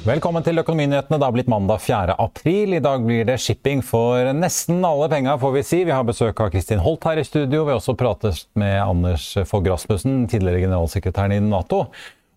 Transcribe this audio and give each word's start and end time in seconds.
Velkommen 0.00 0.40
til 0.40 0.56
Økonominyhetene. 0.56 1.18
Det 1.20 1.26
har 1.26 1.32
blitt 1.34 1.48
mandag 1.52 1.82
4. 1.84 2.14
april. 2.24 2.72
I 2.72 2.80
dag 2.80 3.02
blir 3.04 3.26
det 3.28 3.34
shipping 3.44 3.82
for 3.84 4.30
nesten 4.32 4.78
alle 4.80 5.10
penga, 5.12 5.34
får 5.36 5.52
vi 5.52 5.62
si. 5.68 5.80
Vi 5.84 5.92
har 5.92 6.06
besøk 6.08 6.40
av 6.40 6.48
Kristin 6.54 6.80
Holt 6.80 7.04
her 7.04 7.20
i 7.20 7.24
studio. 7.28 7.66
Vi 7.66 7.74
har 7.74 7.82
også 7.82 7.92
pratet 8.00 8.46
med 8.56 8.78
Anders 8.80 9.26
Fogh 9.44 9.68
Rasmussen, 9.68 10.22
tidligere 10.24 10.62
generalsekretæren 10.62 11.36
i 11.36 11.42
Nato. 11.44 11.82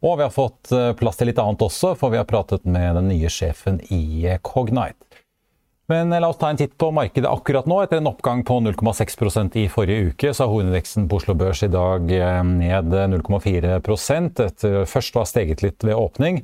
Og 0.04 0.20
vi 0.20 0.26
har 0.26 0.36
fått 0.36 0.74
eh, 0.76 0.90
plass 1.00 1.22
til 1.22 1.32
litt 1.32 1.40
annet 1.40 1.64
også, 1.64 1.94
for 1.96 2.12
vi 2.12 2.20
har 2.20 2.28
pratet 2.28 2.68
med 2.68 3.00
den 3.00 3.08
nye 3.14 3.32
sjefen 3.32 3.80
i 3.96 4.28
Cognite. 4.44 5.13
Men 5.92 6.10
la 6.10 6.30
oss 6.30 6.38
ta 6.40 6.48
en 6.50 6.58
titt 6.58 6.78
på 6.80 6.88
markedet 6.96 7.28
akkurat 7.28 7.66
nå. 7.68 7.82
Etter 7.84 8.00
en 8.00 8.08
oppgang 8.08 8.46
på 8.48 8.56
0,6% 8.64 9.58
i 9.60 9.66
forrige 9.68 10.14
uke, 10.14 10.32
så 10.32 10.46
har 10.46 10.54
hovedindeksen 10.54 11.10
på 11.12 11.20
Oslo 11.20 11.36
Børs 11.36 11.60
i 11.66 11.70
dag 11.74 12.08
eh, 12.16 12.40
ned 12.48 12.96
0,4 13.12 13.74
etter 13.76 14.86
først 14.88 15.18
å 15.18 15.24
ha 15.26 15.28
steget 15.28 15.66
litt 15.66 15.84
ved 15.84 16.00
åpning. 16.00 16.40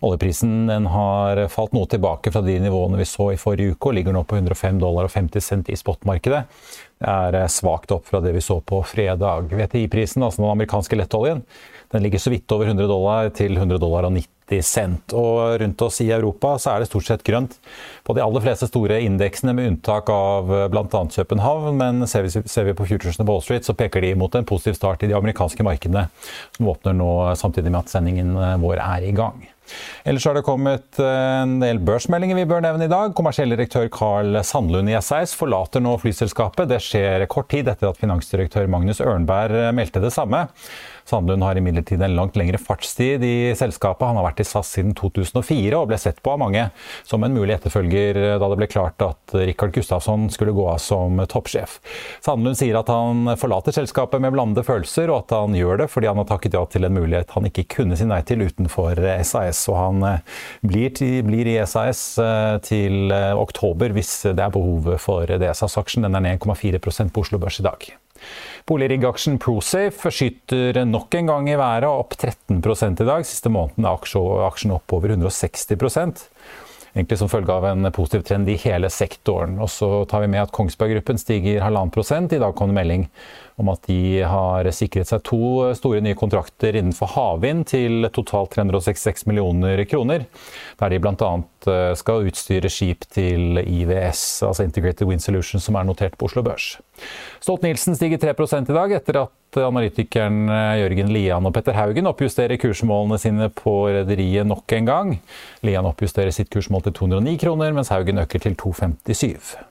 Oljeprisen 0.00 0.86
har 0.88 1.42
falt 1.52 1.76
noe 1.76 1.90
tilbake 1.90 2.32
fra 2.32 2.40
de 2.46 2.56
nivåene 2.64 2.96
vi 2.96 3.08
så 3.08 3.28
i 3.34 3.40
forrige 3.40 3.76
uke, 3.76 3.90
og 3.90 3.98
ligger 3.98 4.16
nå 4.16 4.24
på 4.24 4.40
105 4.40 4.80
dollar 4.80 5.10
og 5.10 5.12
50 5.12 5.44
cent 5.44 5.68
i 5.68 5.76
spotmarkedet. 5.76 6.46
Det 6.98 7.12
er 7.12 7.42
eh, 7.42 7.50
svakt 7.52 7.92
opp 7.92 8.08
fra 8.08 8.24
det 8.24 8.32
vi 8.38 8.44
så 8.44 8.62
på 8.64 8.80
fredag. 8.88 9.52
VTI-prisen, 9.52 10.24
altså 10.24 10.46
den 10.46 10.48
amerikanske 10.54 10.96
lettoljen, 10.96 11.44
den 11.92 12.04
ligger 12.04 12.20
så 12.20 12.30
vidt 12.30 12.52
over 12.52 12.68
100 12.68 12.88
dollar 12.90 13.30
til 13.32 13.56
100 13.56 13.80
dollar 13.80 14.08
og 14.08 14.12
90 14.12 14.64
cent. 14.64 15.14
Og 15.16 15.58
rundt 15.60 15.82
oss 15.84 16.00
i 16.04 16.10
Europa 16.12 16.54
så 16.60 16.74
er 16.74 16.82
det 16.82 16.90
stort 16.90 17.08
sett 17.08 17.24
grønt 17.24 17.56
på 18.04 18.16
de 18.16 18.24
aller 18.24 18.44
fleste 18.44 18.68
store 18.68 19.00
indeksene, 19.04 19.54
med 19.56 19.72
unntak 19.72 20.08
av 20.12 20.52
bl.a. 20.72 21.02
København. 21.16 21.76
Men 21.80 22.06
ser 22.08 22.26
vi, 22.26 22.32
ser 22.44 22.68
vi 22.68 22.76
på 22.76 22.88
futuresene 22.88 23.24
på 23.24 23.36
Wall 23.36 23.44
Street, 23.44 23.68
så 23.68 23.76
peker 23.76 24.04
de 24.04 24.14
mot 24.20 24.34
en 24.36 24.48
positiv 24.48 24.76
start 24.76 25.04
i 25.04 25.12
de 25.12 25.16
amerikanske 25.16 25.64
markedene, 25.64 26.08
som 26.56 26.72
åpner 26.74 26.96
nå 26.96 27.12
samtidig 27.40 27.72
med 27.72 27.86
at 27.86 27.94
sendingen 27.94 28.36
vår 28.64 28.84
er 28.84 29.08
i 29.08 29.14
gang. 29.16 29.48
Ellers 30.08 30.24
har 30.24 30.36
det 30.36 30.44
kommet 30.46 31.00
en 31.02 31.58
del 31.60 31.80
børsmeldinger 31.84 32.38
vi 32.38 32.46
bør 32.48 32.62
nevne 32.64 32.86
i 32.86 32.92
dag. 32.92 33.12
Kommersiell 33.16 33.52
direktør 33.52 33.88
Carl 33.92 34.40
Sandlund 34.46 34.90
i 34.90 34.96
SAS 35.04 35.34
forlater 35.36 35.84
nå 35.84 35.96
flyselskapet. 36.00 36.70
Det 36.70 36.80
skjer 36.84 37.26
kort 37.30 37.50
tid 37.52 37.68
etter 37.68 37.90
at 37.90 38.00
finansdirektør 38.00 38.70
Magnus 38.70 39.02
Ørnberg 39.04 39.74
meldte 39.76 40.02
det 40.04 40.14
samme. 40.14 40.46
Sandlund 41.08 41.46
har 41.46 41.58
imidlertid 41.58 42.02
en 42.04 42.16
langt 42.18 42.36
lengre 42.36 42.60
fartstid 42.60 43.24
i 43.24 43.54
selskapet. 43.56 44.06
Han 44.06 44.20
har 44.20 44.28
vært 44.28 44.42
i 44.44 44.48
SAS 44.48 44.74
siden 44.76 44.94
2004 44.98 45.78
og 45.78 45.88
ble 45.90 45.98
sett 46.00 46.20
på 46.22 46.34
av 46.34 46.42
mange 46.42 46.68
som 47.08 47.24
en 47.24 47.34
mulig 47.34 47.56
etterfølger 47.56 48.20
da 48.38 48.50
det 48.50 48.60
ble 48.60 48.68
klart 48.70 49.02
at 49.04 49.34
Rikard 49.38 49.72
Gustafsson 49.74 50.28
skulle 50.32 50.54
gå 50.56 50.68
av 50.68 50.80
som 50.82 51.20
toppsjef. 51.30 51.78
Sandlund 52.24 52.58
sier 52.60 52.78
at 52.78 52.92
han 52.92 53.34
forlater 53.40 53.74
selskapet 53.74 54.22
med 54.22 54.34
blandede 54.36 54.66
følelser, 54.66 55.08
og 55.08 55.24
at 55.24 55.36
han 55.38 55.56
gjør 55.56 55.82
det 55.82 55.90
fordi 55.92 56.10
han 56.10 56.20
har 56.20 56.28
takket 56.28 56.56
ja 56.58 56.64
til 56.68 56.86
en 56.86 56.96
mulighet 56.98 57.32
han 57.34 57.48
ikke 57.48 57.66
kunne 57.78 57.96
si 57.98 58.06
nei 58.08 58.20
til 58.26 58.44
utenfor 58.44 59.00
SAS. 59.26 59.64
Og 59.72 59.78
han 59.78 60.04
blir, 60.66 60.90
til, 60.96 61.22
blir 61.26 61.48
i 61.50 61.58
SAS 61.68 62.02
eh, 62.22 62.56
til 62.64 63.14
eh, 63.14 63.32
oktober 63.38 63.94
hvis 63.96 64.14
det 64.32 64.44
er 64.44 64.54
behovet 64.54 65.00
for 65.02 65.28
det. 65.28 65.54
SAS-aksjen 65.54 66.08
er 66.08 66.14
ned 66.14 66.38
1,4 66.38 66.82
på 66.82 67.24
Oslo 67.24 67.40
Børs 67.42 67.60
i 67.62 67.66
dag. 67.66 67.88
Boligriggaksjen 68.68 69.38
Prosafe 69.40 70.10
skyter 70.12 70.82
nok 70.84 71.14
en 71.16 71.30
gang 71.30 71.46
i 71.48 71.56
været, 71.56 71.88
opp 71.88 72.12
13 72.18 72.58
i 72.60 73.06
dag. 73.08 73.24
Siste 73.24 73.48
måneden 73.48 73.86
er 73.88 73.96
aksjen 74.44 74.74
opp 74.76 74.92
over 74.92 75.14
160% 75.16 76.26
Egentlig 76.96 77.18
som 77.20 77.28
følge 77.30 77.52
av 77.52 77.64
en 77.68 77.86
positiv 77.94 78.24
trend 78.26 78.48
i 78.48 78.56
hele 78.58 78.88
sektoren. 78.90 79.58
Og 79.62 79.68
så 79.70 79.88
tar 80.10 80.24
vi 80.24 80.30
med 80.32 80.42
at 80.42 80.52
Kongsberg 80.56 80.96
Gruppen 80.96 81.20
stiger 81.20 81.62
halvannen 81.62 81.92
prosent. 81.94 82.32
I 82.32 82.40
dag 82.42 82.56
kom 82.56 82.72
det 82.72 82.78
melding 82.80 83.04
om 83.58 83.68
at 83.72 83.88
de 83.88 84.22
har 84.22 84.68
sikret 84.74 85.10
seg 85.10 85.22
to 85.26 85.70
store 85.76 86.00
nye 86.04 86.16
kontrakter 86.18 86.76
innenfor 86.78 87.10
havvind 87.16 87.66
til 87.72 88.08
totalt 88.14 88.54
366 88.54 89.26
millioner 89.28 89.82
kroner. 89.90 90.26
Der 90.78 90.94
de 90.94 91.00
bl.a. 91.02 91.30
Eh, 91.68 91.92
skal 91.98 92.28
utstyre 92.28 92.70
skip 92.70 93.02
til 93.10 93.58
IVS, 93.58 94.44
altså 94.46 94.66
Integrated 94.66 95.08
Wind 95.08 95.24
Solutions, 95.24 95.64
som 95.64 95.76
er 95.78 95.88
notert 95.88 96.14
på 96.18 96.28
Oslo 96.28 96.44
Børs. 96.46 96.76
Stolt-Nielsen 97.42 97.98
stiger 97.98 98.20
3 98.22 98.34
i 98.62 98.76
dag, 98.76 98.94
etter 98.94 99.22
at 99.24 99.58
analytikeren 99.62 100.48
eh, 100.48 100.80
Jørgen 100.84 101.10
Lian 101.14 101.48
og 101.48 101.54
Petter 101.56 101.74
Haugen 101.74 102.10
oppjusterer 102.10 102.60
kursmålene 102.62 103.18
sine 103.18 103.50
på 103.50 103.80
rederiet 103.90 104.46
nok 104.46 104.76
en 104.78 104.92
gang. 104.92 105.16
Lian 105.66 105.88
oppjusterer 105.90 106.30
sitt 106.34 106.52
kursmål 106.54 106.86
til 106.86 107.00
209 107.02 107.40
kroner, 107.42 107.74
mens 107.74 107.90
Haugen 107.94 108.22
øker 108.22 108.46
til 108.46 108.54
257. 108.54 109.67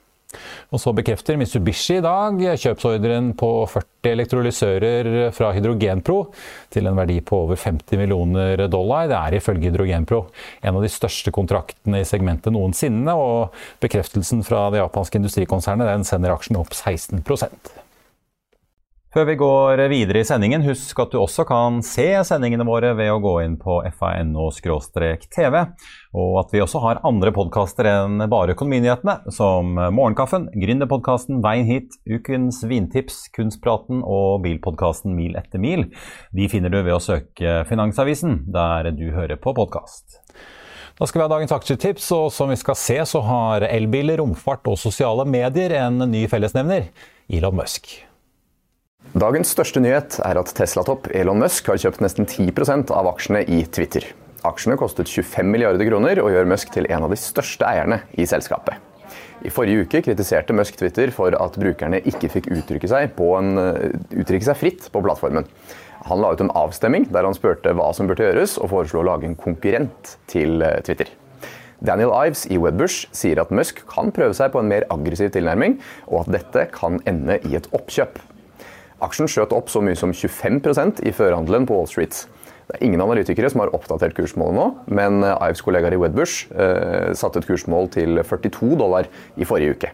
Og 0.68 0.80
så 0.82 0.92
bekrefter 0.92 1.38
Mitsubishi 1.40 1.96
i 1.98 2.04
dag 2.04 2.36
kjøpsordren 2.60 3.30
på 3.38 3.48
40 3.72 4.10
elektrolysører 4.12 5.08
fra 5.32 5.54
Hydrogenpro 5.56 6.18
til 6.74 6.88
en 6.90 6.98
verdi 6.98 7.16
på 7.24 7.42
over 7.46 7.56
50 7.56 7.96
millioner 8.00 8.66
dollar. 8.68 9.08
Det 9.08 9.16
er 9.16 9.38
ifølge 9.40 9.70
Hydrogenpro 9.70 10.20
en 10.60 10.76
av 10.76 10.84
de 10.84 10.92
største 10.92 11.32
kontraktene 11.34 12.02
i 12.02 12.08
segmentet 12.08 12.52
noensinne, 12.52 13.16
og 13.16 13.56
bekreftelsen 13.80 14.44
fra 14.44 14.66
det 14.74 14.82
japanske 14.82 15.22
industrikonsernet 15.22 15.88
den 15.88 16.04
sender 16.08 16.36
aksjen 16.36 16.60
opp 16.60 16.76
16 16.76 17.24
før 19.18 19.26
vi 19.26 19.34
går 19.34 19.80
videre 19.90 20.20
i 20.22 20.26
sendingen, 20.26 20.62
husk 20.62 21.00
at 21.02 21.10
du 21.10 21.16
også 21.18 21.42
kan 21.48 21.80
se 21.82 22.04
sendingene 22.22 22.62
våre 22.68 22.92
ved 22.94 23.08
å 23.10 23.18
gå 23.18 23.32
inn 23.42 23.56
på 23.58 23.80
fano-tv, 23.98 25.56
og 26.14 26.36
at 26.38 26.54
vi 26.54 26.60
også 26.62 26.82
har 26.84 27.00
andre 27.08 27.32
podkaster 27.34 27.88
enn 27.90 28.22
bare 28.30 28.54
Økonominyhetene, 28.54 29.32
som 29.34 29.74
Morgenkaffen, 29.74 30.46
Gründerpodkasten 30.54 31.42
Veien 31.42 31.66
hit, 31.66 31.98
Ukens 32.06 32.62
vintips, 32.62 33.24
Kunstpraten 33.34 34.04
og 34.06 34.44
bilpodkasten 34.46 35.16
Mil 35.18 35.34
etter 35.40 35.58
mil. 35.58 35.88
De 36.30 36.46
finner 36.52 36.70
du 36.70 36.78
ved 36.78 36.94
å 36.94 37.02
søke 37.02 37.64
Finansavisen, 37.66 38.44
der 38.54 38.92
du 38.94 39.08
hører 39.16 39.40
på 39.42 39.56
podkast. 39.58 40.20
Da 40.98 41.06
skal 41.06 41.24
vi 41.24 41.26
ha 41.26 41.32
dagens 41.34 41.58
aksjetips, 41.58 42.06
og 42.14 42.28
som 42.34 42.54
vi 42.54 42.60
skal 42.60 42.78
se, 42.78 43.00
så 43.02 43.24
har 43.26 43.66
elbiler, 43.66 44.22
romfart 44.22 44.70
og 44.70 44.78
sosiale 44.78 45.26
medier 45.26 45.74
en 45.82 46.06
ny 46.06 46.28
fellesnevner 46.30 46.92
Elon 47.26 47.58
Musk. 47.58 47.98
Dagens 49.16 49.48
største 49.54 49.80
nyhet 49.80 50.18
er 50.20 50.36
at 50.36 50.50
Tesla-topp 50.52 51.06
Elon 51.16 51.38
Musk 51.40 51.70
har 51.70 51.78
kjøpt 51.80 52.02
nesten 52.04 52.26
10% 52.28 52.90
av 52.92 53.06
aksjene 53.08 53.40
i 53.48 53.62
Twitter. 53.72 54.04
Aksjene 54.44 54.76
kostet 54.76 55.08
25 55.08 55.48
milliarder 55.48 55.88
kroner 55.88 56.20
og 56.20 56.28
gjør 56.34 56.50
Musk 56.50 56.74
til 56.74 56.84
en 56.92 57.06
av 57.06 57.14
de 57.14 57.16
største 57.16 57.64
eierne 57.64 58.02
i 58.20 58.26
selskapet. 58.28 58.76
I 59.48 59.52
forrige 59.54 59.86
uke 59.86 60.02
kritiserte 60.04 60.52
Musk 60.52 60.76
Twitter 60.76 61.08
for 61.14 61.32
at 61.32 61.56
brukerne 61.56 62.02
ikke 62.04 62.28
fikk 62.34 62.50
uttrykke 62.52 62.92
seg, 62.92 63.16
en, 63.16 63.50
eh, 63.56 63.96
uttrykke 64.12 64.44
seg 64.44 64.60
fritt 64.60 64.92
på 64.92 65.00
plattformen. 65.00 65.48
Han 66.04 66.20
la 66.20 66.34
ut 66.34 66.44
en 66.44 66.52
avstemming 66.52 67.08
der 67.10 67.24
han 67.24 67.34
spurte 67.34 67.72
hva 67.72 67.94
som 67.94 68.06
burde 68.06 68.28
gjøres, 68.28 68.60
og 68.60 68.68
foreslo 68.68 69.00
å 69.00 69.08
lage 69.08 69.24
en 69.24 69.36
konkurrent 69.36 70.18
til 70.26 70.60
eh, 70.60 70.82
Twitter. 70.84 71.08
Daniel 71.80 72.12
Ives 72.12 72.44
i 72.50 72.58
Wedbush 72.58 73.08
sier 73.10 73.40
at 73.40 73.50
Musk 73.50 73.86
kan 73.88 74.12
prøve 74.12 74.36
seg 74.36 74.52
på 74.52 74.60
en 74.60 74.68
mer 74.68 74.84
aggressiv 74.90 75.32
tilnærming, 75.32 75.80
og 76.08 76.26
at 76.26 76.34
dette 76.42 76.72
kan 76.76 77.00
ende 77.06 77.40
i 77.48 77.56
et 77.56 77.72
oppkjøp. 77.72 78.20
Aksjen 79.04 79.30
skjøt 79.30 79.54
opp 79.54 79.70
så 79.70 79.82
mye 79.84 79.94
som 79.98 80.10
25% 80.10 81.04
i 81.06 81.12
førhandelen 81.14 81.68
på 81.68 81.76
Wall 81.76 81.86
Street. 81.90 82.24
Det 82.68 82.76
er 82.76 82.84
ingen 82.84 83.00
analytikere 83.00 83.48
som 83.48 83.62
har 83.62 83.70
oppdatert 83.76 84.16
kursmålet 84.16 84.58
nå, 84.58 84.64
men 84.98 85.22
Ives 85.22 85.62
kollegaer 85.64 85.94
i 85.96 86.00
Wedbush 86.02 86.50
eh, 86.52 87.14
satte 87.16 87.40
et 87.40 87.48
kursmål 87.48 87.88
til 87.94 88.20
42 88.20 88.74
dollar 88.76 89.08
i 89.38 89.46
forrige 89.48 89.78
uke. 89.78 89.92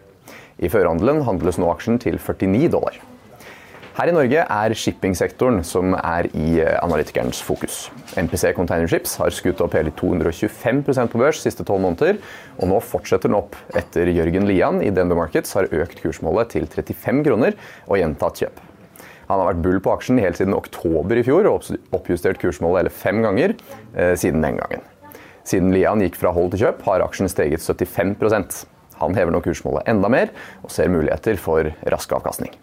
I 0.59 0.71
førhandelen 0.73 1.23
handles 1.27 1.61
nå 1.61 1.69
aksjen 1.71 2.01
til 2.03 2.17
49 2.17 2.73
dollar. 2.73 2.97
Her 3.95 4.11
i 4.11 4.15
Norge 4.17 4.43
er 4.43 4.73
shippingsektoren 4.75 5.61
som 5.63 5.93
er 5.95 6.27
i 6.33 6.57
analytikerens 6.59 6.83
analytikernes 6.83 7.45
fokus. 7.47 7.77
MPC 8.19 8.51
Containerships 8.57 9.15
har 9.21 9.31
skutt 9.31 9.63
opp 9.63 9.77
hele 9.79 9.93
225% 9.95 11.13
på 11.13 11.21
børs 11.23 11.45
siste 11.45 11.63
tolv 11.63 11.85
måneder, 11.85 12.19
og 12.59 12.73
nå 12.73 12.83
fortsetter 12.83 13.31
den 13.31 13.39
opp 13.39 13.55
etter 13.79 14.11
Jørgen 14.11 14.51
Lian 14.51 14.83
i 14.83 14.91
DNB 14.91 15.15
Markets 15.21 15.55
har 15.55 15.71
økt 15.71 16.03
kursmålet 16.03 16.57
til 16.57 16.67
35 16.67 17.23
kroner 17.29 17.55
og 17.87 18.01
gjentatt 18.03 18.43
kjøp. 18.43 18.65
Han 19.29 19.41
har 19.41 19.51
vært 19.53 19.63
bull 19.65 19.81
på 19.85 19.95
aksjen 19.95 20.21
helt 20.23 20.41
siden 20.41 20.57
oktober 20.57 21.21
i 21.21 21.25
fjor 21.27 21.49
og 21.51 21.71
oppjustert 21.97 22.41
kursmålet 22.43 22.85
hele 22.85 22.95
fem 22.95 23.23
ganger 23.25 23.57
eh, 23.95 24.15
siden 24.21 24.45
den 24.45 24.61
gangen. 24.61 24.85
Siden 25.45 25.75
Lian 25.75 26.01
gikk 26.01 26.17
fra 26.17 26.33
hold 26.33 26.55
til 26.55 26.65
kjøp, 26.65 26.85
har 26.87 27.05
aksjen 27.05 27.29
steget 27.29 27.61
75% 27.61 28.65
Han 29.03 29.17
hever 29.17 29.35
nå 29.35 29.41
kursmålet 29.45 29.89
enda 29.91 30.09
mer 30.09 30.31
og 30.63 30.71
ser 30.73 30.93
muligheter 30.93 31.37
for 31.41 31.69
rask 31.91 32.13
avkastning. 32.15 32.55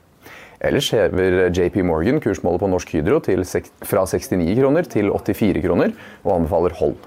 Ellers 0.61 0.87
hever 0.93 1.49
JP 1.49 1.81
Morgan 1.89 2.21
kursmålet 2.21 2.61
på 2.61 2.69
Norsk 2.69 2.93
Hydro 2.93 3.17
til, 3.25 3.41
fra 3.81 4.05
69 4.05 4.53
kroner 4.61 4.85
til 4.85 5.09
84 5.09 5.63
kroner, 5.65 5.95
og 6.21 6.35
anbefaler 6.35 6.77
hold. 6.77 6.99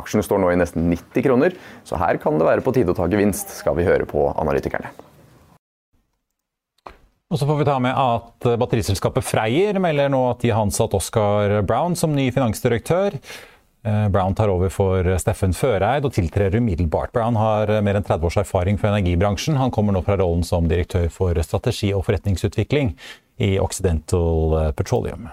Aksjene 0.00 0.24
står 0.26 0.40
nå 0.42 0.50
i 0.50 0.58
nesten 0.58 0.88
90 0.90 1.26
kroner, 1.28 1.56
så 1.86 2.00
her 2.00 2.18
kan 2.22 2.40
det 2.40 2.48
være 2.48 2.64
på 2.64 2.74
tide 2.74 2.94
å 2.94 2.98
ta 2.98 3.06
gevinst, 3.12 3.58
skal 3.60 3.76
vi 3.78 3.86
høre 3.86 4.08
på 4.08 4.30
analytikerne. 4.32 4.90
Og 7.34 7.40
så 7.40 7.48
får 7.48 7.56
vi 7.58 7.64
ta 7.66 7.80
med 7.82 7.96
at 7.98 8.46
Batteriselskapet 8.62 9.26
Freyr 9.26 9.80
melder 9.82 10.12
nå 10.12 10.20
at 10.30 10.44
de 10.44 10.52
har 10.54 10.62
ansatt 10.62 10.94
Oscar 10.94 11.56
Brown 11.66 11.96
som 11.98 12.14
ny 12.14 12.28
finansdirektør. 12.30 13.16
Eh, 13.84 14.04
Brown 14.14 14.36
tar 14.38 14.52
over 14.52 14.70
for 14.70 15.08
Steffen 15.18 15.50
Føreid 15.50 16.06
og 16.06 16.14
tiltrer 16.14 16.54
umiddelbart. 16.54 17.10
Brown 17.10 17.34
har 17.34 17.74
mer 17.82 17.98
enn 17.98 18.06
30 18.06 18.30
års 18.30 18.38
erfaring 18.44 18.78
fra 18.78 18.94
energibransjen. 18.94 19.58
Han 19.58 19.74
kommer 19.74 19.96
nå 19.96 20.04
fra 20.06 20.14
rollen 20.22 20.46
som 20.46 20.70
direktør 20.70 21.10
for 21.10 21.42
strategi 21.42 21.90
og 21.90 22.06
forretningsutvikling 22.06 22.94
i 23.42 23.56
Occidental 23.58 24.60
eh, 24.60 24.70
Petroleum. 24.78 25.26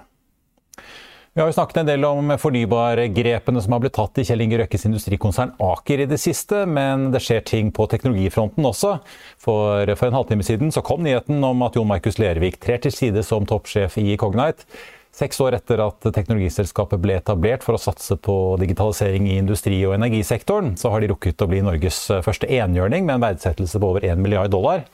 Vi 1.31 1.39
har 1.39 1.48
jo 1.48 1.54
snakket 1.56 1.78
en 1.80 1.88
del 1.88 2.04
om 2.04 2.33
fornybargrepene 2.36 3.62
som 3.63 3.72
har 3.72 3.80
blitt 3.80 3.94
tatt 3.95 4.19
i 4.19 4.24
Kjell 4.28 4.42
Inge 4.44 4.57
Røkkes 4.60 4.83
industrikonsern 4.89 5.54
Aker 5.63 6.01
i 6.04 6.07
det 6.12 6.18
siste, 6.19 6.66
men 6.68 7.06
det 7.13 7.22
skjer 7.24 7.45
ting 7.48 7.69
på 7.72 7.86
teknologifronten 7.88 8.68
også. 8.68 8.98
For, 9.39 9.94
for 9.95 10.10
en 10.10 10.18
halvtime 10.18 10.44
siden 10.44 10.75
så 10.75 10.83
kom 10.83 11.06
nyheten 11.06 11.39
om 11.48 11.63
at 11.63 11.80
Jon 11.80 11.88
Markus 11.88 12.19
Lervik 12.19 12.60
trer 12.60 12.83
til 12.83 12.92
side 12.92 13.24
som 13.24 13.48
toppsjef 13.48 13.95
i 14.04 14.18
Cognite. 14.19 14.68
Seks 15.12 15.42
år 15.44 15.58
etter 15.58 15.81
at 15.84 16.06
teknologiselskapet 16.16 17.02
ble 17.04 17.18
etablert 17.19 17.66
for 17.66 17.75
å 17.75 17.81
satse 17.81 18.16
på 18.16 18.36
digitalisering 18.62 19.25
i 19.28 19.36
industri- 19.42 19.81
og 19.84 19.98
energisektoren, 19.98 20.78
så 20.80 20.94
har 20.94 21.04
de 21.04 21.10
rukket 21.12 21.44
å 21.44 21.50
bli 21.52 21.60
Norges 21.66 22.00
første 22.24 22.48
enhjørning 22.48 23.04
med 23.04 23.18
en 23.18 23.25
verdsettelse 23.25 23.81
på 23.81 23.90
over 23.92 24.08
1 24.08 24.24
milliard 24.24 24.54
dollar. 24.54 24.86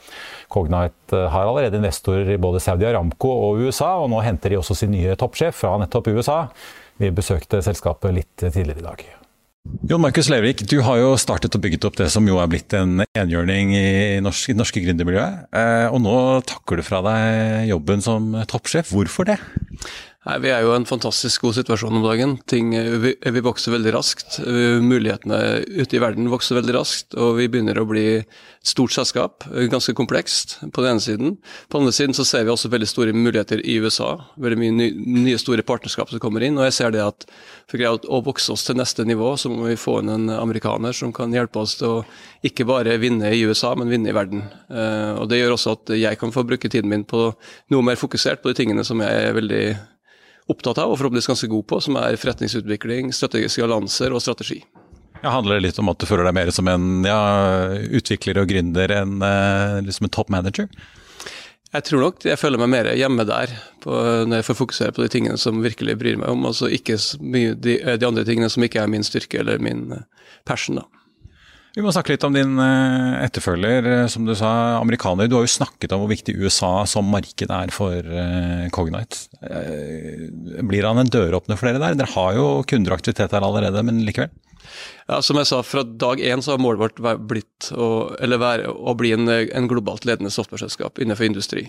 Cognite 0.50 1.14
eh, 1.14 1.30
har 1.36 1.46
allerede 1.46 1.78
investorer 1.78 2.34
i 2.34 2.42
både 2.42 2.64
Saudi 2.64 2.90
Aramco 2.90 3.30
og 3.30 3.62
USA, 3.62 3.94
og 4.02 4.10
nå 4.10 4.24
henter 4.26 4.56
de 4.56 4.58
også 4.58 4.80
sin 4.82 4.96
nye 4.96 5.14
toppsjef 5.22 5.62
fra 5.62 5.78
nettopp 5.84 6.10
USA. 6.10 6.42
Vi 6.98 7.14
besøkte 7.14 7.62
selskapet 7.62 8.18
litt 8.18 8.36
tidligere 8.42 8.82
i 8.82 8.90
dag. 8.90 9.08
Jon 9.88 10.02
Markus 10.04 10.28
Levik, 10.28 10.66
du 10.68 10.82
har 10.84 10.98
jo 11.00 11.14
startet 11.20 11.54
og 11.56 11.62
bygget 11.64 11.86
opp 11.88 11.96
det 12.00 12.10
som 12.12 12.26
jo 12.28 12.42
er 12.42 12.50
blitt 12.52 12.74
en 12.76 13.06
enhjørning 13.06 13.72
i 13.78 13.88
norsk, 14.24 14.52
norske 14.58 14.82
gründermiljøet. 14.84 15.48
Eh, 15.56 15.88
og 15.88 16.02
nå 16.04 16.16
takker 16.48 16.80
du 16.80 16.84
fra 16.84 17.00
deg 17.06 17.70
jobben 17.70 18.04
som 18.04 18.34
toppsjef. 18.52 18.92
Hvorfor 18.92 19.30
det? 19.30 19.38
Nei, 20.28 20.42
Vi 20.44 20.50
er 20.52 20.66
jo 20.66 20.74
i 20.74 20.76
en 20.76 20.88
fantastisk 20.88 21.46
god 21.46 21.56
situasjon 21.56 22.02
om 22.02 22.04
dagen. 22.04 22.34
Ting, 22.52 22.74
vi, 22.76 23.14
vi, 23.16 23.42
vokser 23.46 23.72
veldig 23.72 23.94
raskt. 23.96 24.42
Mulighetene 24.84 25.38
ute 25.64 25.96
i 25.96 26.02
verden 26.04 26.28
vokser 26.28 26.58
veldig 26.58 26.76
raskt, 26.76 27.16
og 27.16 27.38
vi 27.38 27.48
begynner 27.48 27.80
å 27.80 27.86
bli 27.88 28.04
et 28.20 28.68
stort 28.68 28.92
selskap. 28.92 29.48
Ganske 29.72 29.96
komplekst 29.96 30.58
på 30.76 30.84
den 30.84 30.98
ene 30.98 31.06
siden. 31.06 31.38
På 31.72 31.80
den 31.80 31.88
andre 31.88 31.96
siden 31.96 32.18
så 32.18 32.28
ser 32.28 32.44
vi 32.44 32.52
også 32.52 32.74
veldig 32.74 32.92
store 32.92 33.16
muligheter 33.16 33.64
i 33.64 33.78
USA. 33.80 34.18
Veldig 34.36 34.60
mye 34.60 34.76
nye, 34.76 35.16
nye 35.30 35.40
store 35.40 35.64
partnerskap 35.64 36.12
som 36.12 36.20
kommer 36.20 36.44
inn. 36.44 36.60
Og 36.60 36.68
jeg 36.68 36.76
ser 36.82 36.92
det 36.92 37.08
at 37.08 37.30
for 37.72 37.88
å, 37.88 37.96
å 38.20 38.24
vokse 38.28 38.52
oss 38.52 38.68
til 38.68 38.82
neste 38.82 39.08
nivå, 39.08 39.32
så 39.40 39.48
må 39.54 39.72
vi 39.72 39.80
få 39.80 40.02
inn 40.04 40.12
en 40.12 40.30
amerikaner 40.36 40.92
som 40.92 41.16
kan 41.16 41.32
hjelpe 41.32 41.64
oss 41.64 41.80
til 41.80 42.02
å 42.02 42.06
ikke 42.44 42.68
bare 42.68 43.00
vinne 43.00 43.32
i 43.32 43.46
USA, 43.48 43.78
men 43.80 43.96
vinne 43.96 44.12
i 44.12 44.20
verden. 44.20 44.44
Og 45.24 45.32
Det 45.32 45.40
gjør 45.40 45.56
også 45.56 45.80
at 45.80 46.00
jeg 46.04 46.20
kan 46.20 46.36
få 46.36 46.44
bruke 46.44 46.68
tiden 46.68 46.92
min 46.92 47.08
på 47.08 47.30
noe 47.72 47.94
mer 47.94 47.96
fokusert 47.96 48.44
på 48.44 48.52
de 48.52 48.66
tingene 48.66 48.84
som 48.84 49.00
jeg 49.00 49.30
er 49.30 49.38
veldig 49.38 49.68
opptatt 50.52 50.80
av, 50.80 50.92
og 50.92 51.00
forhåpentligvis 51.00 51.32
ganske 51.32 51.50
god 51.52 51.66
på, 51.68 51.80
som 51.84 51.98
er 52.00 52.20
forretningsutvikling, 52.20 53.14
strategiske 53.16 53.64
allianser 53.66 54.16
og 54.16 54.24
strategi. 54.24 54.62
Ja, 55.24 55.32
handler 55.34 55.58
det 55.58 55.66
litt 55.66 55.80
om 55.82 55.90
at 55.90 56.00
du 56.00 56.06
føler 56.08 56.28
deg 56.28 56.36
mer 56.38 56.52
som 56.54 56.70
en 56.70 57.06
ja, 57.08 57.20
utvikler 57.98 58.42
og 58.42 58.52
gründer 58.52 58.94
enn 59.00 59.18
eh, 59.26 59.80
liksom 59.88 60.08
en 60.08 60.14
top 60.14 60.30
manager? 60.34 60.70
Jeg 61.74 61.84
tror 61.84 62.04
nok 62.06 62.24
jeg 62.24 62.40
føler 62.40 62.62
meg 62.62 62.72
mer 62.72 62.92
hjemme 62.96 63.26
der, 63.28 63.52
på, 63.84 63.96
når 64.30 64.40
jeg 64.40 64.48
får 64.48 64.60
fokusere 64.62 64.94
på 64.96 65.04
de 65.04 65.10
tingene 65.12 65.40
som 65.42 65.60
virkelig 65.66 65.98
bryr 66.00 66.20
meg 66.22 66.32
om, 66.32 66.46
altså 66.48 66.70
ikke 66.72 66.96
de, 67.20 67.50
de 67.60 68.08
andre 68.08 68.24
tingene 68.28 68.50
som 68.54 68.64
ikke 68.64 68.80
er 68.84 68.94
min 68.94 69.06
styrke 69.06 69.42
eller 69.42 69.60
min 69.64 69.90
eh, 69.98 70.06
passion. 70.48 70.80
da. 70.80 70.88
Vi 71.78 71.84
må 71.86 71.92
snakke 71.94 72.16
litt 72.16 72.24
om 72.26 72.34
din 72.34 72.58
eh, 72.58 73.20
etterfølger, 73.22 73.86
eh, 73.86 74.08
som 74.10 74.26
du 74.26 74.32
sa, 74.34 74.50
amerikaner. 74.80 75.28
Du 75.30 75.36
har 75.38 75.44
jo 75.46 75.52
snakket 75.60 75.92
om 75.94 76.02
hvor 76.02 76.10
viktig 76.10 76.34
USA 76.42 76.72
som 76.90 77.06
marked 77.14 77.52
er 77.54 77.74
for 77.76 78.02
eh, 78.02 78.64
Cognite. 78.74 79.28
Blir 80.66 80.88
han 80.90 81.04
en 81.04 81.12
døråpner 81.14 81.60
for 81.60 81.70
dere 81.70 81.84
der? 81.84 82.00
Dere 82.00 82.10
har 82.16 82.34
jo 82.34 82.48
kunderaktivitet 82.66 83.30
der 83.30 83.46
allerede, 83.46 83.86
men 83.86 84.02
likevel? 84.08 84.34
Ja, 85.08 85.22
Som 85.22 85.40
jeg 85.40 85.48
sa, 85.48 85.62
fra 85.64 85.84
dag 85.84 86.20
én 86.20 86.42
så 86.44 86.54
har 86.54 86.62
målet 86.62 86.82
vårt 86.82 87.20
blitt 87.30 87.70
å, 87.72 88.12
være, 88.20 88.68
å 88.68 88.96
bli 88.98 89.14
en, 89.16 89.30
en, 89.30 89.70
globalt 89.72 90.06
ledende 90.06 90.32
software-selskap 90.34 91.00
innenfor 91.00 91.30
industri. 91.30 91.64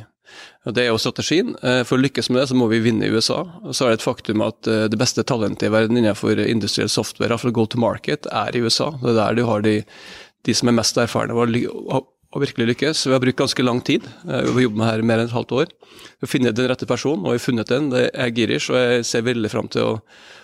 Og 0.66 0.74
Det 0.74 0.84
er 0.84 0.90
jo 0.90 1.00
strategien. 1.00 1.54
Eh, 1.62 1.82
for 1.86 1.98
å 1.98 2.02
lykkes 2.02 2.30
med 2.30 2.42
det, 2.42 2.48
så 2.50 2.58
må 2.58 2.68
vi 2.72 2.82
vinne 2.84 3.06
i 3.06 3.14
USA. 3.14 3.44
Og 3.62 3.76
så 3.76 3.86
er 3.86 3.94
det 3.94 4.00
et 4.00 4.08
faktum 4.08 4.44
at 4.46 4.70
eh, 4.70 4.86
det 4.90 5.00
beste 5.00 5.24
talentet 5.26 5.68
i 5.68 5.72
verden 5.74 6.00
innenfor 6.00 6.42
industriell 6.44 6.90
software, 6.92 7.30
iallfall 7.30 7.54
go 7.54 7.66
to 7.66 7.80
market, 7.80 8.26
er 8.32 8.56
i 8.56 8.62
USA. 8.64 8.90
Det 9.02 9.14
er 9.14 9.20
der 9.22 9.38
du 9.38 9.44
har 9.48 9.62
de, 9.66 9.80
de 10.48 10.56
som 10.56 10.70
er 10.70 10.80
mest 10.80 10.98
erfarne 10.98 11.36
og 12.34 12.42
virkelig 12.44 12.72
lykkes. 12.72 13.06
Vi 13.08 13.14
har 13.14 13.22
brukt 13.22 13.40
ganske 13.40 13.64
lang 13.64 13.80
tid, 13.84 14.04
eh, 14.28 14.44
vi 14.44 14.52
har 14.52 14.64
jobbet 14.66 14.78
med 14.78 14.90
her 14.90 15.02
mer 15.02 15.22
enn 15.22 15.30
et 15.30 15.36
halvt 15.36 15.54
år. 15.56 15.72
Vi 16.20 16.26
har 16.26 16.32
funnet 16.32 16.56
den 16.56 16.68
rette 16.68 16.86
personen, 16.86 17.24
og 17.24 17.32
vi 17.32 17.38
har 17.38 17.46
funnet 17.46 17.68
den. 17.72 17.90
Det 17.90 18.10
er 18.12 18.32
Girish, 18.36 18.70
og 18.70 18.76
jeg 18.76 19.04
ser 19.08 19.22
veldig 19.22 19.50
fram 19.50 19.68
til 19.68 19.82
å 19.82 20.00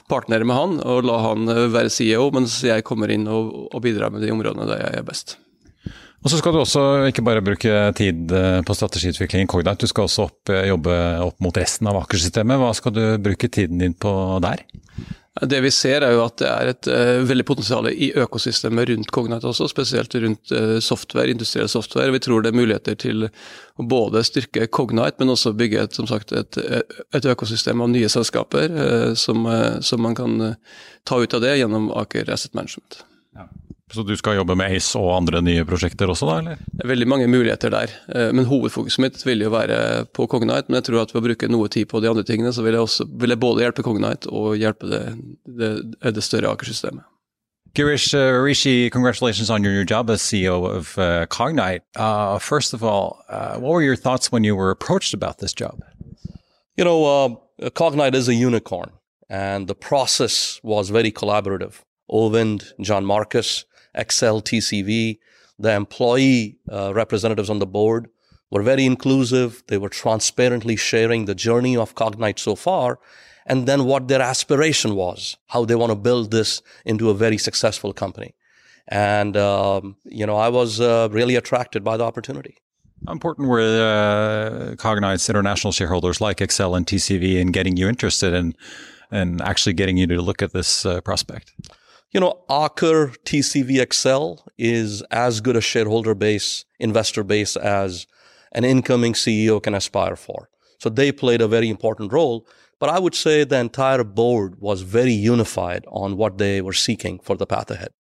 partnere 0.09 0.45
med 0.45 0.57
han 0.57 0.81
og 0.85 1.05
la 1.05 1.19
han 1.29 1.49
eh, 1.49 1.67
være 1.73 1.93
CEO, 1.93 2.31
mens 2.33 2.63
jeg 2.65 2.85
kommer 2.85 3.13
inn 3.13 3.29
og, 3.29 3.69
og 3.75 3.83
bidrar 3.85 4.13
med 4.13 4.25
de 4.25 4.33
områdene 4.33 4.69
der 4.71 4.81
jeg 4.81 5.01
er 5.01 5.09
best. 5.09 5.37
Og 6.25 6.33
så 6.33 6.39
skal 6.41 6.55
du 6.55 6.63
også 6.63 6.83
ikke 7.11 7.25
bare 7.25 7.45
bruke 7.45 7.93
tid 7.99 8.33
eh, 8.33 8.63
på 8.65 8.77
strategiutvikling 8.79 9.45
i 9.45 9.51
Cognite, 9.51 9.85
du 9.85 9.93
skal 9.93 10.09
også 10.09 10.31
opp, 10.31 10.49
jobbe 10.49 10.97
opp 11.21 11.37
mot 11.45 11.61
resten 11.61 11.91
av 11.91 12.01
Aker-systemet. 12.01 12.63
Hva 12.63 12.73
skal 12.73 12.97
du 12.97 13.05
bruke 13.21 13.53
tiden 13.53 13.85
din 13.85 13.93
på 13.93 14.15
der? 14.41 14.65
Det 15.43 15.59
vi 15.65 15.71
ser 15.75 16.05
er 16.07 16.13
jo 16.15 16.21
at 16.23 16.37
det 16.39 16.47
er 16.47 16.69
et 16.71 16.89
uh, 16.95 17.25
veldig 17.27 17.45
potensial 17.49 17.89
i 17.91 18.13
økosystemet 18.23 18.87
rundt 18.93 19.11
Cognite 19.15 19.49
også, 19.51 19.67
spesielt 19.67 20.15
rundt 20.23 20.53
uh, 20.55 20.77
software, 20.79 21.33
industriell 21.33 21.67
software. 21.71 22.13
Vi 22.15 22.21
tror 22.23 22.45
det 22.45 22.53
er 22.53 22.59
muligheter 22.61 22.99
til 23.03 23.27
å 23.27 23.87
både 23.91 24.23
styrke 24.27 24.69
Cognite, 24.71 25.19
men 25.19 25.35
også 25.35 25.57
bygge 25.59 25.89
et, 25.89 25.99
sagt, 26.07 26.31
et, 26.39 26.61
et 27.19 27.27
økosystem 27.35 27.83
av 27.83 27.91
nye 27.91 28.13
selskaper 28.13 28.79
uh, 28.79 29.11
som, 29.19 29.43
som, 29.83 30.05
man 30.07 30.15
kan 30.15 30.55
ta 31.03 31.19
ut 31.19 31.35
av 31.35 31.43
det 31.43 31.57
gjennom 31.59 31.91
Aker 31.99 32.31
Asset 32.31 32.55
Management. 32.55 33.03
Så 33.93 34.03
du 34.03 34.15
skal 34.17 34.39
jobbe 34.39 34.57
med 34.57 34.73
ACE 34.73 34.97
og 34.97 35.11
andre 35.13 35.43
nye 35.45 35.65
prosjekter 35.69 36.09
også, 36.09 36.27
da? 36.31 36.37
eller? 36.41 36.61
Det 36.73 36.87
er 36.87 36.89
veldig 36.89 37.09
mange 37.11 37.27
muligheter 37.29 37.73
der. 37.75 37.93
Eh, 38.09 38.31
men 38.33 38.49
hovedfokuset 38.49 39.03
mitt 39.05 39.19
vil 39.27 39.45
jo 39.45 39.51
være 39.53 40.07
på 40.17 40.27
Cognite. 40.31 40.71
Men 40.71 40.81
jeg 40.81 40.89
tror 40.89 41.03
at 41.03 41.13
ved 41.13 41.21
å 41.21 41.27
bruke 41.27 41.51
noe 41.53 41.69
tid 41.69 41.91
på 41.91 42.01
de 42.01 42.09
andre 42.09 42.25
tingene, 42.25 42.53
så 42.57 42.65
vil 42.65 42.79
jeg, 42.79 42.87
også, 42.87 43.07
vil 43.21 43.35
jeg 43.35 43.43
både 43.45 43.67
hjelpe 43.67 43.85
Cognite 43.85 44.33
og 44.33 44.57
hjelpe 44.57 44.89
det, 44.89 45.03
det, 45.45 45.75
det 46.17 46.25
større 46.25 46.55
Aker-systemet. 46.55 47.05
Girish 47.75 48.15
uh, 48.15 48.31
Rishi, 48.41 48.89
congratulations 48.89 49.51
on 49.51 49.65
your 49.65 49.73
new 49.73 49.85
job 49.85 50.09
as 50.09 50.23
CEO 50.23 50.65
of 50.65 50.97
uh, 50.97 51.27
Cognite. 51.27 51.83
Uh, 51.97 52.39
first 52.39 52.73
of 52.73 52.85
all, 52.85 53.25
uh, 53.29 53.59
what 53.59 53.73
were 53.73 53.83
your 53.83 53.97
thoughts 53.97 54.31
when 54.31 54.45
you 54.45 54.55
were 54.55 54.71
approached 54.71 55.13
about 55.13 55.39
this 55.39 55.53
job? 55.53 55.81
You 56.77 56.85
know, 56.85 57.05
uh, 57.05 57.71
Cognite 57.71 58.15
is 58.15 58.29
a 58.29 58.35
unicorn, 58.35 58.93
and 59.29 59.67
the 59.67 59.75
process 59.75 60.61
was 60.63 60.91
very 60.91 61.11
collaborative. 61.11 61.83
Ovind, 62.09 62.73
John 62.81 63.05
Marcus, 63.05 63.65
Excel 63.95 64.43
TCV. 64.43 65.19
The 65.59 65.73
employee 65.73 66.59
uh, 66.71 66.93
representatives 66.95 67.51
on 67.51 67.59
the 67.59 67.67
board 67.67 68.09
were 68.51 68.63
very 68.63 68.85
inclusive. 68.85 69.63
They 69.69 69.79
were 69.79 69.89
transparently 69.89 70.77
sharing 70.77 71.25
the 71.25 71.35
journey 71.35 71.77
of 71.77 71.95
Cognite 71.95 72.39
so 72.39 72.55
far 72.57 72.99
and 73.47 73.67
then 73.67 73.85
what 73.85 74.09
their 74.09 74.23
aspiration 74.23 74.95
was, 74.95 75.37
how 75.49 75.65
they 75.65 75.75
want 75.75 75.91
to 75.91 75.97
build 75.97 76.31
this 76.31 76.63
into 76.85 77.11
a 77.11 77.15
very 77.15 77.39
successful 77.39 77.93
company. 77.93 78.35
And, 78.89 79.37
um, 79.37 79.97
you 80.05 80.27
know, 80.27 80.37
I 80.37 80.49
was 80.49 80.81
uh, 80.81 81.09
really 81.11 81.37
attracted 81.37 81.85
by 81.85 81.97
the 81.97 82.05
opportunity. 82.05 82.57
How 83.07 83.13
important 83.13 83.49
were 83.49 83.61
uh, 83.61 84.75
Cognite's 84.77 85.29
international 85.29 85.73
shareholders 85.73 86.21
like 86.21 86.41
Excel 86.41 86.75
and 86.75 86.87
TCV 86.87 87.37
in 87.37 87.49
getting 87.49 87.77
you 87.77 87.89
interested 87.89 88.33
in, 88.33 88.55
and 89.11 89.43
actually 89.43 89.75
getting 89.75 89.97
you 89.97 90.07
to 90.07 90.23
look 90.23 90.43
at 90.43 90.53
this 90.53 90.87
uh, 90.87 91.01
prospect? 91.03 91.53
You 92.15 92.21
know, 92.21 92.45
Aker 92.49 93.17
TCV 93.25 93.93
XL 93.93 94.49
is 94.57 95.03
as 95.11 95.41
good 95.41 95.57
a 95.57 95.61
shareholder 95.61 96.15
base, 96.15 96.65
investor 96.79 97.25
base 97.25 97.57
as 97.57 98.07
an 98.53 98.65
incoming 98.65 99.15
CEO 99.15 99.61
can 99.61 99.75
aspire 99.75 100.15
for. 100.15 100.49
So 100.79 100.89
they 100.89 101.11
played 101.11 101.41
a 101.41 101.49
very 101.49 101.69
important 101.69 102.13
role. 102.13 102.47
But 102.79 102.91
I 102.91 103.01
would 103.01 103.17
say 103.17 103.43
the 103.43 103.59
entire 103.59 104.05
board 104.05 104.61
was 104.61 104.83
very 104.83 105.13
unified 105.13 105.85
on 105.89 106.17
what 106.17 106.39
they 106.39 106.61
were 106.63 106.73
seeking 106.73 107.19
for 107.19 107.37
the 107.37 107.47
path 107.47 107.71
ahead. 107.71 107.93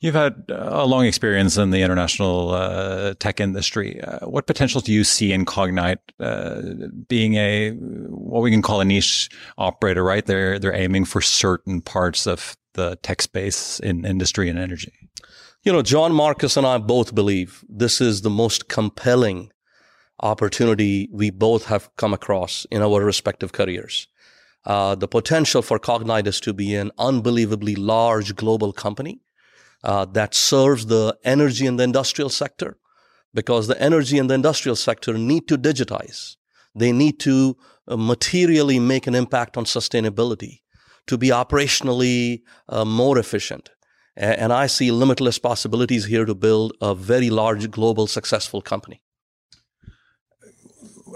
You've 0.00 0.16
had 0.16 0.46
a 0.48 0.84
long 0.84 1.04
experience 1.06 1.56
in 1.56 1.70
the 1.70 1.82
international 1.82 2.50
uh, 2.50 3.14
tech 3.20 3.38
industry. 3.38 4.00
Uh, 4.00 4.26
what 4.26 4.48
potential 4.48 4.80
do 4.80 4.92
you 4.92 5.04
see 5.04 5.32
in 5.32 5.44
Cognite 5.44 5.98
uh, 6.18 6.60
being 7.06 7.34
a 7.34 7.70
what 7.70 8.42
we 8.42 8.50
can 8.50 8.62
call 8.62 8.80
a 8.80 8.84
niche 8.84 9.28
operator? 9.58 10.02
Right, 10.02 10.26
they're 10.26 10.58
they're 10.58 10.74
aiming 10.74 11.04
for 11.04 11.20
certain 11.20 11.80
parts 11.80 12.26
of 12.26 12.56
the 12.74 12.96
tech 12.96 13.22
space 13.22 13.80
in 13.80 14.04
industry 14.04 14.48
and 14.48 14.58
energy. 14.58 14.92
You 15.62 15.72
know, 15.72 15.82
John 15.82 16.12
Marcus 16.12 16.56
and 16.56 16.66
I 16.66 16.78
both 16.78 17.14
believe 17.14 17.64
this 17.68 18.00
is 18.00 18.22
the 18.22 18.30
most 18.30 18.68
compelling 18.68 19.52
opportunity 20.20 21.08
we 21.12 21.30
both 21.30 21.66
have 21.66 21.94
come 21.96 22.12
across 22.12 22.66
in 22.70 22.82
our 22.82 23.04
respective 23.04 23.52
careers. 23.52 24.08
Uh, 24.64 24.94
the 24.94 25.08
potential 25.08 25.62
for 25.62 25.78
Cognite 25.78 26.26
is 26.26 26.40
to 26.40 26.52
be 26.52 26.74
an 26.74 26.92
unbelievably 26.98 27.74
large 27.74 28.36
global 28.36 28.72
company 28.72 29.20
uh, 29.82 30.04
that 30.04 30.34
serves 30.34 30.86
the 30.86 31.16
energy 31.24 31.66
and 31.66 31.78
the 31.78 31.84
industrial 31.84 32.30
sector 32.30 32.76
because 33.34 33.66
the 33.66 33.80
energy 33.80 34.18
and 34.18 34.30
the 34.30 34.34
industrial 34.34 34.76
sector 34.76 35.14
need 35.14 35.48
to 35.48 35.58
digitize. 35.58 36.36
They 36.74 36.92
need 36.92 37.18
to 37.20 37.56
uh, 37.88 37.96
materially 37.96 38.78
make 38.78 39.06
an 39.06 39.14
impact 39.14 39.56
on 39.56 39.64
sustainability 39.64 40.61
to 41.06 41.18
be 41.18 41.28
operationally 41.28 42.42
uh, 42.68 42.84
more 42.84 43.18
efficient. 43.18 43.70
And 44.14 44.52
I 44.52 44.66
see 44.66 44.90
limitless 44.90 45.38
possibilities 45.38 46.04
here 46.04 46.26
to 46.26 46.34
build 46.34 46.76
a 46.82 46.94
very 46.94 47.30
large 47.30 47.70
global 47.70 48.06
successful 48.06 48.60
company. 48.60 49.00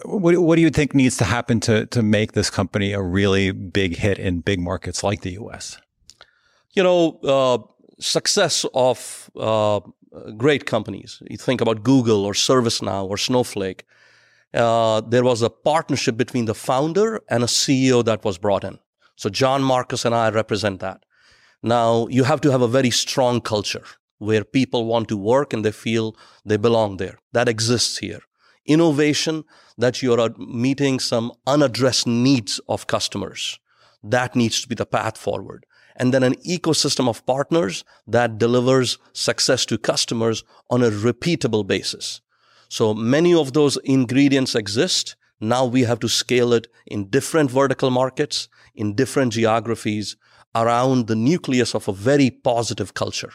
What, 0.05 0.39
what 0.39 0.57
do 0.57 0.63
you 0.63 0.71
think 0.71 0.95
needs 0.95 1.17
to 1.19 1.25
happen 1.25 1.61
to, 1.61 1.87
to 1.87 2.03
make 2.03 2.33
this 2.33 2.49
company 2.49 2.93
a 2.93 3.03
really 3.03 3.51
big 3.51 3.97
hit 3.97 4.19
in 4.19 4.41
big 4.41 4.61
markets 4.61 5.03
like 5.03 5.21
the 5.21 5.33
US? 5.33 5.79
You 6.75 6.83
know, 6.83 7.19
uh, 7.23 7.59
success 7.99 8.65
of 8.73 9.31
uh, 9.37 9.81
great 10.37 10.65
companies. 10.65 11.23
You 11.29 11.37
think 11.37 11.61
about 11.61 11.83
Google 11.83 12.25
or 12.25 12.33
ServiceNow 12.33 13.09
or 13.09 13.19
Snowflake. 13.19 13.85
Uh, 14.55 15.03
there 15.03 15.25
was 15.25 15.43
a 15.43 15.51
partnership 15.51 16.17
between 16.17 16.47
the 16.47 16.55
founder 16.55 17.21
and 17.29 17.43
a 17.43 17.47
CEO 17.47 18.05
that 18.05 18.25
was 18.25 18.39
brought 18.39 18.65
in. 18.65 18.79
So 19.17 19.31
John 19.31 19.63
Marcus 19.63 20.05
and 20.05 20.15
I 20.15 20.31
represent 20.31 20.81
that. 20.81 21.05
Now 21.63 22.07
you 22.09 22.25
have 22.25 22.41
to 22.43 22.51
have 22.51 22.63
a 22.63 22.69
very 22.69 22.91
strong 22.91 23.41
culture 23.41 23.85
where 24.19 24.45
people 24.45 24.87
want 24.87 25.09
to 25.09 25.17
work 25.17 25.53
and 25.53 25.65
they 25.65 25.73
feel 25.73 26.17
they 26.45 26.57
belong 26.57 26.97
there. 26.97 27.19
That 27.33 27.49
exists 27.49 27.99
here. 27.99 28.21
Innovation 28.65 29.45
that 29.79 30.03
you 30.03 30.13
are 30.13 30.21
uh, 30.21 30.29
meeting 30.39 30.99
some 31.01 31.33
unaddressed 31.47 32.07
needs 32.07 32.61
of 32.69 32.87
customers. 32.87 33.59
That 34.03 34.35
needs 34.35 34.63
to 34.63 34.69
be 34.69 34.75
the 34.75 34.87
path 34.87 35.19
forward 35.19 35.67
and 35.97 36.13
then 36.13 36.23
an 36.23 36.35
ecosystem 36.37 37.09
of 37.09 37.25
partners 37.27 37.85
that 38.07 38.39
delivers 38.39 38.99
success 39.13 39.65
to 39.67 39.79
customers 39.79 40.45
on 40.71 40.83
a 40.83 40.91
repeatable 40.91 41.67
basis. 41.67 42.21
So 42.69 42.95
many 42.95 43.35
of 43.35 43.53
those 43.53 43.79
ingredients 43.79 44.55
exist. 44.55 45.17
Now 45.41 45.65
we 45.65 45.83
have 45.83 46.01
to 46.01 46.09
scale 46.09 46.53
it 46.53 46.69
in 46.87 47.09
different 47.09 47.51
vertical 47.51 47.91
markets, 47.91 48.49
in 48.77 48.95
different 48.95 49.33
geographies 49.33 50.17
around 50.55 51.07
the 51.07 51.17
nucleus 51.17 51.75
of 51.75 51.89
a 51.89 51.93
very 51.93 52.31
positive 52.31 52.95
culture. 52.95 53.33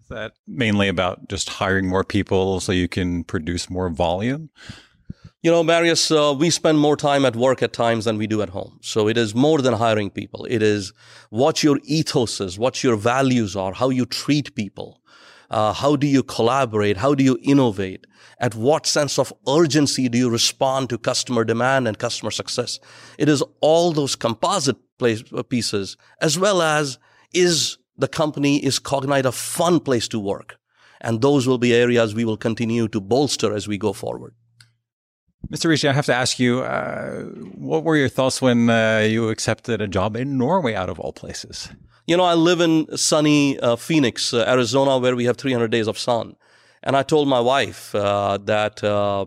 Is 0.00 0.08
that 0.08 0.32
mainly 0.46 0.88
about 0.88 1.28
just 1.28 1.48
hiring 1.48 1.88
more 1.88 2.04
people 2.04 2.60
so 2.60 2.72
you 2.72 2.88
can 2.88 3.24
produce 3.24 3.70
more 3.70 3.88
volume? 3.88 4.50
You 5.42 5.50
know, 5.50 5.64
Marius, 5.64 6.10
uh, 6.10 6.34
we 6.38 6.50
spend 6.50 6.78
more 6.78 6.96
time 6.96 7.24
at 7.24 7.34
work 7.34 7.64
at 7.64 7.72
times 7.72 8.04
than 8.04 8.16
we 8.16 8.28
do 8.28 8.42
at 8.42 8.50
home. 8.50 8.78
So 8.80 9.08
it 9.08 9.18
is 9.18 9.34
more 9.34 9.60
than 9.60 9.74
hiring 9.74 10.08
people. 10.10 10.44
It 10.44 10.62
is 10.62 10.92
what 11.30 11.64
your 11.64 11.80
ethos 11.82 12.40
is, 12.40 12.60
what 12.60 12.84
your 12.84 12.94
values 12.94 13.56
are, 13.56 13.72
how 13.72 13.90
you 13.90 14.06
treat 14.06 14.54
people. 14.54 15.01
Uh, 15.52 15.74
how 15.74 15.96
do 15.96 16.06
you 16.06 16.22
collaborate? 16.22 16.96
How 16.96 17.14
do 17.14 17.22
you 17.22 17.38
innovate? 17.42 18.06
At 18.38 18.54
what 18.54 18.86
sense 18.86 19.18
of 19.18 19.32
urgency 19.46 20.08
do 20.08 20.16
you 20.16 20.30
respond 20.30 20.88
to 20.88 20.98
customer 20.98 21.44
demand 21.44 21.86
and 21.86 21.98
customer 21.98 22.30
success? 22.30 22.80
It 23.18 23.28
is 23.28 23.44
all 23.60 23.92
those 23.92 24.16
composite 24.16 24.78
place, 24.98 25.22
uh, 25.32 25.42
pieces, 25.42 25.98
as 26.22 26.38
well 26.38 26.62
as 26.62 26.98
is 27.34 27.76
the 27.98 28.08
company, 28.08 28.64
is 28.64 28.80
Cognite 28.80 29.26
a 29.26 29.32
fun 29.32 29.78
place 29.78 30.08
to 30.08 30.18
work? 30.18 30.56
And 31.02 31.20
those 31.20 31.46
will 31.46 31.58
be 31.58 31.74
areas 31.74 32.14
we 32.14 32.24
will 32.24 32.38
continue 32.38 32.88
to 32.88 33.00
bolster 33.00 33.54
as 33.54 33.68
we 33.68 33.76
go 33.76 33.92
forward. 33.92 34.34
Mr. 35.50 35.68
Rishi, 35.68 35.88
I 35.88 35.92
have 35.92 36.06
to 36.06 36.14
ask 36.14 36.38
you, 36.38 36.60
uh, 36.60 37.24
what 37.56 37.84
were 37.84 37.96
your 37.96 38.08
thoughts 38.08 38.40
when 38.40 38.70
uh, 38.70 39.06
you 39.06 39.28
accepted 39.28 39.82
a 39.82 39.88
job 39.88 40.16
in 40.16 40.38
Norway, 40.38 40.74
out 40.74 40.88
of 40.88 40.98
all 40.98 41.12
places? 41.12 41.68
You 42.04 42.16
know, 42.16 42.24
I 42.24 42.34
live 42.34 42.60
in 42.60 42.96
sunny 42.96 43.60
uh, 43.60 43.76
Phoenix, 43.76 44.34
uh, 44.34 44.44
Arizona, 44.48 44.98
where 44.98 45.14
we 45.14 45.24
have 45.26 45.36
300 45.36 45.70
days 45.70 45.86
of 45.86 45.96
sun. 45.96 46.34
And 46.82 46.96
I 46.96 47.04
told 47.04 47.28
my 47.28 47.38
wife 47.38 47.94
uh, 47.94 48.38
that 48.38 48.82
uh, 48.82 49.26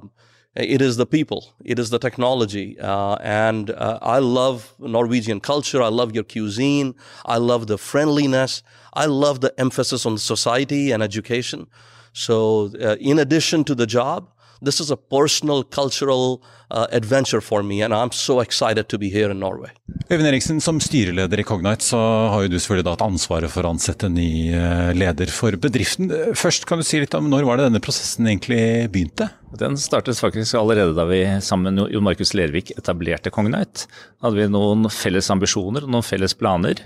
it 0.56 0.82
is 0.82 0.98
the 0.98 1.06
people, 1.06 1.54
it 1.64 1.80
is 1.80 1.90
the 1.90 2.00
technology. 2.00 2.76
and 2.78 3.72
I 3.78 4.20
love 4.20 4.74
Norwegian 4.78 5.40
culture. 5.40 5.82
I 5.82 5.88
love 5.88 6.14
your 6.14 6.26
cuisine. 6.26 6.96
I 7.26 7.38
love 7.38 7.68
the 7.68 7.78
friendliness. 7.78 8.62
I 8.94 9.06
love 9.06 9.40
the 9.40 9.58
emphasis 9.58 10.06
on 10.06 10.18
society 10.18 10.92
and 10.92 11.02
education. 11.02 11.68
So, 12.12 12.68
in 13.00 13.20
addition 13.20 13.64
to 13.66 13.76
the 13.76 13.86
job, 13.86 14.32
this 14.62 14.80
is 14.80 14.92
a 14.92 14.98
personal, 14.98 15.64
cultural 15.64 16.42
uh, 16.72 16.88
adventure 16.92 17.42
for 17.42 17.64
me, 17.64 17.82
and 17.82 17.94
I'm 17.94 18.12
so 18.12 18.40
excited 18.40 18.90
to 18.90 18.98
be 18.98 19.10
here 19.10 19.32
in 19.32 19.40
Norway. 19.40 19.72
Øyvind 20.12 20.28
Eriksen, 20.28 20.62
som 20.62 20.80
styreleder 20.80 21.40
i 21.40 21.44
Cognite, 21.44 21.84
så 21.84 21.98
har 22.32 22.46
jo 22.46 22.52
du 22.54 22.60
selvfølgelig 22.60 22.86
da 22.86 22.94
et 22.94 23.06
ansvaret 23.06 23.52
for 23.52 23.66
å 23.66 23.74
ansette 23.74 24.10
ny 24.12 24.30
eh, 24.54 24.92
leder 24.98 25.32
for 25.34 25.58
bedriften. 25.62 26.12
Først 26.38 26.68
kan 26.70 26.82
du 26.82 26.86
si 26.86 27.02
litt 27.02 27.16
om 27.18 27.30
når 27.32 27.48
var 27.48 27.58
det 27.58 27.70
denne 27.70 27.84
prosessen 27.84 28.30
egentlig 28.30 28.92
begynte? 28.94 29.32
Den 29.60 29.78
startet 29.80 30.20
faktisk 30.20 30.58
allerede 30.60 30.96
da 30.98 31.06
vi 31.08 31.22
sammen 31.44 31.76
med 31.76 31.94
Jon 31.94 32.04
Markus 32.04 32.34
Lervik 32.36 32.74
etablerte 32.76 33.32
Cognite. 33.32 33.86
Da 34.20 34.28
hadde 34.28 34.42
vi 34.42 34.48
noen 34.52 34.90
felles 34.92 35.30
ambisjoner 35.32 35.86
og 35.86 35.94
noen 35.94 36.06
felles 36.06 36.36
planer. 36.36 36.82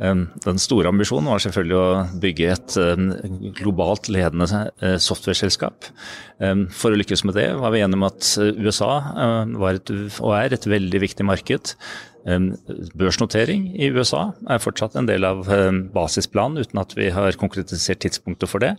Ehm, 0.00 0.26
den 0.46 0.60
store 0.62 0.88
ambisjonen 0.92 1.28
var 1.32 1.42
selvfølgelig 1.44 1.76
å 1.76 2.20
bygge 2.22 2.48
et 2.54 2.78
ehm, 2.80 3.10
globalt 3.58 4.08
ledende 4.12 4.48
eh, 4.80 4.96
software-selskap. 5.02 5.90
Ehm, 6.40 6.66
for 6.72 6.94
å 6.94 7.00
lykkes 7.00 7.26
med 7.28 7.36
det 7.38 7.50
var 7.60 7.74
vi 7.74 7.84
enige 7.84 8.00
om 8.00 8.08
at 8.08 8.32
eh, 8.40 8.56
USA 8.64 8.92
var 9.60 9.80
et, 9.80 9.94
og 10.20 10.34
er 10.38 10.56
et 10.56 10.68
veldig 10.70 11.04
viktig 11.04 11.28
marked. 11.28 11.76
Børsnotering 12.24 13.66
i 13.76 13.90
USA 13.92 14.30
er 14.48 14.62
fortsatt 14.62 14.94
en 14.96 15.08
del 15.08 15.26
av 15.28 15.44
basisplanen, 15.92 16.62
uten 16.64 16.80
at 16.80 16.94
vi 16.96 17.10
har 17.12 17.36
konkretisert 17.40 18.00
tidspunktet 18.04 18.50
for 18.50 18.64
det. 18.64 18.74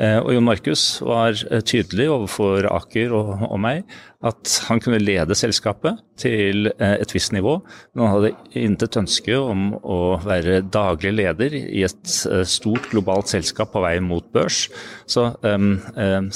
Eh, 0.00 0.18
og 0.18 0.32
Jon 0.34 0.46
Markus 0.46 0.84
var 1.04 1.36
eh, 1.50 1.62
tydelig 1.62 2.08
overfor 2.10 2.66
Aker 2.70 3.14
og, 3.16 3.32
og 3.50 3.60
meg 3.62 3.84
at 4.20 4.50
han 4.68 4.80
kunne 4.84 5.00
lede 5.00 5.36
selskapet 5.38 6.00
til 6.20 6.68
eh, 6.74 6.98
et 7.00 7.12
visst 7.14 7.32
nivå, 7.32 7.54
men 7.94 8.02
han 8.04 8.12
hadde 8.12 8.58
intet 8.60 8.98
ønske 9.00 9.38
om 9.40 9.70
å 9.80 10.18
være 10.20 10.58
daglig 10.68 11.14
leder 11.16 11.56
i 11.56 11.86
et 11.86 12.12
stort 12.48 12.90
globalt 12.92 13.32
selskap 13.32 13.72
på 13.72 13.80
vei 13.80 13.94
mot 14.04 14.26
børs. 14.34 14.66
Så 15.08 15.30
um, 15.40 15.72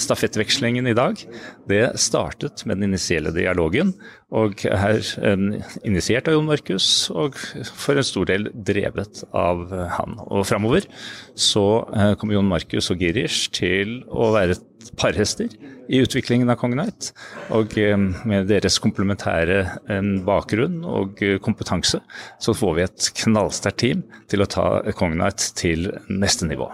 stafettvekslingen 0.00 0.88
i 0.88 0.96
dag, 0.96 1.20
det 1.68 1.82
startet 2.00 2.64
med 2.64 2.80
den 2.80 2.94
initielle 2.94 3.34
dialogen, 3.36 3.92
og 4.34 4.64
er 4.64 5.04
um, 5.20 5.50
initiert 5.84 6.30
av 6.30 6.38
Jon 6.38 6.48
Markus, 6.48 6.88
og 7.12 7.36
for 7.68 8.00
en 8.00 8.06
stor 8.06 8.32
del 8.32 8.48
drevet 8.54 9.26
av 9.36 9.68
han. 9.98 10.16
Og 10.24 10.48
framover 10.48 10.88
så 11.36 11.84
uh, 11.92 12.14
kommer 12.16 12.38
Jon 12.38 12.48
Markus 12.48 12.88
og 12.94 13.04
Girish 13.04 13.52
til 13.60 14.00
å 14.08 14.32
være 14.34 14.56
parhester 15.00 15.52
i 15.88 16.00
utviklingen 16.02 16.50
av 16.50 16.58
Cognite. 16.60 17.12
Og 17.56 17.76
eh, 17.80 17.96
med 18.28 18.48
deres 18.50 18.78
komplementære 18.82 19.60
eh, 19.62 20.10
bakgrunn 20.26 20.82
og 20.84 21.22
eh, 21.24 21.38
kompetanse, 21.42 22.00
så 22.40 22.56
får 22.56 22.74
vi 22.78 22.86
et 22.86 23.10
knallsterkt 23.24 23.82
team 23.84 24.04
til 24.30 24.44
å 24.44 24.50
ta 24.50 24.66
Cognite 24.96 25.52
til 25.58 25.90
neste 26.08 26.48
nivå. 26.48 26.70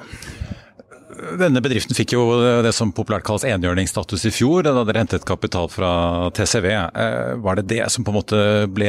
Denne 1.40 1.60
bedriften 1.62 1.96
fikk 1.96 2.14
jo 2.14 2.22
det 2.64 2.72
som 2.76 2.92
populært 2.96 3.24
kalles 3.26 3.44
enhjørningsstatus 3.48 4.24
i 4.28 4.32
fjor, 4.34 4.64
da 4.64 4.84
dere 4.86 5.02
hentet 5.02 5.26
kapital 5.28 5.68
fra 5.72 5.92
TCV. 6.36 6.68
Eh, 6.70 7.32
var 7.44 7.58
det 7.58 7.66
det 7.72 7.82
som 7.92 8.06
på 8.06 8.12
en 8.12 8.18
måte 8.18 8.40
ble 8.72 8.88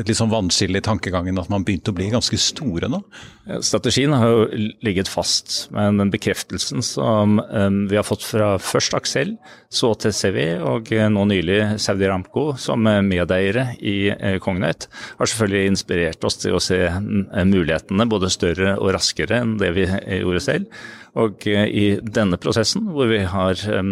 et 0.00 0.10
litt 0.10 0.18
sånn 0.18 0.32
vannskille 0.32 0.80
i 0.80 0.84
tankegangen, 0.84 1.38
at 1.38 1.50
man 1.52 1.66
begynte 1.66 1.92
å 1.92 1.96
bli 1.96 2.10
ganske 2.12 2.38
store 2.40 2.90
nå? 2.90 3.02
Strategien 3.66 4.14
har 4.14 4.30
jo 4.30 4.44
ligget 4.84 5.10
fast, 5.10 5.68
men 5.74 5.98
den 5.98 6.12
bekreftelsen 6.12 6.84
som 6.86 7.40
vi 7.90 7.98
har 7.98 8.06
fått 8.06 8.22
fra 8.22 8.52
først 8.62 8.94
Aksel, 8.94 9.32
så 9.72 9.90
TCV 9.98 10.60
og 10.66 10.92
nå 11.10 11.24
nylig 11.30 11.58
Saudi 11.82 12.06
Ramco 12.06 12.44
som 12.60 12.86
medeiere 13.06 13.72
i 13.82 14.12
Kongenøyt, 14.42 14.86
har 15.18 15.30
selvfølgelig 15.32 15.72
inspirert 15.72 16.26
oss 16.26 16.38
til 16.42 16.54
å 16.54 16.62
se 16.62 16.78
mulighetene 16.94 18.06
både 18.10 18.30
større 18.30 18.76
og 18.78 18.94
raskere 18.94 19.42
enn 19.42 19.58
det 19.58 19.74
vi 19.74 19.88
gjorde 19.88 20.46
selv. 20.46 20.80
Og 21.18 21.46
eh, 21.50 21.66
i 21.66 21.86
denne 22.02 22.38
prosessen, 22.40 22.90
hvor 22.94 23.10
vi 23.10 23.22
har 23.28 23.58
eh, 23.66 23.90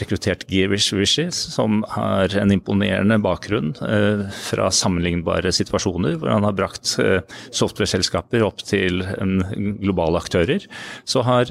rekruttert 0.00 0.44
Girish 0.50 0.94
Rishi, 0.94 1.26
som 1.34 1.82
har 1.94 2.34
en 2.38 2.54
imponerende 2.54 3.18
bakgrunn 3.24 3.72
eh, 3.86 4.24
fra 4.46 4.70
sammenlignbare 4.74 5.52
situasjoner, 5.54 6.18
hvor 6.20 6.32
han 6.34 6.46
har 6.46 6.56
brakt 6.58 6.94
software-selskaper 6.94 8.44
opp 8.46 8.62
til 8.66 9.02
globale 9.82 10.20
aktører, 10.22 10.64
så 11.08 11.24
har 11.26 11.50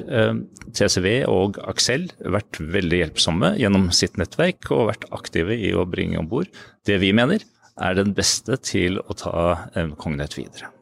TCV 0.72 1.24
og 1.30 1.58
Axel 1.68 2.08
vært 2.20 2.60
veldig 2.60 3.02
hjelpsomme 3.02 3.54
gjennom 3.60 3.90
sitt 3.94 4.18
nettverk 4.20 4.70
og 4.74 4.88
vært 4.92 5.08
aktive 5.14 5.56
i 5.56 5.72
å 5.76 5.86
bringe 5.88 6.20
om 6.20 6.30
bord 6.30 6.50
det 6.88 6.98
vi 7.02 7.12
mener 7.16 7.44
er 7.80 7.96
den 7.98 8.12
beste 8.16 8.58
til 8.60 9.00
å 9.00 9.16
ta 9.16 9.34
Cognite 9.98 10.40
videre. 10.40 10.72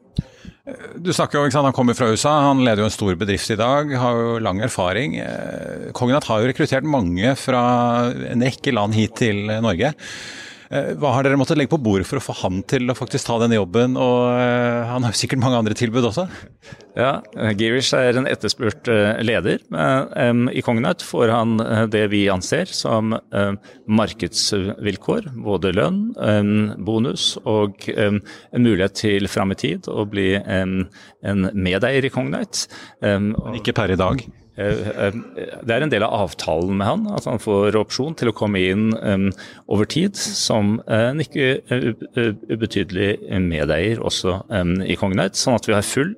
Du 1.01 1.09
snakker 1.09 1.39
jo, 1.39 1.47
ikke 1.49 1.63
Han 1.65 1.73
kommer 1.73 1.97
fra 1.97 2.11
USA, 2.11 2.35
han 2.45 2.61
leder 2.61 2.83
jo 2.83 2.89
en 2.89 2.93
stor 2.93 3.15
bedrift 3.17 3.49
i 3.49 3.57
dag, 3.57 3.89
har 3.97 4.19
jo 4.19 4.35
lang 4.43 4.61
erfaring. 4.61 5.17
Kognat 5.97 6.27
har 6.29 6.41
jo 6.41 6.51
rekruttert 6.51 6.85
mange 6.85 7.33
fra 7.39 7.63
en 8.29 8.45
rekke 8.45 8.73
land 8.75 8.93
hit 8.97 9.17
til 9.23 9.49
Norge. 9.63 9.95
Eh, 10.71 10.93
hva 10.95 11.09
har 11.11 11.25
dere 11.25 11.35
måttet 11.39 11.57
legge 11.59 11.73
på 11.73 11.81
bordet 11.83 12.05
for 12.07 12.21
å 12.21 12.23
få 12.23 12.35
han 12.45 12.61
til 12.69 12.87
å 12.87 12.95
faktisk 12.95 13.27
ta 13.27 13.35
denne 13.41 13.57
jobben? 13.57 13.97
Og 13.99 14.29
eh, 14.31 14.87
han 14.87 15.03
har 15.03 15.11
jo 15.11 15.19
sikkert 15.19 15.41
mange 15.43 15.59
andre 15.59 15.75
tilbud 15.75 16.07
også? 16.07 16.27
Ja, 16.95 17.11
Girish 17.59 17.91
er 17.97 18.19
en 18.19 18.29
etterspurt 18.29 18.87
eh, 18.91 19.19
leder. 19.23 19.59
I 19.67 20.63
Cognite 20.63 21.07
får 21.07 21.31
han 21.33 21.57
det 21.91 22.05
vi 22.13 22.23
anser 22.31 22.71
som 22.71 23.15
markedsvilkår. 24.01 25.31
Både 25.43 25.73
lønn, 25.75 26.01
bonus 26.87 27.33
og 27.43 27.87
en 27.91 28.21
mulighet 28.55 28.95
til 29.03 29.27
fram 29.31 29.51
i 29.55 29.59
tid 29.59 29.89
å 29.91 30.05
bli 30.07 30.33
en 30.39 30.85
medeier 31.55 32.07
i. 32.07 32.11
Men 32.21 33.33
ikke 33.59 33.75
per 33.75 33.95
i 33.95 33.99
dag? 33.99 34.23
Eh, 34.61 35.07
eh, 35.07 35.17
det 35.65 35.75
er 35.75 35.85
en 35.85 35.91
del 35.91 36.05
av 36.05 36.13
avtalen 36.25 36.77
med 36.77 36.87
han 36.87 37.07
at 37.15 37.27
han 37.29 37.41
får 37.41 37.77
opsjon 37.79 38.15
til 38.19 38.31
å 38.31 38.35
komme 38.35 38.61
inn 38.61 38.89
over 39.71 39.87
tid 39.89 40.17
som 40.17 40.77
en 40.91 41.21
ikke 41.23 41.61
ubetydelig 42.51 43.39
medeier 43.41 44.01
også 44.03 44.37
i 44.85 44.97
Kongenheit, 44.99 45.37
sånn 45.39 45.57
at 45.57 45.67
vi 45.67 45.75
har 45.75 45.85
full 45.85 46.13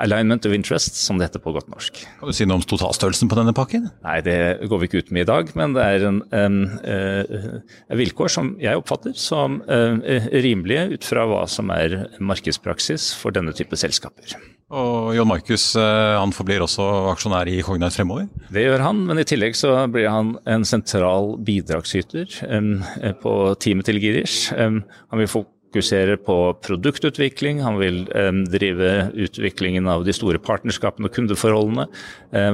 alignment 0.00 0.46
of 0.48 0.54
interest, 0.56 0.98
som 0.98 1.18
det 1.18 1.28
heter 1.28 1.42
på 1.44 1.52
godt 1.56 1.70
norsk. 1.72 2.00
Kan 2.20 2.30
du 2.30 2.36
si 2.36 2.46
noe 2.48 2.60
om 2.60 2.66
totalstørrelsen 2.68 3.30
på 3.30 3.38
denne 3.38 3.54
pakken? 3.56 3.88
Nei, 4.06 4.18
det 4.26 4.38
går 4.70 4.82
vi 4.82 4.90
ikke 4.90 5.02
ut 5.04 5.14
med 5.14 5.26
i 5.26 5.30
dag, 5.30 5.54
men 5.58 5.76
det 5.76 5.86
er 5.86 6.06
en, 6.10 6.20
en, 6.36 6.60
en 6.82 8.00
vilkår 8.00 8.32
som 8.34 8.54
jeg 8.62 8.80
oppfatter 8.80 9.16
som 9.18 9.60
rimelige 9.68 10.88
ut 10.94 11.10
fra 11.10 11.26
hva 11.28 11.44
som 11.50 11.74
er 11.74 12.00
markedspraksis 12.18 13.12
for 13.18 13.34
denne 13.36 13.56
type 13.56 13.78
selskaper. 13.78 14.38
Og 14.68 15.14
John 15.16 15.30
Markus 15.30 15.70
eh, 15.80 16.14
han 16.20 16.32
forblir 16.36 16.60
også 16.60 16.84
aksjonær 17.14 17.48
i 17.48 17.60
Cognite 17.64 17.96
fremover? 17.96 18.26
Det 18.52 18.66
gjør 18.66 18.84
han, 18.84 19.00
men 19.08 19.20
i 19.20 19.24
tillegg 19.28 19.56
så 19.56 19.72
blir 19.88 20.10
han 20.12 20.34
en 20.44 20.66
sentral 20.68 21.38
bidragsyter 21.44 22.28
um, 22.52 22.74
på 23.22 23.32
teamet 23.64 23.88
til 23.88 24.00
Girish. 24.02 24.52
Um, 24.52 24.82
han 25.08 25.22
vil 25.22 25.32
fokusere 25.32 26.18
på 26.20 26.36
produktutvikling, 26.66 27.62
han 27.64 27.80
vil 27.80 28.02
um, 28.12 28.44
drive 28.52 29.08
utviklingen 29.16 29.88
av 29.88 30.04
de 30.04 30.12
store 30.16 30.42
partnerskapene 30.44 31.08
og 31.08 31.16
kundeforholdene. 31.16 31.88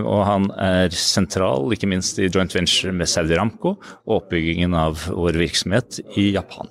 og 0.07 0.25
han 0.31 0.51
er 0.55 0.95
sentral, 0.95 1.67
ikke 1.75 1.91
minst 1.91 2.23
i 2.23 2.31
joint 2.31 2.55
venture 2.55 2.95
med 2.95 3.11
Saudi 3.11 3.35
Ramco 3.35 3.75
og 3.75 4.19
oppbyggingen 4.21 4.79
av 4.79 5.09
vår 5.11 5.43
virksomhet 5.43 5.99
i 6.15 6.31
Japan. 6.39 6.71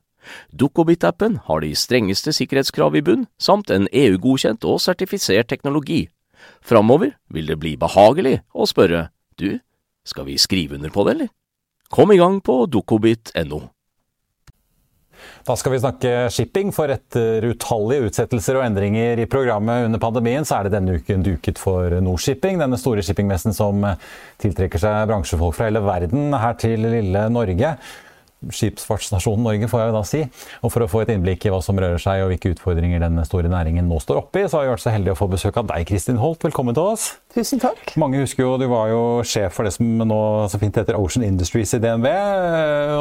Dukkobit-appen 0.51 1.39
har 1.47 1.63
de 1.63 1.73
strengeste 1.75 2.33
sikkerhetskrav 2.35 2.95
i 2.97 3.03
bunn, 3.05 3.27
samt 3.41 3.73
en 3.73 3.89
EU-godkjent 3.91 4.65
og 4.67 4.81
sertifisert 4.83 5.49
teknologi. 5.51 6.05
Framover 6.61 7.15
vil 7.33 7.49
det 7.49 7.59
bli 7.61 7.75
behagelig 7.79 8.39
å 8.53 8.67
spørre 8.69 9.09
du, 9.41 9.59
skal 10.05 10.27
vi 10.29 10.39
skrive 10.41 10.77
under 10.77 10.93
på 10.93 11.05
det, 11.05 11.17
eller? 11.17 11.29
Kom 11.91 12.13
i 12.13 12.19
gang 12.21 12.39
på 12.41 12.63
dukkobit.no. 12.71 13.61
Da 15.45 15.55
skal 15.57 15.73
vi 15.73 15.79
snakke 15.81 16.11
shipping. 16.33 16.71
For 16.75 16.91
etter 16.93 17.45
utallige 17.51 18.07
utsettelser 18.09 18.59
og 18.59 18.65
endringer 18.65 19.21
i 19.21 19.27
programmet 19.29 19.87
under 19.87 20.01
pandemien, 20.01 20.45
så 20.47 20.59
er 20.59 20.67
det 20.67 20.75
denne 20.75 20.99
uken 21.01 21.25
duket 21.25 21.61
for 21.61 21.97
Nordshipping, 22.03 22.61
denne 22.61 22.79
store 22.79 23.03
shippingmessen 23.05 23.55
som 23.57 23.83
tiltrekker 24.41 24.81
seg 24.81 25.09
bransjefolk 25.11 25.57
fra 25.57 25.69
hele 25.69 25.83
verden 25.85 26.33
her 26.37 26.57
til 26.61 26.85
lille 26.85 27.27
Norge 27.33 27.75
skipsfartsnasjonen 28.49 29.45
Norge, 29.45 29.69
får 29.69 29.81
jeg 29.81 29.91
jo 29.91 29.95
da 29.95 30.01
si. 30.07 30.21
Og 30.65 30.73
for 30.73 30.85
å 30.85 30.89
få 30.89 31.03
et 31.03 31.11
innblikk 31.13 31.45
i 31.45 31.51
hva 31.53 31.61
som 31.63 31.77
rører 31.79 32.01
seg 32.01 32.23
og 32.23 32.31
hvilke 32.31 32.53
utfordringer 32.55 33.03
denne 33.03 33.25
store 33.27 33.51
næringen 33.51 33.89
nå 33.89 33.99
står 34.01 34.23
oppi, 34.23 34.45
så 34.47 34.59
har 34.59 34.67
vi 34.67 34.73
vært 34.73 34.85
så 34.85 34.93
heldige 34.95 35.15
å 35.15 35.19
få 35.19 35.29
besøk 35.31 35.59
av 35.61 35.69
deg, 35.69 35.85
Kristin 35.89 36.19
Holt. 36.21 36.41
Velkommen 36.47 36.77
til 36.77 36.91
oss. 36.95 37.07
Tusen 37.35 37.61
takk. 37.61 37.93
Mange 38.01 38.21
husker 38.23 38.45
jo 38.45 38.57
du 38.61 38.67
var 38.71 38.91
jo 38.91 39.01
sjef 39.27 39.57
for 39.57 39.67
det 39.67 39.75
som 39.77 39.89
nå 40.01 40.21
så 40.51 40.61
fint 40.61 40.81
heter 40.81 40.97
Ocean 40.99 41.25
Industries 41.27 41.75
i 41.77 41.81
DNV. 41.83 42.07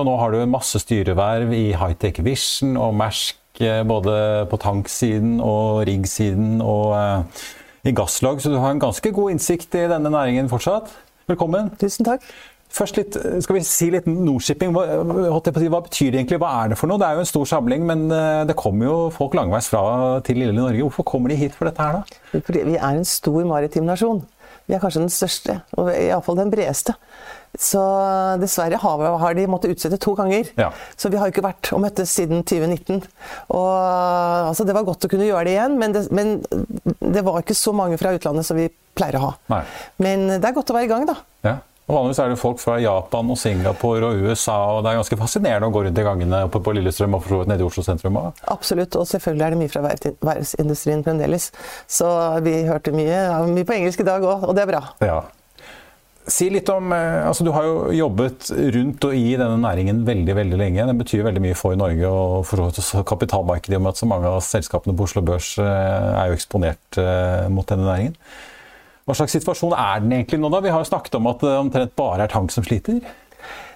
Og 0.01 0.05
nå 0.09 0.17
har 0.21 0.35
du 0.35 0.45
masse 0.51 0.83
styreverv 0.85 1.55
i 1.57 1.71
Hightech 1.79 2.21
Vision 2.27 2.77
og 2.81 2.93
Mersk, 3.01 3.41
eh, 3.65 3.83
både 3.87 4.47
på 4.51 4.61
tanksiden 4.61 5.39
og 5.45 5.87
riggsiden 5.89 6.61
og 6.61 6.93
uh, 6.95 7.47
i 7.85 7.93
gasslag, 7.97 8.43
så 8.43 8.53
du 8.53 8.59
har 8.61 8.75
en 8.75 8.83
ganske 8.83 9.13
god 9.13 9.31
innsikt 9.35 9.75
i 9.79 9.87
denne 9.89 10.13
næringen 10.13 10.51
fortsatt. 10.53 10.93
Velkommen. 11.31 11.71
Tusen 11.81 12.05
takk. 12.05 12.25
Først 12.71 12.99
litt, 13.01 13.17
skal 13.43 13.57
vi 13.57 13.63
si 13.67 13.89
litt 13.91 14.07
Nordshipping. 14.07 14.75
Hva, 14.75 14.85
hva, 15.03 15.81
betyr 15.83 16.13
det 16.13 16.21
egentlig? 16.21 16.39
Hva 16.39 16.51
er 16.63 16.73
det 16.73 16.79
for 16.79 16.91
noe? 16.91 17.01
Det 17.03 17.09
er 17.09 17.19
jo 17.19 17.25
en 17.25 17.31
stor 17.33 17.49
samling, 17.51 17.87
men 17.89 18.07
eh, 18.15 18.43
det 18.47 18.59
kommer 18.59 18.87
jo 18.87 18.99
folk 19.15 19.35
langveis 19.39 19.71
fra 19.73 19.83
til 20.27 20.39
lille 20.39 20.55
Norge. 20.55 20.85
Hvorfor 20.85 21.09
kommer 21.11 21.33
de 21.33 21.41
hit 21.41 21.57
for 21.57 21.67
dette 21.67 21.83
her, 21.83 21.99
da? 21.99 22.43
Fordi 22.47 22.63
vi 22.69 22.79
er 22.79 23.01
en 23.01 23.09
stor 23.09 23.43
maritim 23.49 23.91
nasjon. 23.91 24.23
Vi 24.71 24.77
er 24.77 24.83
kanskje 24.83 25.03
den 25.03 25.11
største, 25.11 25.57
og 25.75 25.91
iallfall 25.91 26.39
den 26.39 26.51
bredeste. 26.53 26.95
Så 27.59 27.81
dessverre 28.39 28.79
har, 28.79 29.01
har 29.19 29.35
de 29.35 29.47
måttet 29.51 29.73
utsette 29.75 29.99
to 29.99 30.13
ganger. 30.15 30.53
Ja. 30.61 30.69
Så 30.95 31.11
vi 31.11 31.19
har 31.19 31.33
ikke 31.33 31.43
vært 31.43 31.73
og 31.75 31.83
møttes 31.83 32.13
siden 32.15 32.45
2019. 32.47 33.01
Og 33.57 33.71
altså, 34.47 34.67
Det 34.69 34.77
var 34.77 34.87
godt 34.87 35.09
å 35.09 35.11
kunne 35.11 35.27
gjøre 35.27 35.49
det 35.49 35.57
igjen, 35.57 35.75
men 35.81 35.97
det, 35.97 36.05
men 36.15 36.37
det 37.03 37.25
var 37.27 37.43
ikke 37.43 37.59
så 37.59 37.75
mange 37.75 37.99
fra 37.99 38.15
utlandet 38.15 38.47
som 38.47 38.61
vi 38.61 38.69
pleier 38.95 39.19
å 39.19 39.25
ha. 39.25 39.33
Nei. 39.51 39.65
Men 40.07 40.29
det 40.37 40.47
er 40.47 40.55
godt 40.55 40.71
å 40.71 40.79
være 40.79 40.87
i 40.87 40.93
gang, 40.93 41.09
da. 41.11 41.19
Ja. 41.43 41.57
Og 41.91 41.97
Vanligvis 41.97 42.21
er 42.23 42.31
det 42.31 42.39
folk 42.39 42.61
fra 42.63 42.77
Japan 42.79 43.33
og 43.35 43.39
Singapore 43.41 44.13
og 44.13 44.21
USA, 44.23 44.55
og 44.77 44.85
det 44.85 44.93
er 44.93 45.01
ganske 45.01 45.17
fascinerende 45.19 45.67
å 45.67 45.75
gå 45.75 45.83
rundt 45.83 45.99
i 45.99 46.05
gangene 46.07 46.45
oppe 46.47 46.61
på 46.63 46.75
Lillestrøm 46.77 47.17
og 47.19 47.25
for 47.25 47.51
nede 47.51 47.65
i 47.65 47.67
Oslo 47.67 47.83
sentrum 47.83 48.21
òg. 48.21 48.45
Absolutt, 48.55 48.95
og 48.95 49.09
selvfølgelig 49.11 49.47
er 49.47 49.57
det 49.57 49.59
mye 49.59 49.73
fra 49.73 49.83
verftsindustrien 50.31 51.03
fremdeles. 51.03 51.49
Så 51.91 52.07
vi 52.47 52.61
hørte 52.69 52.95
mye, 52.95 53.19
mye 53.51 53.67
på 53.67 53.75
engelsk 53.75 54.05
i 54.05 54.07
dag 54.07 54.23
òg, 54.23 54.47
og 54.47 54.55
det 54.55 54.63
er 54.63 54.71
bra. 54.71 54.85
Ja. 55.03 55.19
Si 56.31 56.47
litt 56.53 56.69
om, 56.71 56.93
eh, 56.95 57.27
altså 57.27 57.43
Du 57.43 57.51
har 57.57 57.67
jo 57.67 57.91
jobbet 57.97 58.53
rundt 58.77 59.07
og 59.09 59.17
i 59.17 59.35
denne 59.41 59.59
næringen 59.59 60.05
veldig 60.07 60.37
veldig 60.37 60.61
lenge. 60.61 60.87
Den 60.87 61.01
betyr 61.01 61.27
veldig 61.27 61.43
mye 61.43 61.59
for 61.59 61.75
Norge 61.75 62.07
og 62.07 62.47
for 62.47 63.03
kapitalmarkedet, 63.03 63.75
i 63.75 63.81
og 63.81 63.83
med 63.83 63.97
at 63.97 64.05
så 64.05 64.07
mange 64.07 64.31
av 64.31 64.39
selskapene 64.47 64.95
på 64.95 65.09
Oslo 65.09 65.25
Børs 65.27 65.57
eh, 65.59 66.23
er 66.23 66.31
jo 66.31 66.39
eksponert 66.39 67.03
eh, 67.03 67.51
mot 67.51 67.67
denne 67.67 67.89
næringen. 67.89 68.15
Hva 69.09 69.17
slags 69.17 69.33
situasjon 69.39 69.73
er 69.75 70.05
den 70.05 70.13
egentlig 70.19 70.39
nå, 70.43 70.49
da? 70.53 70.61
Vi 70.65 70.73
har 70.73 70.81
jo 70.83 70.91
snakket 70.91 71.17
om 71.19 71.29
at 71.31 71.39
det 71.45 71.55
omtrent 71.57 71.97
bare 71.99 72.23
er 72.27 72.33
tank 72.33 72.49
som 72.55 72.65
sliter. 72.67 72.99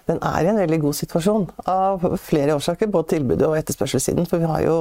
Den 0.04 0.18
er 0.20 0.44
i 0.44 0.48
en 0.50 0.58
veldig 0.60 0.78
god 0.82 0.94
situasjon 0.98 1.46
av 1.70 2.02
flere 2.20 2.54
årsaker, 2.58 2.90
både 2.92 3.14
tilbudet 3.14 3.46
og 3.48 3.56
etterspørselssiden. 3.56 4.26
For 4.28 4.42
vi 4.42 4.50
har 4.50 4.60
jo 4.66 4.74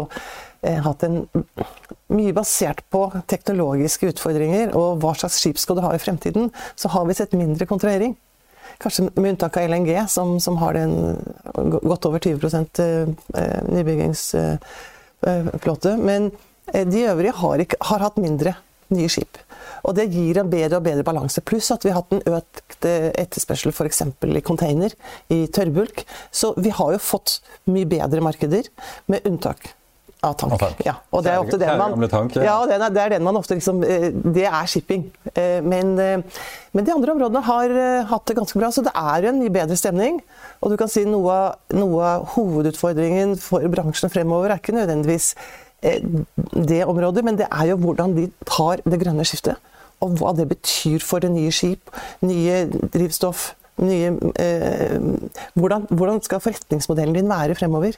eh, 0.68 0.80
hatt 0.84 1.06
en 1.08 1.16
mye 2.12 2.34
basert 2.36 2.82
på 2.92 3.02
teknologiske 3.32 4.10
utfordringer 4.12 4.76
og 4.76 5.00
hva 5.04 5.14
slags 5.16 5.40
skip 5.40 5.58
skal 5.62 5.76
du 5.80 5.86
ha 5.86 5.92
i 5.96 6.04
fremtiden, 6.04 6.46
så 6.76 6.88
har 6.92 7.04
vi 7.08 7.18
sett 7.18 7.40
mindre 7.40 7.66
kontrahering. 7.70 8.14
Kanskje 8.84 9.02
med 9.16 9.32
unntak 9.32 9.54
av 9.60 9.64
LNG, 9.70 9.92
som, 10.12 10.28
som 10.44 10.56
har 10.60 10.72
den 10.76 10.94
godt 11.88 12.06
over 12.10 12.20
20 12.20 12.76
eh, 12.84 13.08
nybyggingsflåte. 13.70 15.92
Men 16.04 16.22
eh, 16.74 16.86
de 16.88 17.08
øvrige 17.14 17.34
har, 17.40 17.56
ikke, 17.64 17.80
har 17.94 18.00
hatt 18.10 18.18
mindre 18.20 18.52
nye 18.92 19.10
skip. 19.12 19.38
Og 19.84 19.98
det 19.98 20.10
gir 20.14 20.40
en 20.42 20.52
bedre 20.52 20.80
og 20.80 20.88
bedre 20.88 21.06
balanse. 21.08 21.44
Pluss 21.46 21.72
at 21.74 21.86
vi 21.86 21.94
har 21.94 22.02
hatt 22.02 22.16
en 22.16 22.40
økt 22.40 22.88
etterspørsel 22.88 23.74
f.eks. 23.74 24.04
i 24.24 24.44
container, 24.46 24.96
i 25.34 25.46
tørrbulk. 25.54 26.06
Så 26.32 26.54
vi 26.58 26.74
har 26.74 26.96
jo 26.96 27.02
fått 27.02 27.40
mye 27.72 27.90
bedre 27.90 28.24
markeder, 28.24 28.70
med 29.12 29.26
unntak 29.28 29.74
av 30.24 30.34
tank. 30.40 30.56
tank. 30.60 30.82
Ja, 30.86 30.96
og 31.12 31.24
det 31.26 31.34
er 31.34 31.42
ofte 31.42 31.60
den 31.60 31.80
man, 31.80 32.08
tank, 32.12 32.38
ja. 32.38 32.56
ja, 32.70 32.78
det 32.88 33.02
er, 33.02 33.16
den 33.18 33.26
man 33.26 33.38
ofte 33.40 33.58
liksom 33.58 33.82
eh, 33.84 34.08
Det 34.14 34.46
er 34.48 34.70
shipping. 34.72 35.06
Eh, 35.34 35.60
men, 35.66 35.94
eh, 36.00 36.44
men 36.72 36.88
de 36.88 36.94
andre 36.96 37.16
områdene 37.16 37.44
har 37.44 37.74
hatt 38.10 38.28
det 38.30 38.38
ganske 38.40 38.60
bra, 38.60 38.72
så 38.72 38.86
det 38.86 38.94
er 38.96 39.30
en 39.30 39.42
mye 39.42 39.54
bedre 39.54 39.78
stemning. 39.80 40.22
Og 40.64 40.72
du 40.72 40.78
kan 40.80 40.92
si 40.92 41.04
noe, 41.08 41.38
noe 41.76 42.08
av 42.08 42.30
hovedutfordringen 42.38 43.36
for 43.42 43.68
bransjen 43.74 44.12
fremover 44.14 44.54
er 44.54 44.64
ikke 44.64 44.78
nødvendigvis 44.78 45.34
det 45.84 46.86
området, 46.86 47.24
men 47.26 47.38
det 47.38 47.48
er 47.52 47.74
jo 47.74 47.78
hvordan 47.84 48.15
de 48.17 48.30
tar 48.48 48.84
det 48.86 49.02
grønne 49.02 49.26
skiftet 49.28 49.60
og 50.04 50.17
hva 50.19 50.34
det 50.36 50.50
betyr 50.50 51.04
for 51.04 51.24
det 51.24 51.32
nye 51.32 51.52
skip, 51.54 51.91
nye 52.26 52.65
drivstoff. 52.93 53.54
Nye, 53.82 54.12
eh, 54.38 55.00
hvordan, 55.58 55.88
hvordan, 55.90 56.20
skal 56.22 56.42
forretningsmodellen 56.44 57.16
din 57.18 57.30
være 57.30 57.56
fremover? 57.58 57.96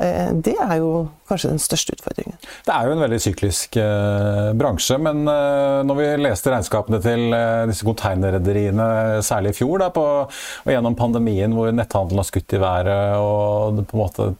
Eh, 0.00 0.30
det 0.32 0.54
er 0.56 0.78
jo 0.80 1.10
kanskje 1.28 1.50
den 1.52 1.60
største 1.60 1.92
utfordringen. 1.98 2.38
Det 2.64 2.72
er 2.72 2.86
jo 2.88 2.94
en 2.94 3.02
veldig 3.04 3.18
syklisk 3.20 3.76
eh, 3.82 4.48
bransje, 4.56 4.96
men 4.96 5.20
eh, 5.28 5.82
når 5.84 5.98
vi 5.98 6.08
leste 6.24 6.54
regnskapene 6.54 7.02
til 7.04 7.36
eh, 7.36 7.66
disse 7.68 7.84
konteinerrederiene, 7.84 8.88
særlig 9.26 9.52
i 9.52 9.58
fjor, 9.60 9.76
da, 9.84 9.90
på, 9.92 10.06
og 10.24 10.72
gjennom 10.72 10.96
pandemien 10.96 11.52
hvor 11.52 11.68
netthandelen 11.68 12.24
har 12.24 12.30
skutt 12.30 12.56
i 12.56 12.62
været 12.64 13.20
og 13.20 13.84
på 13.84 13.98
en 13.98 14.04
måte 14.06 14.30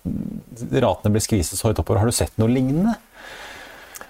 ratene 0.80 1.12
blir 1.12 1.28
skviset 1.28 1.60
så 1.60 1.68
høyt 1.68 1.84
oppover, 1.84 2.00
har 2.00 2.08
du 2.08 2.16
sett 2.16 2.40
noe 2.40 2.48
lignende? 2.48 2.96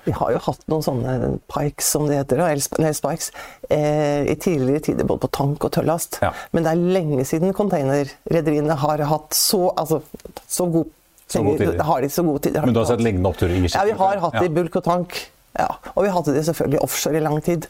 Vi 0.05 0.15
har 0.17 0.33
jo 0.35 0.41
hatt 0.47 0.63
noen 0.71 0.85
sånne 0.85 1.17
pikes, 1.51 1.91
som 1.95 2.07
det 2.09 2.21
heter, 2.21 2.41
eller 2.47 2.95
spikes, 2.97 3.33
eh, 3.69 4.29
i 4.33 4.37
tidligere 4.41 4.85
tider 4.87 5.09
både 5.09 5.25
på 5.27 5.33
tank 5.37 5.67
og 5.67 5.75
tøllast. 5.77 6.21
Ja. 6.25 6.33
Men 6.53 6.65
det 6.65 6.73
er 6.73 6.87
lenge 6.99 7.27
siden 7.29 7.53
containerrederiene 7.57 8.79
har 8.81 9.05
hatt 9.11 9.37
så, 9.37 9.69
altså, 9.77 10.03
så 10.49 10.71
god 10.71 10.97
så 11.31 11.43
god 11.47 11.61
tid. 11.63 11.81
Har 11.87 12.01
de 12.03 12.09
så 12.11 12.23
god 12.27 12.43
tid. 12.43 12.57
Men 12.59 12.75
du 12.75 12.81
har 12.81 12.89
sett 12.89 13.03
lignende 13.05 13.31
oppturer 13.31 13.55
i 13.55 13.61
skipet? 13.63 13.77
Ja, 13.79 13.85
vi 13.87 13.99
har 14.01 14.23
hatt 14.25 14.41
det 14.41 14.49
i 14.49 14.55
bulk 14.55 14.81
og 14.81 14.87
tank. 14.87 15.19
Ja. 15.59 15.69
Og 15.95 16.07
vi 16.07 16.15
hadde 16.15 16.35
det 16.35 16.43
selvfølgelig 16.49 16.81
offshore 16.83 17.21
i 17.21 17.23
lang 17.23 17.39
tid. 17.47 17.69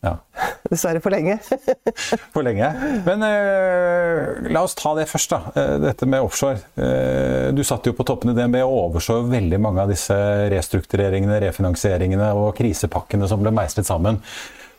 Ja. 0.00 0.14
Dessverre 0.70 1.00
for 1.04 1.12
lenge. 1.12 1.36
for 2.34 2.44
lenge. 2.44 2.68
Men 3.06 3.24
uh, 3.24 4.50
la 4.52 4.62
oss 4.64 4.76
ta 4.78 4.94
det 4.96 5.08
først, 5.10 5.34
da. 5.34 5.52
Eh, 5.54 5.74
dette 5.82 6.08
med 6.08 6.24
offshore. 6.24 6.60
Uh, 6.78 7.50
du 7.56 7.62
satt 7.66 7.88
jo 7.88 7.94
på 7.96 8.06
toppen 8.08 8.32
i 8.32 8.36
DNB 8.36 8.62
og 8.62 8.76
overså 8.86 9.20
veldig 9.28 9.60
mange 9.60 9.84
av 9.84 9.92
disse 9.92 10.16
restruktureringene, 10.52 11.40
refinansieringene 11.44 12.32
og 12.38 12.54
krisepakkene 12.58 13.28
som 13.30 13.44
ble 13.44 13.52
meistret 13.54 13.88
sammen. 13.88 14.22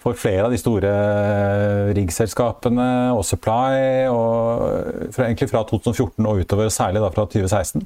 For 0.01 0.17
flere 0.17 0.47
av 0.47 0.53
de 0.53 0.57
store 0.57 0.91
riggselskapene 1.93 2.87
og 3.13 3.21
Supply, 3.27 4.07
og 4.09 5.11
fra, 5.13 5.27
egentlig 5.27 5.51
fra 5.51 5.61
2014 5.69 6.25
og 6.25 6.41
utover, 6.41 6.71
særlig 6.73 7.03
da 7.03 7.11
fra 7.13 7.27
2016. 7.29 7.85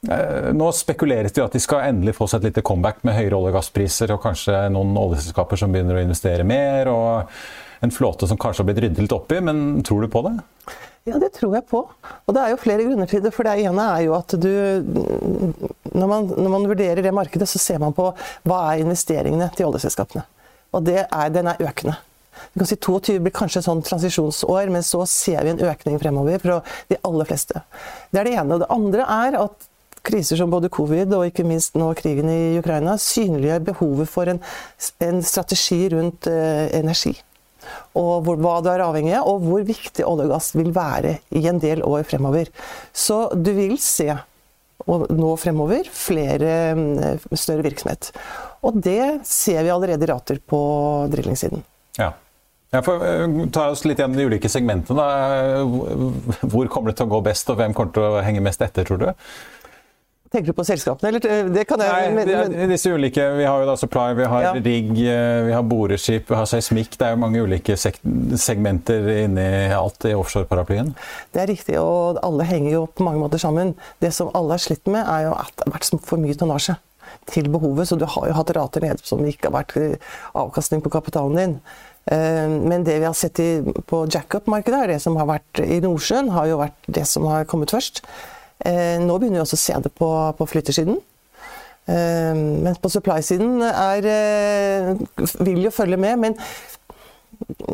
Nå 0.00 0.70
spekuleres 0.72 1.34
det 1.36 1.42
i 1.42 1.44
at 1.44 1.52
de 1.52 1.60
skal 1.60 1.90
endelig 1.90 2.14
få 2.16 2.28
seg 2.30 2.40
et 2.40 2.50
lite 2.50 2.64
comeback 2.64 3.02
med 3.04 3.18
høyere 3.18 3.36
olje- 3.36 3.50
og 3.52 3.58
gasspriser, 3.58 4.14
og 4.14 4.22
kanskje 4.24 4.62
noen 4.72 4.94
oljeselskaper 4.96 5.60
som 5.60 5.74
begynner 5.74 5.98
å 5.98 6.04
investere 6.04 6.46
mer, 6.46 6.88
og 6.88 7.84
en 7.84 7.92
flåte 7.92 8.28
som 8.28 8.40
kanskje 8.40 8.62
har 8.62 8.70
blitt 8.70 8.80
ryddet 8.84 9.04
litt 9.04 9.16
opp 9.16 9.32
i. 9.32 9.42
Men 9.44 9.82
tror 9.84 10.04
du 10.04 10.08
på 10.12 10.24
det? 10.24 10.34
Ja, 11.08 11.16
det 11.20 11.32
tror 11.36 11.54
jeg 11.56 11.64
på. 11.68 11.80
Og 12.28 12.34
det 12.36 12.42
er 12.42 12.52
jo 12.52 12.60
flere 12.60 12.84
grunner 12.84 13.08
til 13.08 13.22
det. 13.24 13.32
For 13.32 13.48
det 13.48 13.56
ene 13.64 13.86
er 13.96 14.04
jo 14.04 14.16
at 14.18 14.34
du 14.36 14.50
når 15.92 16.10
man, 16.10 16.28
når 16.28 16.52
man 16.52 16.68
vurderer 16.68 17.02
det 17.04 17.14
markedet, 17.16 17.48
så 17.48 17.60
ser 17.60 17.80
man 17.82 17.96
på 17.96 18.10
hva 18.48 18.60
er 18.70 18.84
investeringene 18.84 19.48
til 19.56 19.70
oljeselskapene. 19.70 20.26
Og 20.76 20.84
det 20.86 21.02
er, 21.02 21.32
den 21.34 21.50
er 21.50 21.64
økende. 21.64 21.96
Du 22.52 22.60
kan 22.60 22.68
si 22.68 22.76
22 22.76 23.18
blir 23.24 23.34
kanskje 23.34 23.60
et 23.60 23.66
sånn 23.66 23.82
transisjonsår, 23.84 24.70
men 24.72 24.84
så 24.86 25.02
ser 25.08 25.42
vi 25.44 25.54
en 25.54 25.64
økning 25.72 25.98
fremover 26.00 26.40
for 26.42 26.76
de 26.88 27.00
aller 27.08 27.28
fleste. 27.28 27.64
Det 28.12 28.20
er 28.20 28.28
det 28.28 28.36
ene. 28.36 28.56
Og 28.56 28.62
det 28.62 28.70
andre 28.76 29.08
er 29.08 29.40
at 29.40 29.66
kriser 30.06 30.40
som 30.40 30.52
både 30.52 30.70
covid 30.72 31.12
og 31.16 31.26
ikke 31.28 31.46
minst 31.46 31.76
nå 31.78 31.90
krigen 31.98 32.30
i 32.32 32.58
Ukraina 32.60 32.96
synliggjør 33.00 33.66
behovet 33.72 34.10
for 34.10 34.30
en, 34.32 34.40
en 35.04 35.20
strategi 35.26 35.82
rundt 35.94 36.30
eh, 36.30 36.70
energi. 36.78 37.14
Og 37.98 38.24
hvor, 38.24 38.40
hva 38.40 38.56
du 38.64 38.70
er 38.72 38.82
avhengig 38.82 39.14
av, 39.18 39.28
og 39.28 39.44
hvor 39.44 39.66
viktig 39.66 40.06
olje 40.06 40.26
og 40.26 40.34
gass 40.34 40.50
vil 40.56 40.72
være 40.74 41.18
i 41.36 41.44
en 41.50 41.60
del 41.62 41.84
år 41.86 42.06
fremover. 42.08 42.48
Så 42.96 43.26
du 43.36 43.52
vil 43.56 43.76
se 43.82 44.08
og 44.88 45.10
nå 45.12 45.34
fremover 45.40 45.88
flere 45.92 46.54
eh, 46.72 47.28
større 47.36 47.66
virksomhet. 47.66 48.10
Og 48.66 48.80
det 48.80 49.26
ser 49.28 49.62
vi 49.64 49.72
allerede 49.72 50.06
i 50.06 50.10
rater 50.10 50.40
på 50.40 50.60
drillingssiden. 51.12 51.62
Ja. 52.00 52.14
Jeg 52.70 52.86
for, 52.86 53.02
eh, 53.02 53.36
ta 53.52 53.68
oss 53.74 53.84
litt 53.84 54.00
gjennom 54.00 54.16
de 54.16 54.28
ulike 54.30 54.50
segmentene. 54.50 55.06
Hvor 56.46 56.70
kommer 56.70 56.92
det 56.92 57.00
til 57.00 57.08
å 57.08 57.14
gå 57.16 57.22
best, 57.26 57.50
og 57.50 57.58
hvem 57.60 57.74
kommer 57.76 57.96
til 57.96 58.06
å 58.06 58.22
henge 58.24 58.44
mest 58.44 58.62
etter, 58.64 58.86
tror 58.88 59.02
du? 59.02 59.08
Tenker 60.30 60.52
du 60.52 60.54
på 60.54 60.62
selskapene, 60.62 61.10
eller? 61.10 61.48
Det 61.50 61.64
kan 61.66 61.80
jeg 61.82 62.10
Nei, 62.14 62.24
men, 62.24 62.68
disse 62.70 62.92
ulike, 62.94 63.24
Vi 63.34 63.46
har 63.48 63.64
jo 63.64 63.66
da 63.66 63.74
Supply, 63.80 64.12
vi 64.14 64.28
har 64.30 64.44
ja. 64.44 64.52
rigg, 64.54 64.92
eh, 65.02 65.38
vi 65.48 65.56
har 65.56 65.64
boreskip, 65.66 66.28
vi 66.30 66.38
har 66.38 66.46
seismikk. 66.46 66.94
Det 66.94 67.08
er 67.08 67.16
jo 67.16 67.22
mange 67.24 67.42
ulike 67.42 67.74
segmenter 67.74 69.10
inni 69.24 69.48
alt 69.74 70.06
i 70.06 70.14
offshore-paraplyen. 70.14 70.94
Det 71.34 71.42
er 71.42 71.50
riktig, 71.50 71.80
og 71.82 72.22
alle 72.22 72.46
henger 72.46 72.76
jo 72.76 72.84
på 72.86 73.08
mange 73.08 73.18
måter 73.24 73.42
sammen. 73.42 73.74
Det 73.98 74.14
som 74.14 74.30
alle 74.38 74.54
har 74.54 74.62
slitt 74.62 74.86
med, 74.86 75.02
er 75.02 75.26
jo 75.26 75.34
at 75.34 75.50
det 75.56 75.66
har 75.66 75.78
vært 75.80 76.06
for 76.06 76.22
mye 76.22 76.38
tonnasje 76.38 76.78
til 77.34 77.50
behovet. 77.50 77.90
Så 77.90 77.98
du 77.98 78.06
har 78.06 78.30
jo 78.30 78.38
hatt 78.38 78.54
rater 78.54 78.86
nede 78.86 79.02
som 79.02 79.26
ikke 79.26 79.50
har 79.50 79.64
vært 79.64 79.78
avkastning 80.38 80.86
på 80.86 80.94
kapitalen 80.94 81.40
din. 81.42 81.60
Eh, 82.06 82.46
men 82.46 82.86
det 82.86 83.00
vi 83.02 83.08
har 83.10 83.18
sett 83.18 83.42
på 83.90 84.06
jackup-markedet, 84.06 84.86
det 84.94 85.02
som 85.02 85.18
har 85.18 85.26
vært 85.26 85.66
i 85.66 85.82
Nordsjøen, 85.82 86.30
har 86.38 86.54
jo 86.54 86.62
vært 86.62 86.86
det 86.86 87.10
som 87.10 87.26
har 87.26 87.50
kommet 87.50 87.74
først. 87.74 88.04
Eh, 88.66 88.98
nå 89.00 89.16
begynner 89.18 89.40
vi 89.40 89.44
også 89.46 89.58
å 89.58 89.64
se 89.64 89.78
det 89.86 89.92
på, 89.96 90.10
på 90.38 90.48
flyttersiden. 90.50 91.00
Eh, 91.90 92.36
men 92.36 92.76
på 92.80 92.92
supply-siden 92.92 93.60
eh, 93.64 94.94
vil 95.46 95.66
jo 95.66 95.74
følge 95.74 96.00
med. 96.00 96.18
Men 96.26 96.38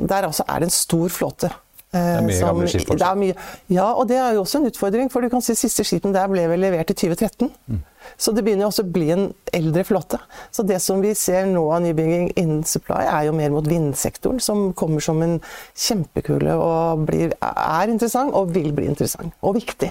der 0.08 0.28
også 0.28 0.46
er 0.48 0.62
det 0.62 0.70
en 0.70 0.76
stor 0.76 1.08
flåte. 1.12 1.52
Det 1.96 2.02
er 2.02 2.24
mye 2.26 2.36
som, 2.36 2.50
gamle 2.50 2.68
skip 2.68 2.88
fortsatt. 2.90 3.44
Ja, 3.72 3.86
og 3.94 4.08
det 4.10 4.18
er 4.20 4.34
jo 4.36 4.42
også 4.42 4.60
en 4.60 4.68
utfordring. 4.68 5.10
For 5.12 5.24
du 5.24 5.30
kan 5.32 5.44
si 5.44 5.54
siste 5.56 5.84
skipen 5.86 6.14
der 6.14 6.28
ble 6.30 6.44
vel 6.50 6.60
levert 6.60 6.90
i 6.92 6.96
2013. 6.98 7.50
Mm. 7.70 7.82
Så 8.20 8.32
det 8.34 8.44
begynner 8.46 8.68
også 8.68 8.84
å 8.84 8.90
bli 8.94 9.08
en 9.14 9.26
eldre 9.56 9.84
flåte. 9.86 10.18
Så 10.54 10.64
det 10.66 10.78
som 10.84 11.02
vi 11.02 11.14
ser 11.18 11.48
nå 11.50 11.64
av 11.74 11.82
nybygging 11.84 12.30
innen 12.36 12.64
supply, 12.68 13.02
er 13.06 13.28
jo 13.28 13.36
mer 13.36 13.54
mot 13.54 13.66
vindsektoren, 13.66 14.42
som 14.42 14.68
kommer 14.78 15.02
som 15.02 15.22
en 15.24 15.38
kjempekule 15.74 16.54
og 16.60 17.06
blir, 17.08 17.34
er 17.42 17.92
interessant 17.92 18.34
og 18.36 18.54
vil 18.54 18.72
bli 18.76 18.90
interessant. 18.92 19.34
Og 19.42 19.58
viktig. 19.58 19.90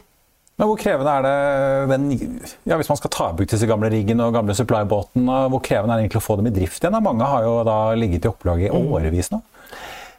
Men 0.56 0.70
hvor 0.70 0.80
krevende 0.80 1.12
er 1.12 1.26
det 1.26 1.90
den, 1.92 2.06
ja, 2.64 2.78
Hvis 2.80 2.88
man 2.88 3.00
skal 3.00 3.12
ta 3.12 3.26
i 3.32 3.36
bruk 3.36 3.50
disse 3.52 3.68
gamle 3.68 3.90
riggene 3.92 4.28
og 4.28 4.38
gamle 4.38 4.56
supply-båtene, 4.56 5.42
hvor 5.52 5.64
krevende 5.64 5.96
er 5.96 6.00
det 6.00 6.06
egentlig 6.08 6.22
å 6.22 6.28
få 6.30 6.38
dem 6.40 6.48
i 6.48 6.54
drift 6.56 6.80
igjen? 6.80 6.96
Mange 7.04 7.28
har 7.28 7.44
jo 7.44 7.58
da 7.68 7.80
ligget 7.98 8.28
i 8.28 8.32
opplag 8.32 8.64
i 8.64 8.72
mm. 8.72 8.88
årevis 8.96 9.34
nå. 9.34 9.42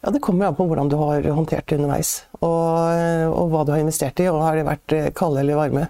Ja, 0.02 0.12
Det 0.12 0.20
kommer 0.22 0.50
an 0.50 0.58
på 0.58 0.66
hvordan 0.68 0.92
du 0.92 0.98
har 1.00 1.24
håndtert 1.38 1.66
det 1.70 1.80
underveis. 1.80 2.12
Og, 2.42 3.32
og 3.32 3.48
hva 3.52 3.64
du 3.64 3.72
har 3.72 3.80
investert 3.80 4.20
i. 4.20 4.28
og 4.28 4.42
Har 4.44 4.58
det 4.58 4.66
vært 4.68 4.96
kalde 5.16 5.40
eller 5.40 5.58
varme? 5.58 5.86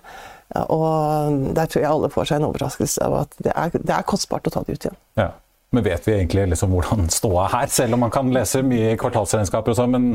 Ja, 0.55 0.63
og 0.71 1.51
Der 1.59 1.67
tror 1.67 1.83
jeg 1.83 1.91
alle 1.91 2.13
får 2.15 2.31
seg 2.31 2.39
en 2.39 2.47
overraskelse 2.53 3.03
av 3.03 3.19
at 3.25 3.35
det 3.43 3.51
er, 3.51 3.75
det 3.75 3.97
er 3.97 4.07
kostbart 4.07 4.47
å 4.47 4.55
ta 4.55 4.63
det 4.63 4.79
ut 4.79 4.87
igjen. 4.87 5.01
Ja. 5.19 5.33
Men 5.77 5.85
vet 5.85 6.07
vi 6.09 6.15
egentlig 6.15 6.47
liksom 6.55 6.73
hvordan 6.73 7.11
ståa 7.13 7.43
er 7.45 7.53
her, 7.53 7.67
selv 7.75 7.99
om 7.99 8.01
man 8.07 8.13
kan 8.15 8.31
lese 8.33 8.63
mye 8.65 8.95
i 8.95 8.97
kvartalsregnskaper 9.01 9.75
og 9.75 9.77
sånn? 9.77 9.93
Men 9.93 10.07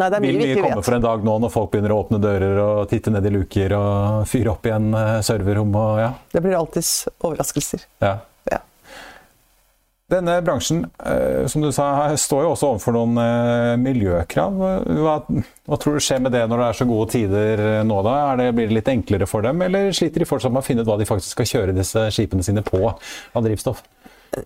Nei, 0.00 0.08
mye 0.08 0.20
vil 0.24 0.38
mye 0.40 0.54
komme 0.62 0.78
vet. 0.78 0.86
for 0.86 0.96
en 0.96 1.04
dag 1.04 1.26
nå 1.26 1.34
når 1.44 1.52
folk 1.52 1.74
begynner 1.74 1.92
å 1.92 1.98
åpne 2.06 2.20
dører 2.22 2.60
og 2.62 2.86
titte 2.88 3.12
ned 3.12 3.28
i 3.28 3.34
luker 3.34 3.74
og 3.76 4.24
fyre 4.30 4.54
opp 4.54 4.64
igjen 4.64 4.88
eh, 4.96 5.18
serverrom 5.28 5.76
og 5.76 6.00
ja? 6.00 6.08
Det 6.32 6.40
blir 6.44 6.56
alltids 6.56 6.94
overraskelser. 7.20 7.84
ja. 8.00 8.16
Ja. 8.48 8.62
Denne 10.08 10.38
bransjen 10.40 10.86
eh, 11.04 11.44
som 11.52 11.60
du 11.60 11.68
sa, 11.76 11.90
står 12.16 12.46
jo 12.46 12.54
også 12.54 12.70
overfor 12.70 12.96
noen 12.96 13.20
eh, 13.20 13.74
miljøkrav. 13.82 14.56
Hva, 15.02 15.18
hva 15.68 15.80
tror 15.82 15.98
du 15.98 16.04
skjer 16.06 16.22
med 16.24 16.32
det 16.32 16.46
når 16.48 16.62
det 16.62 16.68
er 16.70 16.78
så 16.80 16.86
gode 16.88 17.10
tider 17.12 17.64
nå? 17.84 17.98
da? 18.06 18.14
Er 18.30 18.40
det, 18.40 18.46
blir 18.56 18.70
det 18.70 18.78
litt 18.78 18.88
enklere 18.88 19.28
for 19.28 19.44
dem, 19.44 19.60
eller 19.68 19.92
sliter 19.92 20.24
de 20.24 20.30
fortsatt 20.32 20.54
med 20.54 20.64
å 20.64 20.68
finne 20.70 20.80
ut 20.80 20.88
hva 20.88 20.96
de 20.96 21.10
faktisk 21.12 21.36
skal 21.36 21.52
kjøre 21.52 21.76
disse 21.76 22.08
skipene 22.16 22.46
sine 22.46 22.64
på 22.64 22.80
av 22.88 23.44
drivstoff? 23.44 23.84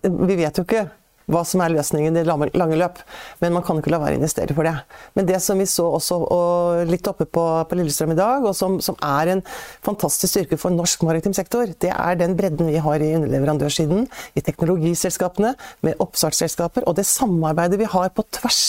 Vi 0.03 0.35
vet 0.39 0.59
jo 0.59 0.67
ikke 0.67 0.87
hva 1.31 1.43
som 1.47 1.61
er 1.63 1.71
løsningen 1.71 2.17
i 2.17 2.23
det 2.23 2.27
lange 2.27 2.77
løp, 2.79 2.99
men 3.39 3.53
man 3.55 3.63
kan 3.63 3.77
ikke 3.79 3.93
la 3.93 3.99
være 4.01 4.17
å 4.17 4.19
investere 4.19 4.55
for 4.55 4.67
det. 4.67 4.73
Men 5.15 5.27
det 5.29 5.39
som 5.43 5.59
vi 5.59 5.67
så 5.69 5.85
også 5.95 6.17
og 6.35 6.89
litt 6.89 7.07
oppe 7.07 7.27
på, 7.29 7.45
på 7.69 7.77
Lillestrøm 7.79 8.11
i 8.15 8.19
dag, 8.19 8.43
og 8.43 8.55
som, 8.57 8.79
som 8.83 8.97
er 8.99 9.35
en 9.35 9.43
fantastisk 9.85 10.33
styrke 10.33 10.59
for 10.59 10.75
norsk 10.75 11.05
maritim 11.07 11.35
sektor, 11.35 11.71
det 11.85 11.93
er 11.93 12.19
den 12.19 12.35
bredden 12.39 12.71
vi 12.71 12.83
har 12.83 13.03
i 13.03 13.13
underleverandørsiden, 13.19 14.07
i 14.35 14.43
teknologiselskapene, 14.43 15.53
med 15.85 16.03
oppstartsselskaper, 16.03 16.87
og 16.89 16.99
det 16.99 17.07
samarbeidet 17.07 17.79
vi 17.79 17.91
har 17.95 18.11
på 18.11 18.27
tvers 18.39 18.63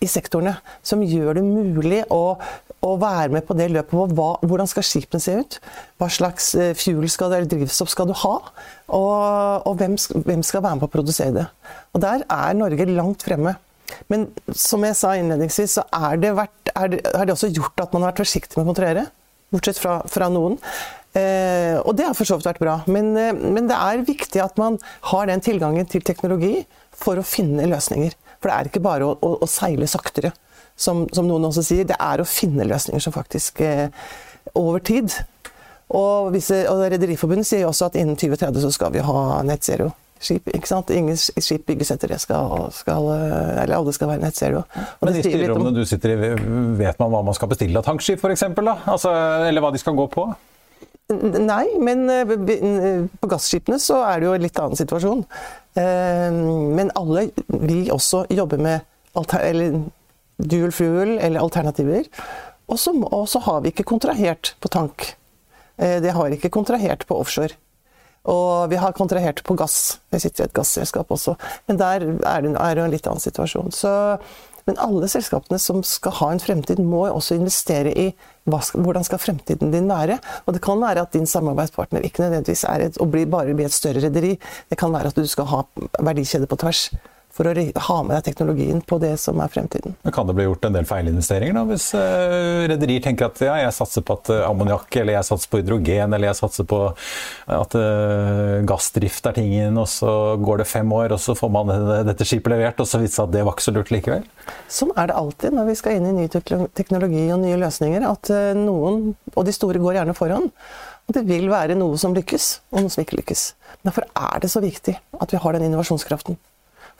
i 0.00 0.08
sektorene, 0.08 0.54
som 0.86 1.02
gjør 1.02 1.40
det 1.40 1.44
mulig 1.44 2.04
å, 2.14 2.38
å 2.84 2.94
være 3.00 3.32
med 3.34 3.46
på 3.46 3.56
det 3.58 3.68
løpet 3.74 4.14
hva, 4.14 4.28
hvordan 4.46 4.68
skal 4.70 4.86
skipene 4.86 5.22
se 5.22 5.34
ut? 5.40 5.58
Hva 5.98 6.08
slags 6.12 6.52
eh, 6.58 6.74
fuel 6.78 7.08
skal 7.10 7.34
eller 7.34 7.48
drivstoff 7.50 7.90
skal 7.92 8.10
du 8.10 8.14
ha? 8.22 8.34
Og, 8.94 9.66
og 9.68 9.78
hvem, 9.80 9.96
hvem 10.26 10.44
skal 10.46 10.62
være 10.64 10.78
med 10.78 10.84
på 10.84 10.90
å 10.90 10.96
produsere 10.98 11.34
det? 11.40 11.46
Og 11.96 12.04
Der 12.04 12.22
er 12.22 12.58
Norge 12.58 12.86
langt 12.92 13.26
fremme. 13.26 13.56
Men 14.12 14.28
som 14.52 14.84
jeg 14.84 14.96
sa 14.98 15.14
innledningsvis, 15.16 15.78
så 15.78 15.86
er 15.96 16.20
det, 16.20 16.32
det, 16.68 16.74
har 16.76 17.26
det 17.26 17.34
også 17.34 17.50
gjort 17.50 17.82
at 17.82 17.94
man 17.94 18.04
har 18.04 18.12
vært 18.12 18.26
forsiktig 18.26 18.58
med 18.58 18.66
å 18.66 18.70
kontrollere, 18.72 19.08
Bortsett 19.48 19.78
fra, 19.80 19.94
fra 20.12 20.26
noen. 20.28 20.58
Eh, 21.16 21.78
og 21.80 21.94
det 21.96 22.04
har 22.04 22.16
for 22.16 22.28
så 22.28 22.36
vidt 22.36 22.50
vært 22.50 22.60
bra. 22.60 22.74
Men, 22.90 23.14
eh, 23.16 23.32
men 23.32 23.68
det 23.70 23.76
er 23.76 24.04
viktig 24.04 24.42
at 24.44 24.58
man 24.60 24.76
har 25.08 25.30
den 25.30 25.40
tilgangen 25.44 25.88
til 25.88 26.04
teknologi 26.04 26.66
for 26.92 27.16
å 27.16 27.24
finne 27.24 27.64
løsninger. 27.70 28.12
For 28.38 28.50
det 28.50 28.56
er 28.56 28.68
ikke 28.68 28.84
bare 28.84 29.08
å, 29.08 29.16
å, 29.16 29.30
å 29.42 29.48
seile 29.48 29.88
saktere, 29.90 30.34
som, 30.78 31.04
som 31.14 31.26
noen 31.28 31.48
også 31.50 31.64
sier. 31.66 31.86
Det 31.88 31.98
er 31.98 32.22
å 32.22 32.28
finne 32.28 32.66
løsninger 32.68 33.02
som 33.02 33.14
faktisk 33.14 33.60
eh, 33.66 33.88
over 34.54 34.82
tid. 34.84 35.12
Og, 35.88 36.34
og 36.36 36.82
Rederiforbundet 36.92 37.48
sier 37.48 37.64
jo 37.64 37.70
også 37.72 37.88
at 37.88 37.96
innen 37.96 38.18
2030 38.20 38.60
så 38.66 38.70
skal 38.74 38.92
vi 38.94 39.04
ha 39.04 39.22
nett 39.48 39.64
zero. 39.66 39.90
Skip, 40.18 40.48
ikke 40.50 40.66
sant? 40.66 40.88
Ingen 40.90 41.14
skip 41.16 41.62
bygges 41.68 41.92
etter 41.94 42.10
det 42.10 42.16
skal, 42.18 42.64
skal 42.74 43.04
eh, 43.14 43.60
Eller 43.62 43.76
alle 43.76 43.92
skal 43.94 44.10
være 44.10 44.24
net 44.24 44.34
zero. 44.38 44.64
Og 44.98 45.06
Men 45.06 45.14
om- 45.14 45.22
styrerommene 45.22 45.74
du 45.76 45.84
sitter 45.86 46.14
i, 46.16 46.32
vet 46.80 46.98
man 46.98 47.12
hva 47.14 47.22
man 47.26 47.36
skal 47.38 47.50
bestille 47.52 47.78
av 47.78 47.86
tankskip 47.86 48.18
f.eks.? 48.24 48.42
Altså, 48.90 49.12
eller 49.46 49.62
hva 49.62 49.70
de 49.74 49.78
skal 49.82 49.94
gå 49.98 50.08
på? 50.12 50.26
Nei, 51.08 51.64
men 51.80 52.02
eh, 52.12 53.04
på 53.16 53.30
gasskipene 53.30 53.78
så 53.80 54.02
er 54.10 54.18
det 54.20 54.28
jo 54.28 54.34
en 54.36 54.44
litt 54.44 54.58
annen 54.60 54.76
situasjon. 54.76 55.22
Men 55.78 56.90
alle 56.98 57.28
vi 57.48 57.84
også 57.94 58.24
jobber 58.34 58.58
med 58.60 59.14
dual 60.38 60.72
fuel 60.72 61.18
eller 61.18 61.42
alternativer. 61.42 62.08
Og 62.68 62.78
så 62.78 63.40
har 63.44 63.62
vi 63.64 63.72
ikke 63.72 63.86
kontrahert 63.88 64.54
på 64.60 64.68
tank. 64.68 65.14
Eh, 65.78 66.00
Det 66.00 66.12
har 66.12 66.30
ikke 66.30 66.50
kontrahert 66.50 67.06
på 67.06 67.18
offshore. 67.18 67.56
Og 68.28 68.68
vi 68.70 68.76
har 68.76 68.92
kontrahert 68.92 69.42
på 69.42 69.56
gass. 69.56 69.98
Vi 70.10 70.20
sitter 70.20 70.44
i 70.44 70.48
et 70.48 70.52
gasselskap 70.52 71.10
også. 71.10 71.36
Men 71.66 71.78
der 71.78 72.04
er 72.26 72.42
det, 72.42 72.52
det 72.52 72.84
en 72.84 72.90
litt 72.92 73.06
annen 73.06 73.22
situasjon. 73.22 73.72
Så, 73.72 74.18
men 74.66 74.76
alle 74.84 75.08
selskapene 75.08 75.58
som 75.58 75.80
skal 75.82 76.12
ha 76.18 76.30
en 76.32 76.42
fremtid, 76.42 76.78
må 76.78 77.06
også 77.08 77.38
investere 77.38 77.94
i 77.96 78.10
hva 78.44 78.60
hvordan 78.74 79.06
skal 79.06 79.22
fremtiden 79.22 79.72
din 79.72 79.88
være. 79.88 80.18
Og 80.44 80.52
det 80.52 80.62
kan 80.62 80.80
være 80.82 81.06
at 81.06 81.14
din 81.16 81.26
samarbeidspartner 81.26 82.04
ikke 82.04 82.26
nødvendigvis 82.26 82.66
er 82.68 82.88
et, 82.88 83.00
og 83.00 83.14
blir 83.14 83.30
bare 83.30 83.56
bli 83.56 83.64
et 83.64 83.72
større 83.72 84.04
rederi. 84.04 84.36
Det 84.68 84.76
kan 84.76 84.92
være 84.92 85.14
at 85.14 85.16
du 85.16 85.24
skal 85.26 85.48
ha 85.48 85.62
verdikjede 85.96 86.50
på 86.50 86.60
tvers 86.60 86.90
for 87.34 87.46
å 87.46 87.52
ha 87.52 87.96
med 88.02 88.16
deg 88.16 88.24
teknologien 88.26 88.80
på 88.82 88.98
det 89.02 89.12
som 89.22 89.38
er 89.42 89.50
fremtiden. 89.52 89.94
Men 90.02 90.14
Kan 90.14 90.26
det 90.26 90.34
bli 90.38 90.46
gjort 90.48 90.64
en 90.66 90.74
del 90.74 90.88
feilinvesteringer 90.88 91.54
da, 91.54 91.64
hvis 91.68 91.86
uh, 91.94 92.64
rederier 92.70 93.04
tenker 93.04 93.28
at 93.28 93.42
ja, 93.44 93.54
jeg 93.62 93.76
satser 93.76 94.04
på 94.06 94.16
at 94.18 94.32
uh, 94.32 94.46
ammoniakk, 94.48 94.88
eller 95.02 95.18
jeg 95.18 95.28
satser 95.28 95.52
på 95.52 95.60
hydrogen, 95.62 96.16
eller 96.16 96.30
jeg 96.30 96.40
satser 96.40 96.66
på 96.68 96.80
at 97.58 97.78
uh, 97.78 98.58
gassdrift 98.68 99.30
er 99.30 99.38
tingen, 99.38 99.78
og 99.78 99.86
så 99.92 100.12
går 100.42 100.64
det 100.64 100.68
fem 100.70 100.92
år, 100.98 101.14
og 101.14 101.22
så 101.22 101.36
får 101.38 101.54
man 101.54 101.72
dette 102.08 102.26
skipet 102.26 102.54
levert, 102.54 102.82
og 102.82 102.90
så 102.90 103.02
viser 103.02 103.08
det 103.08 103.16
seg 103.18 103.28
at 103.28 103.36
det 103.36 103.46
var 103.46 103.56
ikke 103.56 103.68
så 103.68 103.76
lurt 103.76 103.94
likevel? 103.94 104.26
Sånn 104.72 104.92
er 104.96 105.10
det 105.10 105.18
alltid 105.20 105.54
når 105.54 105.70
vi 105.70 105.78
skal 105.78 105.98
inn 105.98 106.10
i 106.10 106.16
ny 106.22 106.28
teknologi 106.32 107.24
og 107.34 107.42
nye 107.44 107.60
løsninger, 107.60 108.04
at 108.08 108.32
noen, 108.58 109.12
og 109.34 109.46
de 109.46 109.54
store 109.54 109.82
går 109.82 110.00
gjerne 110.00 110.16
foran. 110.16 110.50
Og 111.08 111.16
det 111.16 111.24
vil 111.24 111.48
være 111.48 111.76
noe 111.78 111.96
som 112.00 112.12
lykkes, 112.16 112.50
og 112.74 112.84
noe 112.84 112.92
som 112.92 113.04
ikke 113.04 113.22
lykkes. 113.22 113.48
Derfor 113.86 114.04
er 114.10 114.42
det 114.42 114.50
så 114.52 114.60
viktig 114.60 114.98
at 114.98 115.32
vi 115.32 115.40
har 115.40 115.56
den 115.56 115.70
innovasjonskraften. 115.70 116.36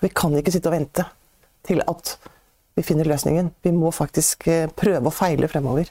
Vi 0.03 0.11
kan 0.15 0.35
ikke 0.39 0.55
sitte 0.55 0.71
og 0.71 0.77
vente 0.77 1.05
til 1.67 1.83
at 1.85 2.17
vi 2.79 2.85
finner 2.87 3.09
løsningen. 3.11 3.51
Vi 3.65 3.73
må 3.75 3.91
faktisk 3.95 4.47
eh, 4.51 4.69
prøve 4.71 5.11
å 5.11 5.15
feile 5.15 5.51
fremover. 5.51 5.91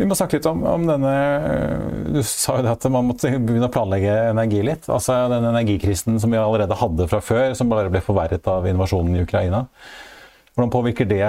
Vi 0.00 0.06
må 0.08 0.16
snakke 0.16 0.38
litt 0.38 0.46
om, 0.48 0.62
om 0.64 0.86
denne 0.88 1.10
Du 2.14 2.22
sa 2.24 2.54
jo 2.56 2.64
det 2.64 2.70
at 2.72 2.86
man 2.88 3.04
måtte 3.10 3.28
begynne 3.34 3.68
å 3.68 3.72
planlegge 3.72 4.14
energi 4.30 4.62
litt. 4.64 4.86
Altså 4.88 5.26
den 5.28 5.44
energikrisen 5.50 6.16
som 6.22 6.32
vi 6.32 6.40
allerede 6.40 6.78
hadde 6.80 7.08
fra 7.10 7.20
før, 7.24 7.50
som 7.58 7.68
bare 7.72 7.92
ble 7.92 8.00
forverret 8.04 8.46
av 8.48 8.68
invasjonen 8.70 9.18
i 9.18 9.26
Ukraina. 9.26 9.66
Hvordan 10.54 10.72
påvirker 10.72 11.08
det 11.10 11.26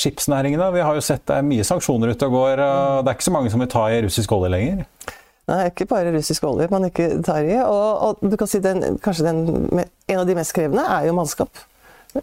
skipsnæringen? 0.00 0.60
da? 0.60 0.72
Vi 0.74 0.82
har 0.84 0.98
jo 0.98 1.04
sett 1.04 1.22
det 1.30 1.38
er 1.38 1.46
mye 1.46 1.66
sanksjoner 1.66 2.12
ute 2.12 2.26
og 2.26 2.34
går. 2.34 2.64
og 2.64 3.04
Det 3.04 3.12
er 3.12 3.20
ikke 3.20 3.28
så 3.28 3.36
mange 3.36 3.52
som 3.52 3.62
vil 3.62 3.70
ta 3.70 3.86
i 3.92 4.02
russisk 4.04 4.34
olje 4.36 4.50
lenger. 4.56 4.82
Nei, 5.50 5.64
ikke 5.70 5.88
bare 5.90 6.12
russisk 6.14 6.44
olje 6.46 6.68
man 6.70 6.86
ikke 6.86 7.08
tar 7.26 7.42
i. 7.42 7.56
Og, 7.64 7.88
og 8.06 8.22
du 8.22 8.36
kan 8.38 8.50
si 8.50 8.60
den, 8.62 9.00
kanskje 9.02 9.26
den, 9.26 9.40
en 9.82 10.20
av 10.20 10.28
de 10.28 10.36
mest 10.38 10.54
krevende 10.54 10.84
er 10.86 11.08
jo 11.08 11.16
mannskap. 11.16 11.62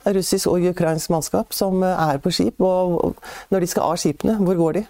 Russisk 0.06 0.50
og 0.52 0.63
ukrainsk 0.72 1.12
mannskap 1.12 1.56
som 1.56 1.84
eh, 1.84 2.06
er 2.08 2.22
på 2.24 2.32
skip. 2.32 2.62
Og 2.63 3.18
når 3.52 3.63
de 3.63 3.72
skal 3.72 3.88
av 3.92 4.00
skipene, 4.00 4.38
hvor 4.40 4.60
går 4.60 4.80
de? 4.80 4.86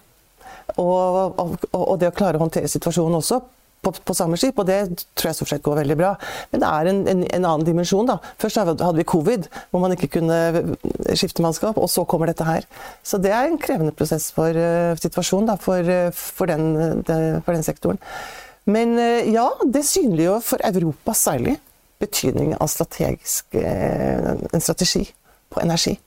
Og, 0.78 1.40
og, 1.40 1.70
og 1.72 1.96
det 2.02 2.12
å 2.12 2.16
klare 2.16 2.38
å 2.38 2.44
håndtere 2.44 2.70
situasjonen 2.70 3.18
også 3.22 3.42
på, 3.86 3.92
på 3.92 4.16
samme 4.18 4.40
skip, 4.40 4.58
og 4.60 4.68
det 4.70 4.80
tror 5.18 5.30
jeg 5.30 5.38
stort 5.40 5.52
sett 5.52 5.66
går 5.66 5.82
veldig 5.82 5.98
bra. 6.00 6.14
Men 6.52 6.64
det 6.64 6.72
er 6.72 6.90
en, 6.92 7.02
en, 7.14 7.22
en 7.38 7.48
annen 7.52 7.68
dimensjon. 7.68 8.10
da. 8.10 8.18
Først 8.42 8.62
hadde 8.62 8.96
vi 8.98 9.08
covid, 9.08 9.48
hvor 9.72 9.84
man 9.84 9.96
ikke 9.96 10.12
kunne 10.18 10.40
skifte 11.18 11.46
mannskap, 11.46 11.78
og 11.80 11.92
så 11.92 12.06
kommer 12.10 12.32
dette 12.32 12.48
her. 12.48 12.68
Så 13.06 13.22
det 13.22 13.32
er 13.36 13.48
en 13.48 13.62
krevende 13.62 13.96
prosess 13.96 14.32
for 14.36 14.58
uh, 14.58 14.98
situasjonen 15.00 15.52
da, 15.54 15.60
for, 15.62 15.86
uh, 15.86 16.10
for, 16.12 16.50
den, 16.50 17.04
de, 17.08 17.22
for 17.46 17.56
den 17.56 17.66
sektoren. 17.66 18.02
Men 18.68 18.98
uh, 19.00 19.24
ja, 19.30 19.48
det 19.64 19.86
synliggjør 19.88 20.44
for 20.44 20.68
Europa 20.68 21.16
særlig 21.16 21.58
betydningen 22.00 22.58
av 22.62 22.68
strategisk, 22.68 23.56
eh, 23.56 24.32
en 24.54 24.62
strategi 24.62 25.08
på 25.50 25.62
energi. 25.62 25.98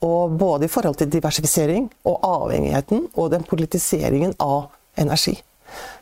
Og 0.00 0.30
både 0.30 0.64
i 0.64 0.72
forhold 0.72 0.96
til 0.96 1.10
diversifisering 1.12 1.90
og 2.08 2.24
avhengigheten 2.24 3.08
og 3.14 3.30
den 3.34 3.44
politiseringen 3.44 4.32
av 4.40 4.70
energi. 4.96 5.36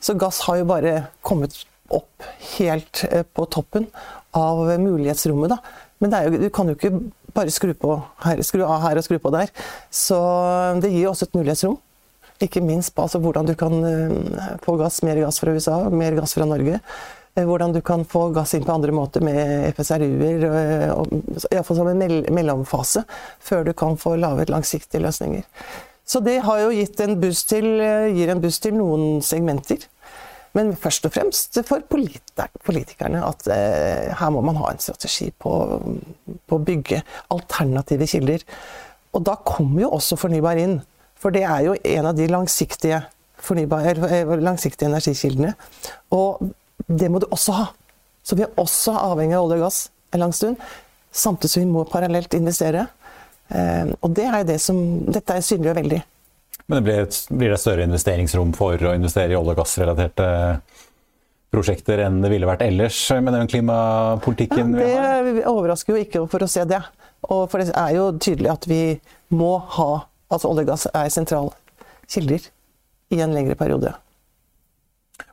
Så 0.01 0.17
gass 0.19 0.41
har 0.47 0.61
jo 0.61 0.69
bare 0.69 0.95
kommet 1.27 1.57
opp 1.95 2.27
helt 2.59 3.05
eh, 3.11 3.25
på 3.25 3.47
toppen 3.53 3.89
av 4.37 4.67
mulighetsrommet, 4.81 5.55
da. 5.55 5.85
Men 5.99 6.15
jo, 6.29 6.43
du 6.45 6.49
kan 6.55 6.69
jo 6.71 6.77
ikke 6.77 6.93
bare 7.35 7.53
skru, 7.55 7.73
her, 8.25 8.43
skru 8.47 8.63
av 8.67 8.83
her 8.85 9.01
og 9.01 9.07
skru 9.07 9.19
på 9.23 9.33
der. 9.35 9.53
Så 9.91 10.19
det 10.83 10.93
gir 10.93 11.07
jo 11.07 11.13
også 11.13 11.29
et 11.29 11.39
mulighetsrom. 11.39 11.79
Ikke 12.45 12.63
minst 12.63 12.95
på 12.95 13.03
altså, 13.03 13.19
hvordan 13.23 13.49
du 13.49 13.55
kan 13.59 13.79
eh, 13.83 14.51
få 14.63 14.77
gass, 14.79 15.03
mer 15.07 15.19
gass 15.25 15.41
fra 15.43 15.55
USA, 15.57 15.81
mer 15.91 16.15
gass 16.19 16.37
fra 16.39 16.47
Norge. 16.47 16.79
Eh, 17.39 17.47
Hvordan 17.47 17.73
du 17.75 17.81
kan 17.81 18.05
få 18.05 18.29
gass 18.35 18.55
inn 18.55 18.65
på 18.67 18.75
andre 18.75 18.95
måter 18.95 19.23
med 19.25 19.73
FSRU-er, 19.75 20.47
eh, 20.49 20.93
iallfall 21.53 21.81
som 21.81 21.91
en 21.91 22.07
mellomfase, 22.35 23.05
før 23.43 23.67
du 23.67 23.73
kan 23.73 23.99
få 23.99 24.17
laget 24.19 24.51
langsiktige 24.55 25.03
løsninger. 25.03 25.43
Så 26.09 26.23
det 26.25 26.39
har 26.47 26.63
jo 26.63 26.73
gitt 26.73 27.01
en 27.05 27.19
boost 27.21 27.51
til, 27.51 27.67
eh, 27.85 28.09
gir 28.17 28.33
en 28.33 28.41
boost 28.41 28.63
til 28.65 28.75
noen 28.79 29.21
segmenter. 29.21 29.85
Men 30.57 30.73
først 30.77 31.05
og 31.05 31.13
fremst 31.13 31.59
for 31.69 31.85
politikerne 31.91 33.21
at 33.27 33.45
eh, 33.53 34.15
her 34.17 34.31
må 34.33 34.41
man 34.45 34.57
ha 34.57 34.73
en 34.73 34.81
strategi 34.81 35.29
på, 35.31 35.53
å 36.49 36.59
bygge 36.65 37.03
alternative 37.35 38.09
kilder. 38.09 38.47
Og 39.13 39.25
da 39.29 39.37
kommer 39.45 39.85
jo 39.85 39.93
også 39.99 40.17
fornybar 40.21 40.61
inn. 40.61 40.79
For 41.19 41.35
det 41.35 41.45
er 41.45 41.67
jo 41.67 41.77
en 41.77 42.09
av 42.09 42.17
de 42.17 42.29
langsiktige, 42.31 43.03
langsiktige 43.51 44.89
energikildene. 44.89 45.55
Og 46.15 46.51
det 46.89 47.11
må 47.11 47.21
du 47.21 47.29
også 47.29 47.53
ha. 47.59 47.67
Så 48.25 48.37
vi 48.39 48.45
er 48.47 48.61
også 48.61 48.97
avhengig 48.97 49.37
av 49.37 49.47
olje 49.47 49.59
og 49.59 49.67
gass 49.67 49.81
en 50.15 50.25
lang 50.25 50.35
stund. 50.37 50.57
Samtidig 51.13 51.53
som 51.53 51.65
vi 51.65 51.73
må 51.73 51.85
parallelt 51.89 52.35
investere. 52.37 52.87
Eh, 53.49 53.91
og 54.01 54.15
det 54.17 54.27
er 54.29 54.47
det 54.49 54.59
som 54.61 54.79
Dette 55.09 55.39
synliggjør 55.45 55.81
veldig. 55.81 56.01
Men 56.69 56.77
det 56.77 56.85
blir, 56.85 57.07
et, 57.07 57.19
blir 57.33 57.55
det 57.55 57.61
større 57.63 57.87
investeringsrom 57.89 58.53
for 58.57 58.77
å 58.77 58.93
investere 58.97 59.33
i 59.33 59.39
olje- 59.39 59.55
og 59.55 59.63
gassrelaterte 59.63 60.29
prosjekter 61.49 62.03
enn 62.05 62.21
det 62.21 62.29
ville 62.29 62.49
vært 62.49 62.67
ellers 62.67 62.99
med 63.25 63.33
den 63.33 63.49
klimapolitikken 63.49 64.75
ja, 64.77 64.83
vi 64.83 64.91
har? 64.93 65.31
Det 65.39 65.47
overrasker 65.49 65.97
jo 65.97 66.03
ikke 66.05 66.27
for 66.29 66.45
å 66.45 66.51
se 66.51 66.67
det. 66.69 66.83
Og 67.33 67.47
for 67.51 67.65
det 67.65 67.73
er 67.73 67.95
jo 67.97 68.11
tydelig 68.21 68.53
at 68.53 68.69
vi 68.71 68.83
må 69.35 69.57
ha 69.79 69.91
Altså 70.29 70.51
olje 70.51 70.67
og 70.67 70.69
gass 70.69 70.83
er 70.93 71.07
sentrale 71.09 71.55
kilder 72.05 72.43
i 73.17 73.23
en 73.25 73.33
lengre 73.33 73.55
periode. 73.57 73.95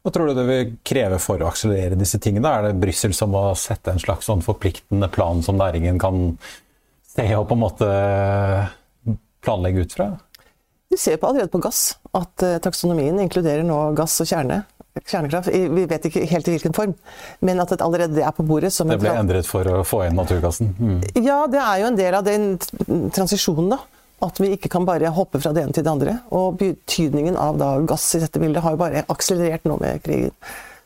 Hva 0.05 0.11
tror 0.15 0.29
du 0.29 0.37
det 0.37 0.45
vil 0.47 0.69
kreve 0.87 1.17
for 1.19 1.43
å 1.43 1.49
akselerere 1.49 1.97
disse 1.99 2.15
tingene? 2.23 2.47
Er 2.47 2.69
det 2.69 2.79
Brussel 2.79 3.11
som 3.11 3.33
må 3.35 3.41
sette 3.59 3.91
en 3.91 3.99
slags 3.99 4.29
sånn 4.29 4.43
forpliktende 4.45 5.09
plan 5.11 5.43
som 5.43 5.59
næringen 5.59 5.99
kan 5.99 6.37
se 7.15 7.27
og 7.37 7.47
på 7.49 7.57
en 7.57 7.63
måte 7.63 7.89
planlegge 9.45 9.85
ut 9.85 9.97
fra? 9.97 10.11
Vi 10.89 10.99
ser 11.01 11.17
på 11.17 11.27
allerede 11.27 11.51
på 11.51 11.61
gass 11.63 11.95
at 12.15 12.45
uh, 12.45 12.57
taksonomien 12.63 13.17
inkluderer 13.19 13.65
nå 13.67 13.79
gass 13.97 14.19
og 14.23 14.29
kjerne. 14.29 14.63
Kjernekraft. 14.95 15.49
Vi 15.51 15.81
vet 15.91 16.05
ikke 16.07 16.21
helt 16.29 16.47
i 16.47 16.53
hvilken 16.53 16.75
form, 16.75 16.93
men 17.43 17.59
at 17.59 17.73
det 17.73 17.83
allerede 17.83 18.21
er 18.23 18.31
på 18.31 18.45
bordet. 18.47 18.71
det 18.71 18.99
ble 19.01 19.11
endret 19.11 19.47
for 19.49 19.67
å 19.67 19.81
få 19.83 20.05
inn 20.05 20.15
naturgassen? 20.15 20.71
Mm. 20.79 21.01
Ja, 21.19 21.41
det 21.51 21.59
er 21.59 21.81
jo 21.81 21.89
en 21.89 21.99
del 21.99 22.15
av 22.15 22.23
den 22.23 22.45
transisjonen, 23.11 23.73
da. 23.75 23.81
At 24.23 24.39
vi 24.39 24.53
ikke 24.55 24.71
kan 24.71 24.87
bare 24.87 25.11
hoppe 25.11 25.41
fra 25.43 25.51
det 25.51 25.65
ene 25.65 25.75
til 25.75 25.83
det 25.83 25.91
andre. 25.91 26.13
Og 26.31 26.55
betydningen 26.61 27.35
av 27.35 27.59
da 27.59 27.73
gass 27.83 28.07
i 28.15 28.23
dette 28.23 28.39
bildet 28.39 28.63
har 28.63 28.77
jo 28.77 28.79
bare 28.79 29.03
akselerert 29.11 29.67
nå 29.67 29.75
med 29.81 29.99
krigen. 30.05 30.31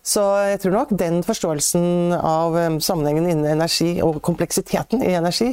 Så 0.05 0.23
jeg 0.47 0.61
tror 0.63 0.75
nok 0.77 0.93
den 0.97 1.21
forståelsen 1.27 2.15
av 2.15 2.55
um, 2.55 2.79
sammenhengen 2.81 3.27
innen 3.27 3.49
energi 3.57 3.97
og 4.05 4.21
kompleksiteten 4.25 5.03
i 5.05 5.13
energi 5.19 5.51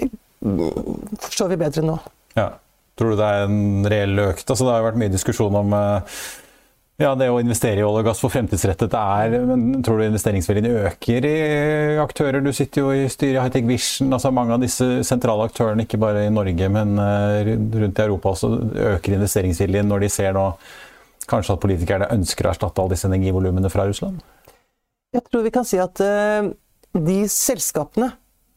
mm, 0.00 1.18
forstår 1.20 1.52
vi 1.52 1.60
bedre 1.60 1.84
nå. 1.86 1.98
Ja. 2.38 2.54
Tror 2.98 3.14
du 3.14 3.20
det 3.20 3.26
er 3.26 3.46
en 3.46 3.88
reell 3.88 4.18
økt? 4.20 4.44
Altså, 4.44 4.66
det 4.66 4.72
har 4.72 4.82
jo 4.82 4.88
vært 4.90 5.00
mye 5.00 5.12
diskusjon 5.12 5.54
om 5.62 5.76
uh, 5.76 6.16
ja, 7.00 7.12
det 7.18 7.30
å 7.32 7.38
investere 7.40 7.80
i 7.80 7.84
olje 7.86 8.02
og 8.02 8.08
gass 8.10 8.20
for 8.20 8.32
fremtidsrettet 8.32 8.92
er 8.98 9.32
men 9.48 9.80
Tror 9.84 9.98
du 9.98 10.04
investeringsverdien 10.06 10.84
øker 10.84 11.26
i 11.26 11.36
aktører? 12.02 12.42
Du 12.44 12.52
sitter 12.54 12.84
jo 12.84 12.92
i 12.94 13.08
styret 13.10 13.38
i 13.38 13.40
Hightech 13.40 13.66
Vision. 13.68 14.12
altså 14.12 14.30
Mange 14.34 14.54
av 14.54 14.62
disse 14.62 14.86
sentrale 15.08 15.48
aktørene, 15.48 15.86
ikke 15.86 16.00
bare 16.02 16.26
i 16.26 16.32
Norge, 16.32 16.68
men 16.72 16.94
eh, 17.00 17.52
rundt 17.56 17.98
i 17.98 18.04
Europa 18.04 18.34
også, 18.34 18.52
øker 18.92 19.16
investeringsviljen 19.16 19.88
når 19.88 20.04
de 20.04 20.12
ser 20.12 20.36
nå 20.36 20.46
kanskje 21.30 21.56
at 21.56 21.62
politikerne 21.62 22.10
ønsker 22.14 22.46
å 22.46 22.52
erstatte 22.52 22.82
alle 22.82 22.94
disse 22.94 23.08
energivolumene 23.08 23.70
fra 23.72 23.86
Russland? 23.88 24.20
Jeg 25.12 25.24
tror 25.28 25.44
vi 25.44 25.52
kan 25.54 25.66
si 25.68 25.80
at 25.82 26.00
uh, 26.00 26.48
de 26.92 27.18
selskapene 27.30 28.12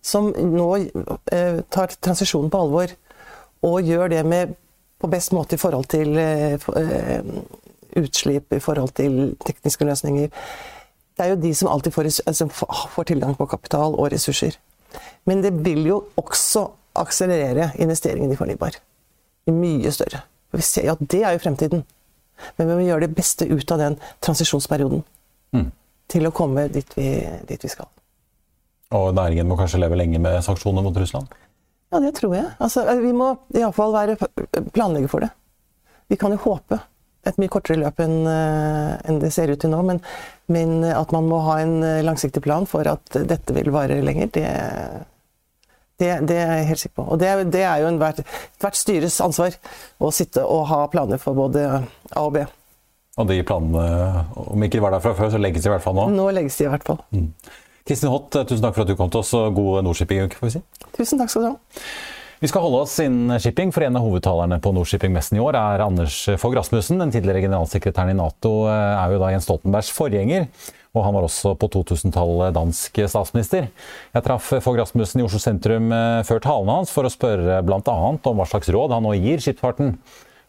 som 0.06 0.30
nå 0.32 0.70
uh, 0.78 1.60
tar 1.74 1.96
transisjonen 1.98 2.52
på 2.54 2.62
alvor, 2.66 2.94
og 3.66 3.88
gjør 3.88 4.12
det 4.14 4.22
med, 4.28 4.54
på 5.02 5.10
best 5.10 5.34
måte 5.36 5.58
i 5.58 5.62
forhold 5.62 5.90
til 5.92 6.16
uh, 6.16 6.70
utslipp, 8.00 8.54
i 8.54 8.62
forhold 8.64 8.94
til 9.00 9.36
tekniske 9.46 9.88
løsninger. 9.88 10.32
Det 11.16 11.24
er 11.24 11.32
jo 11.32 11.42
de 11.42 11.52
som 11.56 11.72
alltid 11.72 11.96
får, 11.96 12.12
altså, 12.28 12.48
får 12.96 13.10
tilgang 13.12 13.36
på 13.40 13.48
kapital 13.50 13.96
og 13.96 14.12
ressurser. 14.14 14.58
Men 15.26 15.42
det 15.44 15.54
vil 15.66 15.86
jo 15.88 16.02
også 16.20 16.68
akselerere 16.96 17.72
investeringen 17.82 18.32
i 18.32 18.40
fornybar. 18.40 18.78
Mye 19.52 19.92
større. 19.92 20.24
For 20.52 20.62
vi 20.62 20.68
ser 20.68 20.88
jo 20.90 20.96
at 20.96 21.04
det 21.12 21.22
er 21.24 21.36
jo 21.36 21.44
fremtiden. 21.44 21.84
Men 22.58 22.70
vi 22.70 22.78
må 22.78 22.88
gjøre 22.88 23.08
det 23.08 23.16
beste 23.18 23.48
ut 23.50 23.72
av 23.72 23.82
den 23.82 23.98
transisjonsperioden. 24.26 25.04
Mm. 25.56 25.70
Til 26.12 26.28
å 26.28 26.34
komme 26.36 26.68
dit 26.74 26.92
vi, 26.98 27.10
dit 27.50 27.64
vi, 27.66 27.72
skal. 27.72 27.90
Og 28.96 29.14
næringen 29.18 29.48
må 29.50 29.58
kanskje 29.60 29.82
leve 29.82 29.98
lenge 30.00 30.22
med 30.22 30.42
sanksjoner 30.46 30.86
mot 30.86 30.98
Russland? 30.98 31.32
Ja, 31.94 32.02
det 32.04 32.16
tror 32.18 32.36
jeg. 32.36 32.50
Altså, 32.62 32.84
vi 33.00 33.14
må 33.16 33.32
iallfall 33.56 33.96
planlegge 34.76 35.10
for 35.10 35.26
det. 35.26 35.32
Vi 36.12 36.20
kan 36.22 36.34
jo 36.36 36.42
håpe 36.44 36.80
et 37.26 37.40
mye 37.42 37.50
kortere 37.50 37.80
løp 37.82 38.00
enn, 38.04 38.20
eh, 38.30 38.92
enn 39.10 39.20
det 39.22 39.32
ser 39.34 39.50
ut 39.50 39.62
til 39.62 39.72
nå. 39.74 39.82
Men, 39.88 40.02
men, 40.52 40.78
at 40.86 41.14
man 41.16 41.28
må 41.30 41.42
ha 41.48 41.60
en 41.64 41.80
eh, 41.84 42.04
langsiktig 42.06 42.44
plan 42.46 42.68
for 42.70 42.88
at 42.90 43.18
dette 43.26 43.56
vil 43.56 43.72
vare 43.74 43.98
lenger, 44.06 44.30
det, 44.36 44.46
det, 46.02 46.12
det 46.28 46.38
er 46.42 46.54
jeg 46.60 46.70
helt 46.72 46.82
sikker 46.84 46.98
på. 47.00 47.08
Og 47.16 47.20
det, 47.22 47.32
det 47.54 47.64
er 47.64 47.82
jo 47.84 47.90
ethvert 47.94 48.22
hvert 48.62 48.80
styres 48.80 49.20
ansvar 49.24 49.56
å 50.00 50.12
sitte 50.16 50.44
og 50.44 50.66
ha 50.72 50.82
planer 50.92 51.22
for 51.22 51.38
både 51.38 51.66
A 51.72 52.26
og 52.26 52.34
B. 52.36 52.46
Og 53.16 53.30
de 53.30 53.38
planene, 53.48 54.26
om 54.36 54.66
ikke 54.66 54.76
de 54.76 54.84
var 54.84 54.92
der 54.92 55.04
fra 55.04 55.14
før, 55.16 55.32
så 55.32 55.40
legges 55.40 55.64
de 55.64 55.72
i 55.72 55.74
hvert 55.76 55.86
fall 55.86 55.96
nå? 55.96 56.10
Nå 56.12 56.28
legges 56.36 56.58
de 56.60 56.68
i 56.68 56.74
hvert 56.74 56.84
fall. 56.84 57.00
Mm. 57.16 57.30
Kristin 57.88 58.12
Hott, 58.12 58.34
tusen 58.34 58.66
takk 58.66 58.76
for 58.76 58.84
at 58.84 58.92
du 58.92 58.98
kom 59.00 59.12
til 59.14 59.22
oss, 59.22 59.32
og 59.38 59.56
god 59.56 59.86
Nordshipping-uke, 59.86 60.40
får 60.40 60.50
vi 60.50 60.56
si. 60.58 60.62
Tusen 60.98 61.22
takk 61.22 61.32
skal 61.32 61.46
du 61.46 61.50
ha. 61.54 61.82
Vi 62.42 62.50
skal 62.52 62.66
holde 62.66 62.82
oss 62.84 62.98
innen 63.00 63.40
shipping, 63.40 63.72
for 63.72 63.86
en 63.86 63.96
av 63.96 64.04
hovedtalerne 64.04 64.58
på 64.62 64.74
Nordshipping-messen 64.76 65.38
i 65.38 65.44
år 65.44 65.56
er 65.56 65.86
Anders 65.86 66.18
Fogh 66.42 66.58
Rasmussen. 66.58 67.00
Den 67.00 67.14
tidligere 67.14 67.46
generalsekretæren 67.46 68.12
i 68.12 68.18
Nato 68.20 68.66
er 68.68 69.14
jo 69.14 69.22
da 69.22 69.32
Jens 69.32 69.48
Stoltenbergs 69.48 69.94
forgjenger. 69.96 70.50
Og 70.96 71.04
han 71.04 71.16
var 71.16 71.28
også 71.28 71.54
på 71.60 71.68
2000-tallet 71.74 72.56
dansk 72.56 73.02
statsminister. 73.12 73.68
Jeg 74.16 74.26
traff 74.26 74.54
Fogh 74.64 74.80
Rasmussen 74.80 75.22
i 75.22 75.26
Oslo 75.26 75.42
sentrum 75.44 75.92
eh, 75.92 76.22
før 76.28 76.44
talene 76.44 76.80
hans 76.80 76.94
for 76.96 77.08
å 77.08 77.12
spørre 77.12 77.60
bl.a. 77.68 77.82
om 77.84 78.40
hva 78.40 78.48
slags 78.48 78.72
råd 78.72 78.96
han 78.96 79.04
nå 79.04 79.16
gir 79.20 79.44
skipsfarten. 79.44 79.98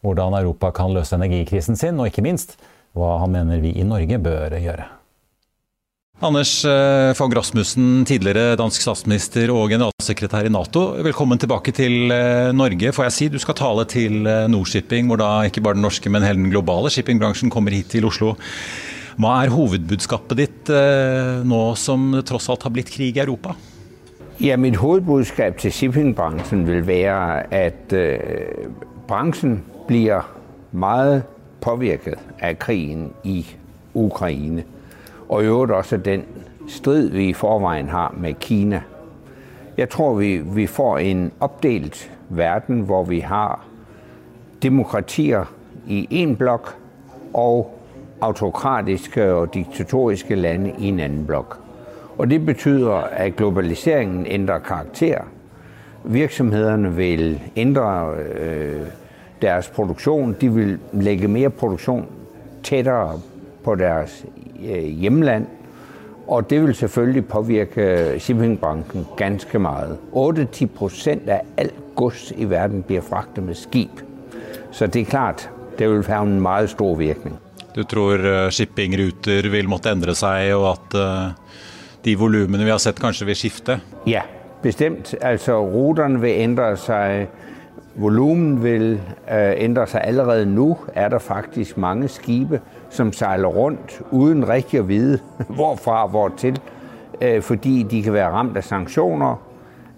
Hvordan 0.06 0.36
Europa 0.38 0.70
kan 0.76 0.94
løse 0.94 1.16
energikrisen 1.18 1.78
sin, 1.78 1.98
og 1.98 2.12
ikke 2.12 2.22
minst 2.22 2.54
hva 2.96 3.16
han 3.24 3.32
mener 3.34 3.58
vi 3.60 3.74
i 3.74 3.84
Norge 3.84 4.20
bør 4.22 4.54
gjøre. 4.62 4.86
Anders 6.24 6.52
eh, 6.64 7.10
Fogh 7.18 7.34
Rasmussen, 7.36 8.06
tidligere 8.08 8.54
dansk 8.56 8.86
statsminister 8.86 9.50
og 9.52 9.74
generalsekretær 9.74 10.46
i 10.46 10.52
Nato. 10.54 10.86
Velkommen 11.04 11.42
tilbake 11.42 11.74
til 11.76 12.14
eh, 12.14 12.54
Norge. 12.54 12.94
Får 12.94 13.08
jeg 13.08 13.16
si, 13.18 13.28
Du 13.34 13.42
skal 13.42 13.58
tale 13.58 13.84
til 13.90 14.22
Nordshipping, 14.22 15.10
hvor 15.10 15.20
da 15.20 15.32
ikke 15.50 15.64
bare 15.66 15.76
den 15.76 15.84
norske, 15.84 16.12
men 16.12 16.24
hele 16.24 16.38
den 16.38 16.54
globale 16.54 16.94
shippingbransjen 16.94 17.50
kommer 17.52 17.74
hit 17.74 17.90
til 17.92 18.06
Oslo. 18.06 18.36
Hva 19.16 19.32
er 19.42 19.52
hovedbudskapet 19.54 20.36
ditt 20.36 20.70
nå 21.48 21.62
som 21.80 22.10
det 22.12 22.26
tross 22.28 22.50
alt 22.52 22.66
har 22.66 22.74
blitt 22.74 22.92
krig 22.92 23.16
i 23.16 23.22
Europa? 23.22 23.54
Ja, 24.40 24.58
Mitt 24.60 24.76
hovedbudskap 24.76 25.56
til 25.56 25.72
shippingbransjen 25.72 26.66
vil 26.68 26.82
være 26.84 27.46
at 27.54 27.94
uh, 27.96 28.68
bransjen 29.08 29.62
blir 29.88 30.26
meget 30.76 31.22
påvirket 31.64 32.20
av 32.44 32.58
krigen 32.60 33.08
i 33.24 33.38
Ukraina 33.96 34.66
og 35.28 35.42
i 35.42 35.46
øvrigt 35.46 35.72
også 35.72 35.96
den 35.96 36.24
strid, 36.68 37.08
vi 37.08 37.28
i 37.28 37.32
forveien 37.32 37.88
har 37.88 38.14
med 38.18 38.34
Kina. 38.40 38.82
Jeg 39.76 39.88
tror, 39.88 40.14
vi, 40.14 40.36
vi 40.36 40.66
får 40.66 40.98
en 40.98 41.32
oppdelt 41.40 42.10
verden, 42.28 42.80
hvor 42.80 43.04
vi 43.04 43.20
har 43.20 43.64
demokratier 44.62 45.44
i 45.86 46.06
en 46.10 46.36
blok 46.36 46.76
og 47.34 47.75
autokratiske 48.20 49.32
og 49.32 49.54
diktatoriske 49.54 50.34
lande 50.34 50.74
i 50.78 50.88
en 50.88 51.00
annen 51.00 51.26
blok. 51.26 51.58
Og 52.18 52.30
det 52.30 52.46
betyder, 52.46 52.92
at 52.92 53.36
globaliseringen 53.36 54.26
ændrer 54.26 54.58
karakter. 54.58 55.18
Virksomhetene 56.04 56.94
vil 56.94 57.40
ændre 57.56 58.14
øh, 58.14 58.86
deres 59.42 59.68
produksjon. 59.68 60.36
De 60.40 60.52
vil 60.52 60.78
lægge 60.92 61.28
mer 61.28 61.48
produksjon 61.48 62.06
tættere 62.62 63.20
på 63.64 63.74
deres 63.74 64.26
øh, 64.66 64.84
hjemland. 64.84 65.46
Og 66.26 66.50
det 66.50 66.62
vil 66.62 66.74
selvfølgelig 66.74 67.26
påvirke 67.26 68.14
shippingbransjen 68.18 69.06
ganske 69.16 69.58
mye. 69.58 69.96
8-10 70.12 70.66
procent 70.66 71.28
af 71.28 71.42
alt 71.56 71.74
gods 71.94 72.32
i 72.36 72.44
verden 72.44 72.82
blir 72.82 73.00
fragtet 73.00 73.44
med 73.44 73.54
skib. 73.54 73.90
Så 74.70 74.86
det 74.86 75.00
er 75.00 75.04
klart, 75.04 75.50
det 75.78 75.90
vil 75.90 76.06
ha 76.06 76.22
en 76.22 76.44
veldig 76.44 76.68
stor 76.68 76.94
virkning. 76.94 77.38
Du 77.76 77.82
tror 77.84 78.16
øh, 78.24 78.50
shippingruter 78.50 79.50
vil 79.52 79.68
måtte 79.68 79.90
endre 79.92 80.14
seg, 80.16 80.54
og 80.56 80.70
at 80.70 80.94
øh, 80.96 81.34
de 82.06 82.14
volumene 82.16 82.64
vi 82.64 82.72
har 82.72 82.80
sett 82.80 82.96
kanskje 83.00 83.26
vil 83.28 83.36
skifte? 83.36 83.76
Ja, 84.08 84.22
bestemt. 84.62 85.12
Altså 85.20 85.58
ruterne 85.60 86.22
vil 86.22 86.40
endre 86.40 86.70
seg. 86.80 87.26
Volumen 88.00 88.62
vil 88.62 88.96
øh, 89.28 89.52
endre 89.60 89.84
seg. 89.92 90.00
Allerede 90.08 90.48
nå 90.48 90.70
er 90.94 91.12
det 91.12 91.20
faktisk 91.22 91.76
mange 91.76 92.08
skibe 92.08 92.62
som 92.90 93.12
seiler 93.12 93.52
rundt 93.52 94.00
uden 94.10 94.48
riktig 94.48 94.80
å 94.80 94.88
vite 94.88 95.20
hvorfra 95.58 96.06
og 96.06 96.14
hvortil, 96.16 96.56
til, 97.20 97.42
fordi 97.42 97.82
de 97.82 98.02
kan 98.02 98.16
være 98.16 98.32
ramt 98.32 98.56
av 98.56 98.64
sanktioner. 98.64 99.36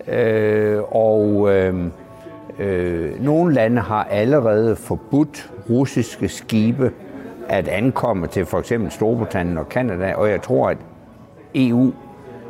Øh, 0.08 0.82
og 0.82 1.46
noen 3.22 3.52
land 3.54 3.78
har 3.78 4.08
allerede 4.10 4.74
forbudt 4.76 5.44
russiske 5.70 6.28
skibe 6.28 6.90
at 7.48 7.68
ankomme 7.68 8.26
til 8.26 8.42
eksempel 8.42 8.90
Storbritannien 8.92 9.58
og 9.58 9.68
Kanada, 9.68 10.14
og 10.14 10.30
jeg 10.30 10.42
tror, 10.42 10.70
at 10.70 10.78
EU 11.54 11.92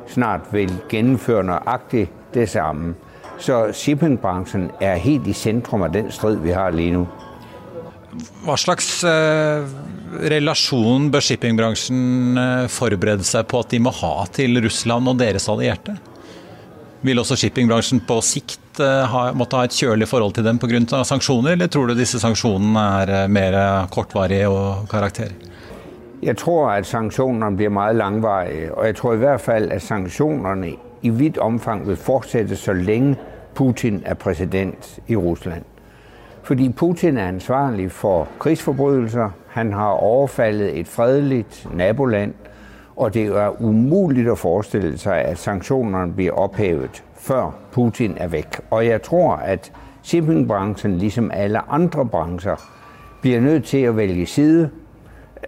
snart 0.07 0.41
vil 0.53 0.73
gennemføre 0.89 1.45
nøjagtigt 1.45 2.11
det 2.35 2.49
samme. 2.49 2.95
Så 3.39 3.73
shippingbranchen 3.73 4.71
er 4.81 4.97
helt 4.97 5.27
i 5.27 5.33
sentrum 5.33 5.83
av 5.83 5.93
den 5.95 6.11
strid, 6.13 6.37
vi 6.43 6.51
har 6.51 6.71
lige 6.75 6.93
nu. 6.93 7.07
Hva 8.43 8.57
slags 8.59 9.05
eh, 9.07 9.67
relasjon 10.33 11.11
bør 11.13 11.23
shippingbransjen 11.23 12.39
eh, 12.41 12.65
forberede 12.73 13.27
seg 13.27 13.47
på 13.51 13.61
at 13.63 13.71
de 13.71 13.83
må 13.85 13.93
ha 13.95 14.25
til 14.33 14.59
Russland 14.65 15.11
og 15.13 15.21
deres 15.21 15.47
allierte? 15.53 15.95
Vil 17.05 17.21
også 17.21 17.37
shippingbransjen 17.39 18.01
på 18.09 18.19
sikt 18.25 18.59
litt, 18.79 19.37
måtte 19.37 19.57
ha 19.57 19.65
et 19.69 19.77
kjølig 19.77 20.09
forhold 20.09 20.35
til 20.35 20.45
dem 20.45 20.59
pga. 20.59 21.05
sanksjoner, 21.05 21.53
eller 21.53 21.67
tror 21.67 21.89
du 21.89 21.95
disse 21.95 22.21
sanksjonene 22.21 22.89
er 23.03 23.29
mer 23.29 23.87
kortvarige 23.91 24.49
og 24.49 24.89
karakter? 24.91 25.33
Jeg 26.23 26.37
tror 26.37 26.71
at 26.71 26.87
sanksjonene 26.87 27.57
blir 27.57 27.69
meget 27.69 27.97
langvarige, 27.97 28.75
og 28.75 28.87
jeg 28.87 28.97
tror 28.97 29.15
i 29.15 29.17
hvert 29.17 29.41
fall 29.41 29.73
at 29.73 29.83
sanksjonene 29.83 30.73
i 31.03 31.09
vidt 31.09 31.39
omfang 31.39 31.87
vil 31.87 31.97
fortsette 31.97 32.57
så 32.57 32.73
lenge 32.73 33.17
Putin 33.55 34.03
er 34.07 34.15
president 34.15 35.01
i 35.07 35.17
Russland. 35.17 35.65
Fordi 36.43 36.69
Putin 36.69 37.17
er 37.17 37.29
ansvarlig 37.29 37.93
for 37.93 38.29
krigsforbrydelser. 38.41 39.31
Han 39.49 39.73
har 39.73 39.91
overfallet 39.91 40.81
et 40.81 40.89
fredeligt 40.89 41.67
naboland, 41.75 42.35
og 42.97 43.15
det 43.15 43.27
er 43.27 43.63
umulig 43.63 44.31
å 44.31 44.35
forestille 44.35 44.99
seg 44.99 45.23
at 45.23 45.39
sanksjonene 45.39 46.13
blir 46.17 46.33
ophævet, 46.33 47.03
før 47.29 47.51
Putin 47.73 48.17
er 48.17 48.27
væk. 48.27 48.61
Og 48.71 48.87
jeg 48.87 49.03
tror, 49.03 49.35
at 49.35 49.73
shippingbranchen, 50.03 50.99
ligesom 50.99 51.31
alle 51.35 51.71
andre 51.71 52.07
brancher, 52.07 52.57
bliver 53.21 53.41
nødt 53.41 53.65
til 53.65 53.79
at 53.79 53.97
vælge 53.97 54.27
side. 54.27 54.71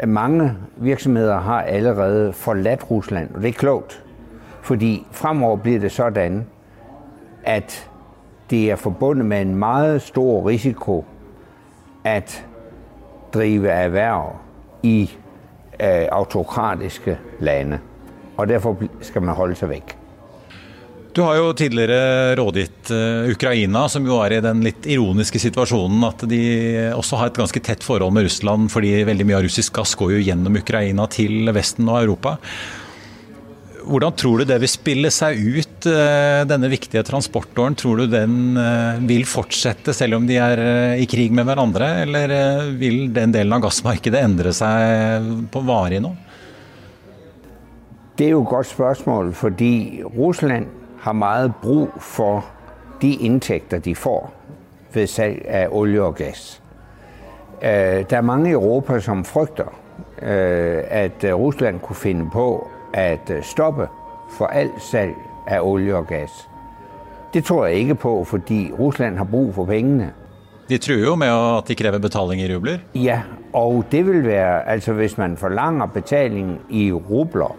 Mange 0.06 0.52
virksomheder 0.76 1.38
har 1.40 1.62
allerede 1.62 2.32
forladt 2.32 2.90
Rusland, 2.90 3.34
og 3.34 3.42
det 3.42 3.48
er 3.48 3.52
klogt. 3.52 4.04
Fordi 4.62 5.06
fremover 5.10 5.56
bliver 5.56 5.80
det 5.80 5.92
sådan, 5.92 6.46
at 7.44 7.90
det 8.50 8.70
er 8.70 8.76
forbundet 8.76 9.26
med 9.26 9.40
en 9.40 9.54
meget 9.54 10.02
stor 10.02 10.48
risiko 10.48 11.04
at 12.04 12.46
drive 13.34 13.68
erhverv 13.68 14.36
i 14.82 15.10
øh, 15.80 16.06
autokratiske 16.12 17.18
lande. 17.38 17.78
Og 18.36 18.48
derfor 18.48 18.76
skal 19.00 19.22
man 19.22 19.34
holde 19.34 19.54
seg 19.54 19.68
vekk. 19.68 19.99
Du 21.12 21.24
har 21.26 21.40
jo 21.40 21.48
tidligere 21.58 22.36
rådgitt 22.38 22.92
uh, 22.94 23.26
Ukraina, 23.32 23.88
som 23.90 24.04
jo 24.06 24.20
er 24.22 24.36
i 24.36 24.42
den 24.44 24.60
litt 24.62 24.86
ironiske 24.86 25.40
situasjonen 25.42 26.04
at 26.06 26.22
de 26.30 26.42
også 26.94 27.18
har 27.18 27.32
et 27.32 27.40
ganske 27.40 27.62
tett 27.66 27.82
forhold 27.82 28.14
med 28.14 28.28
Russland, 28.28 28.70
fordi 28.70 28.92
veldig 29.08 29.26
mye 29.26 29.40
av 29.40 29.48
russisk 29.48 29.74
gass 29.80 29.96
går 29.98 30.14
jo 30.14 30.22
gjennom 30.28 30.60
Ukraina 30.60 31.08
til 31.10 31.50
Vesten 31.56 31.90
og 31.90 31.98
Europa. 32.04 32.36
Hvordan 33.90 34.14
tror 34.14 34.40
du 34.40 34.46
det 34.46 34.58
vil 34.62 34.70
spille 34.70 35.10
seg 35.10 35.38
ut, 35.40 35.86
eh, 35.88 36.42
denne 36.46 36.68
viktige 36.70 37.02
transportåren? 37.06 37.74
Tror 37.74 38.02
du 38.02 38.06
den 38.12 38.56
eh, 38.60 39.00
vil 39.08 39.24
fortsette 39.26 39.94
selv 39.96 40.20
om 40.20 40.28
de 40.28 40.36
er 40.38 40.62
eh, 40.62 41.02
i 41.02 41.08
krig 41.10 41.32
med 41.34 41.48
hverandre, 41.48 41.88
eller 42.04 42.34
vil 42.78 43.08
den 43.14 43.34
delen 43.34 43.56
av 43.56 43.64
gassmarkedet 43.64 44.20
endre 44.22 44.52
seg 44.54 45.48
på 45.50 45.64
varig 45.66 46.02
nå? 46.04 46.12
Det 48.14 48.28
er 48.28 48.34
jo 48.36 48.44
et 48.44 48.52
godt 48.52 48.68
spørsmål, 48.68 49.32
fordi 49.34 49.72
Russland 50.12 50.79
har 51.00 51.12
meget 51.12 51.52
brug 51.62 51.88
for 52.00 52.44
de 53.02 53.14
inntekter 53.14 53.78
de 53.78 53.94
får 53.94 54.30
ved 54.92 55.06
salg 55.06 55.46
av 55.48 55.72
olje 55.72 56.02
og 56.02 56.16
gass. 56.16 56.60
Det 57.60 58.12
er 58.12 58.20
mange 58.20 58.50
i 58.50 58.52
Europa 58.52 59.00
som 59.00 59.24
frykter 59.24 59.68
at 60.20 61.24
Russland 61.24 61.80
kunne 61.80 61.96
finne 61.96 62.30
på 62.30 62.68
at 62.94 63.30
øh, 63.30 63.42
stoppe 63.42 63.86
for 64.30 64.46
alt 64.46 64.82
salg 64.82 65.14
av 65.48 65.66
olje 65.66 65.94
og 65.94 66.06
gass. 66.06 66.48
Det 67.34 67.44
tror 67.44 67.66
jeg 67.66 67.76
ikke 67.76 67.94
på, 67.94 68.24
fordi 68.24 68.72
Russland 68.78 69.16
har 69.16 69.24
brug 69.24 69.54
for 69.54 69.64
pengene. 69.64 70.12
De 70.68 70.78
truer 70.78 71.04
jo 71.04 71.14
med 71.14 71.28
at 71.28 71.68
de 71.68 71.74
krever 71.74 71.98
betaling 71.98 72.42
i 72.42 72.54
rubler? 72.54 72.78
Ja, 72.94 73.20
og 73.52 73.84
det 73.92 74.06
vil 74.06 74.24
være 74.26 74.68
Altså 74.68 74.92
hvis 74.92 75.18
man 75.18 75.36
forlanger 75.36 75.86
betaling 75.86 76.60
i 76.70 76.92
rubler, 76.92 77.56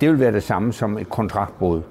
det 0.00 0.08
vil 0.08 0.20
være 0.20 0.32
det 0.32 0.42
samme 0.42 0.72
som 0.72 0.98
et 0.98 1.08
kontraktbrud. 1.08 1.82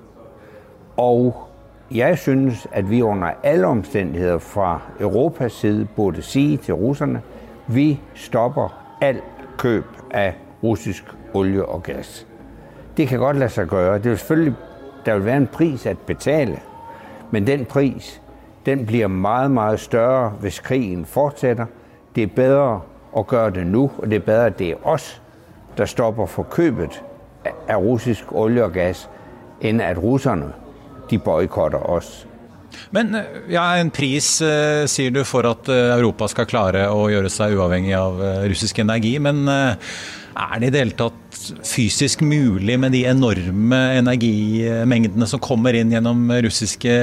Og 0.98 1.48
jeg 1.92 2.18
synes 2.18 2.68
at 2.72 2.90
vi 2.90 3.02
under 3.02 3.32
alle 3.44 3.68
omstendigheter 3.68 4.38
fra 4.38 4.82
Europas 5.00 5.54
side 5.54 5.88
burde 5.96 6.22
si 6.22 6.58
til 6.58 6.74
russerne 6.74 7.22
vi 7.68 8.00
stopper 8.14 8.96
alt 9.02 9.24
køb 9.58 9.86
av 10.12 10.32
russisk 10.64 11.04
olje 11.34 11.64
og 11.64 11.84
gass. 11.84 12.28
Det 12.98 13.08
kan 13.08 13.20
godt 13.20 13.38
lade 13.38 13.50
sig 13.50 13.68
gøre. 13.68 13.98
Det 13.98 14.10
vil 14.10 14.18
selvfølgelig, 14.18 14.54
der 15.06 15.14
vil 15.14 15.26
være 15.26 15.38
en 15.38 15.48
pris 15.48 15.86
at 15.86 15.98
betale, 15.98 16.60
men 17.32 17.48
den 17.48 17.66
pris, 17.66 18.22
den 18.66 18.86
bliver 18.86 19.08
meget, 19.08 19.80
større, 19.80 20.30
hvis 20.30 20.60
krigen 20.60 21.06
fortsætter. 21.06 21.66
Det 22.16 22.24
er 22.24 22.28
bedre 22.36 22.82
at 23.18 23.28
gøre 23.28 23.50
det 23.50 23.68
nu, 23.68 23.92
og 23.98 24.10
det 24.10 24.16
er 24.16 24.26
bedre, 24.26 24.46
at 24.46 24.60
det 24.60 24.70
er 24.70 24.76
os, 24.84 25.22
der 25.78 25.86
stopper 25.86 26.26
for 26.26 26.44
købet 26.44 27.04
af 27.68 27.76
russisk 27.78 28.32
olie 28.32 28.64
og 28.64 28.72
gas, 28.72 29.10
end 29.62 29.82
at 29.82 30.04
russerne 30.04 30.54
de 31.10 31.20
boykotter 31.20 31.84
oss. 31.90 32.26
Men 32.96 33.16
øh, 33.16 33.52
ja, 33.54 33.66
en 33.80 33.92
pris, 33.94 34.38
øh, 34.44 34.86
sier 34.90 35.14
du, 35.14 35.24
for 35.28 35.48
at 35.50 35.70
øh, 35.72 35.96
Europa 35.98 36.30
skal 36.32 36.50
klare 36.50 36.88
å 36.92 37.08
gjøre 37.12 37.32
seg 37.34 37.56
uavhengig 37.58 37.96
av 37.98 38.22
russisk 38.50 38.80
energi. 38.84 39.18
Men 39.24 39.46
er 39.50 40.56
det 40.60 40.70
i 40.70 40.74
det 40.74 40.82
hele 40.82 40.98
tatt 41.00 41.42
fysisk 41.68 42.24
mulig 42.26 42.78
med 42.82 42.96
de 42.96 43.06
enorme 43.08 43.82
energimengdene 44.00 45.28
som 45.30 45.44
kommer 45.44 45.78
inn 45.78 45.94
gjennom 45.94 46.28
russiske 46.44 46.96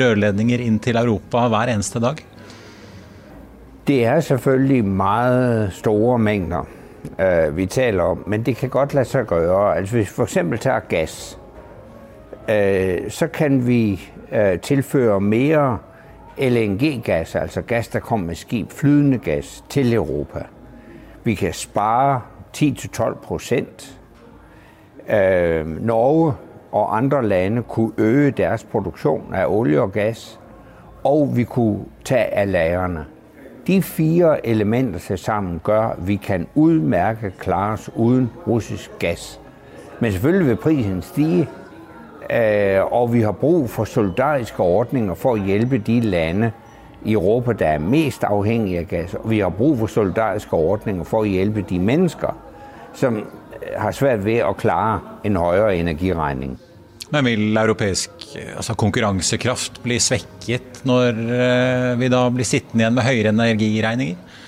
rørledninger 0.00 0.64
inn 0.64 0.80
til 0.82 0.98
Europa 0.98 1.46
hver 1.52 1.74
eneste 1.74 2.02
dag? 2.02 2.22
Det 3.86 4.00
er 4.10 4.24
selvfølgelig 4.24 4.82
meget 4.98 5.76
store 5.76 6.18
mengder 6.18 6.72
vi 7.54 7.68
taler 7.70 8.16
om, 8.16 8.24
men 8.26 8.42
det 8.42 8.56
kan 8.58 8.72
godt 8.72 8.96
lade 8.96 9.06
seg 9.06 9.30
gjøre. 9.30 9.76
Altså 9.78 10.00
hvis 10.00 10.10
vi 10.10 10.24
f.eks. 10.24 10.62
tar 10.64 10.88
gass, 10.90 11.36
så 13.10 13.26
kan 13.26 13.66
vi 13.66 14.00
øh, 14.32 14.60
tilføre 14.60 15.20
mer 15.20 15.78
LNG-gass, 16.38 17.34
altså 17.34 17.62
gass 17.62 17.88
der 17.88 18.00
kommer 18.00 18.26
med 18.26 18.34
skip, 18.34 18.72
flydende 18.72 19.18
gass, 19.18 19.64
til 19.68 19.94
Europa. 19.94 20.42
Vi 21.24 21.34
kan 21.34 21.52
spare 21.52 22.20
10-12 22.56 23.14
procent. 23.14 23.98
Øh, 25.08 25.84
Norge 25.86 26.34
og 26.72 26.96
andre 26.96 27.26
lande 27.26 27.62
kunne 27.62 27.92
øge 27.98 28.30
deres 28.30 28.64
produksjon 28.64 29.34
av 29.34 29.58
olje 29.58 29.80
og 29.80 29.92
gass, 29.92 30.40
og 31.04 31.36
vi 31.36 31.44
kunne 31.44 31.84
ta 32.04 32.24
av 32.32 32.46
lagrene. 32.48 33.04
De 33.66 33.82
fire 33.82 34.46
elementer 34.46 34.98
til 34.98 35.18
sammen 35.18 35.60
gjør 35.66 35.80
at 35.80 36.08
vi 36.08 36.16
kan 36.16 36.46
utmerket 36.54 37.38
klare 37.38 37.72
oss 37.72 37.90
uten 37.96 38.30
russisk 38.46 38.90
gass. 38.98 39.40
Men 40.00 40.12
selvfølgelig 40.12 40.48
vil 40.48 40.56
prisen 40.56 41.02
stige, 41.02 41.40
øh, 41.40 41.65
og 42.90 43.12
vi 43.12 43.20
har 43.22 43.32
brug 43.32 43.68
for 43.70 43.84
solidariske 43.84 44.62
ordninger 44.62 45.14
for 45.14 45.36
å 45.36 45.42
hjelpe 45.46 45.78
de 45.78 46.00
lande 46.00 46.52
i 47.06 47.12
Europa 47.12 47.52
der 47.52 47.76
er 47.76 47.78
mest 47.78 48.24
avhengige 48.24 48.80
av 48.80 48.86
gass. 48.90 49.14
Og 49.14 49.30
vi 49.30 49.40
har 49.40 49.50
brug 49.54 49.78
for 49.78 49.86
solidariske 49.86 50.56
ordninger 50.56 51.04
for 51.04 51.22
å 51.22 51.30
hjelpe 51.30 51.62
de 51.68 51.78
mennesker 51.78 52.34
som 52.96 53.20
har 53.76 53.94
svært 53.94 54.24
ved 54.24 54.42
å 54.44 54.54
klare 54.58 55.00
en 55.24 55.36
høyere 55.38 55.76
energiregning. 55.78 56.56
Men 57.14 57.28
vil 57.28 57.56
europeisk 57.56 58.24
altså 58.56 58.74
konkurransekraft 58.74 59.78
bli 59.84 60.00
svekket 60.02 60.82
når 60.88 61.20
eh, 61.36 61.92
vi 62.00 62.10
da 62.10 62.24
blir 62.34 62.48
sittende 62.48 62.82
igjen 62.82 62.96
med 62.96 63.06
høyere 63.06 63.34
energiregninger? 63.34 64.42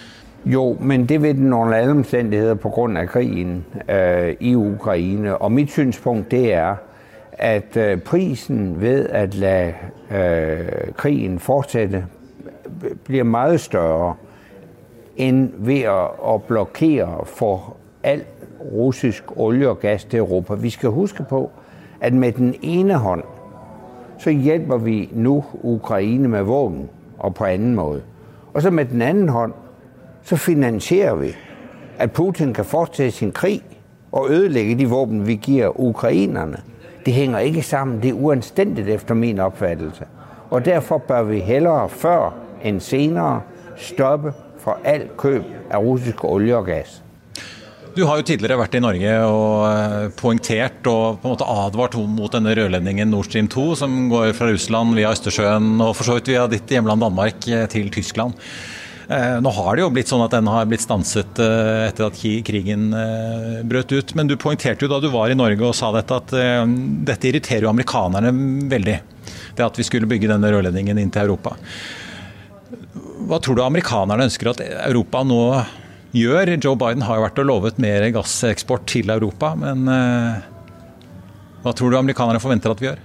Jo, 0.49 0.76
men 0.81 1.05
det 1.07 1.20
vil 1.22 1.37
den 1.37 1.53
under 1.53 1.76
alle 1.76 1.91
omstendigheter 1.91 2.55
pga. 2.55 3.07
krigen 3.07 3.64
øh, 3.89 4.35
i 4.41 4.55
Ukraina. 4.57 5.35
Og 5.35 5.53
mitt 5.53 5.72
synspunkt 5.72 6.31
det 6.31 6.55
er 6.55 6.76
at 7.39 7.76
øh, 7.76 8.01
prisen 8.01 8.80
ved 8.80 9.09
å 9.14 9.26
la 9.32 9.72
øh, 10.11 10.95
krigen 10.97 11.39
fortsette 11.39 12.05
blir 13.05 13.24
mye 13.24 13.59
større 13.59 14.14
enn 15.18 15.49
ved 15.59 15.86
å, 15.91 15.99
å 16.18 16.39
blokkere 16.49 17.24
for 17.26 17.76
al 18.03 18.24
russisk 18.59 19.32
olje 19.36 19.68
og 19.70 19.80
gass 19.80 20.05
til 20.05 20.18
Europa. 20.18 20.55
Vi 20.55 20.70
skal 20.70 20.91
huske 20.91 21.24
på, 21.24 21.51
at 22.01 22.12
med 22.12 22.32
den 22.32 22.55
ene 22.62 22.99
hånd 22.99 23.22
så 24.18 24.30
hjelper 24.30 24.76
vi 24.82 25.09
nu 25.12 25.45
Ukraine 25.62 26.28
med 26.28 26.43
våben 26.43 26.89
og 27.18 27.34
på 27.34 27.45
anden 27.45 27.74
måde. 27.74 28.03
Og 28.55 28.62
så 28.62 28.70
med 28.70 28.84
den 28.84 29.03
anden 29.03 29.28
hånd 29.28 29.53
så 30.22 30.36
finansierer 30.36 31.14
vi, 31.14 31.36
at 31.99 32.12
Putin 32.12 32.55
kan 32.55 32.64
fortsætte 32.64 33.11
sin 33.11 33.32
krig 33.32 33.62
og 34.12 34.30
ødelægge 34.30 34.78
de 34.78 34.89
våben, 34.89 35.26
vi 35.26 35.34
giver 35.43 35.80
ukrainerne. 35.80 36.57
Det 37.07 37.14
hænger 37.14 37.38
ikke 37.38 37.62
sammen. 37.62 38.03
Det 38.03 38.09
er 38.09 38.12
uanstændigt 38.12 38.88
efter 38.88 39.14
min 39.14 39.38
opfattelse. 39.38 40.05
Og 40.51 40.64
derfor 40.64 40.99
bør 40.99 41.22
vi 41.22 41.40
hellere 41.40 41.88
før 41.88 42.34
end 42.64 42.80
senere 42.80 43.40
stoppe 43.76 44.32
for 44.59 44.78
alt 44.84 45.16
køb 45.16 45.42
af 45.70 45.78
russisk 45.78 46.24
olie 46.24 46.57
og 46.57 46.66
gas. 46.66 47.03
Du 47.96 48.05
har 48.07 48.20
jo 48.20 48.22
tidligere 48.22 48.59
vært 48.61 48.76
i 48.78 48.80
Norge 48.82 49.12
og 49.26 49.64
eh, 49.66 50.11
poengtert 50.14 50.86
og 50.86 51.16
på 51.18 51.26
en 51.26 51.32
måte 51.32 51.46
advart 51.51 51.96
mot 51.99 52.30
denne 52.30 52.53
rørledningen 52.55 53.11
Nord 53.11 53.26
Stream 53.26 53.49
2, 53.51 53.74
som 53.80 53.96
går 54.12 54.36
fra 54.38 54.51
Russland 54.53 54.94
via 54.94 55.11
Østersjøen 55.11 55.80
og 55.82 55.96
for 55.99 56.07
så 56.07 56.18
vidt 56.18 56.30
via 56.30 56.44
ditt 56.46 56.70
hjemland 56.70 57.03
Danmark 57.03 57.49
eh, 57.49 57.64
til 57.72 57.90
Tyskland. 57.90 58.36
Eh, 59.09 59.36
nå 59.40 59.52
har 59.56 59.76
det 59.76 59.84
jo 59.84 59.92
blitt 59.92 60.11
sånn 60.11 60.24
at 60.24 60.34
den 60.36 60.48
har 60.52 60.66
blitt 60.68 60.84
stanset 60.84 61.40
etter 61.40 62.09
at 62.09 62.18
krigen 62.44 62.90
brøt 63.68 63.94
ut. 63.94 64.14
Men 64.18 64.28
du 64.28 64.36
poengterte 64.40 64.84
jo 64.84 64.90
da 64.92 65.00
du 65.00 65.09
var 65.12 65.32
i 65.32 65.38
Norge 65.38 65.64
og 65.64 65.76
sa 65.76 65.92
dette, 65.96 66.18
at 66.20 66.34
dette 67.09 67.30
irriterer 67.30 67.64
jo 67.64 67.72
amerikanerne 67.72 68.34
veldig. 68.68 68.98
det 69.56 69.64
at 69.66 69.78
vi 69.78 69.86
skulle 69.86 70.09
bygge 70.11 70.30
denne 70.30 70.52
rørledningen 70.52 71.00
inn 71.00 71.11
til 71.11 71.26
Europa. 71.26 71.56
Hva 73.28 73.40
tror 73.42 73.59
du 73.59 73.64
amerikanerne 73.64 74.28
ønsker 74.28 74.52
at 74.52 74.62
Europa 74.62 75.24
nå 75.26 75.42
gjør? 76.16 76.54
Joe 76.56 76.78
Biden 76.78 77.04
har 77.04 77.18
jo 77.18 77.26
vært 77.26 77.42
og 77.42 77.48
lovet 77.50 77.80
mer 77.82 78.06
gasseksport 78.14 78.86
til 78.88 79.11
Europa, 79.12 79.52
men 79.59 79.84
eh, 79.92 80.46
hva 81.64 81.74
tror 81.76 81.92
du 81.92 81.98
amerikanerne 81.98 82.42
forventer 82.42 82.72
at 82.72 82.82
vi 82.82 82.88
gjør? 82.90 83.02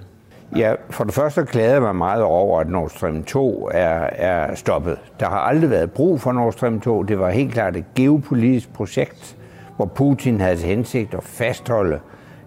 Ja, 0.56 0.74
For 0.89 1.04
det 1.04 1.14
første 1.14 1.45
glæder 1.45 1.74
jeg 1.74 1.82
meg 1.82 1.95
meget 1.95 2.24
over 2.24 2.60
at 2.60 2.70
Nord 2.70 2.89
Stream 2.89 3.24
2 3.24 3.70
er, 3.74 4.10
er 4.14 4.56
stoppet. 4.56 4.97
Der 5.20 5.26
har 5.26 5.39
aldri 5.39 5.70
vært 5.70 5.91
brug 5.91 6.22
for 6.22 6.32
Nord 6.32 6.54
Stream 6.54 6.80
2. 6.82 7.04
Det 7.04 7.20
var 7.20 7.30
helt 7.30 7.54
klart 7.54 7.76
et 7.76 7.86
geopolitisk 7.95 8.74
projekt, 8.74 9.38
hvor 9.76 9.86
Putin 9.86 10.41
hadde 10.41 10.58
til 10.58 10.68
hensikt 10.68 11.16
å 11.16 11.22
fastholde 11.22 11.99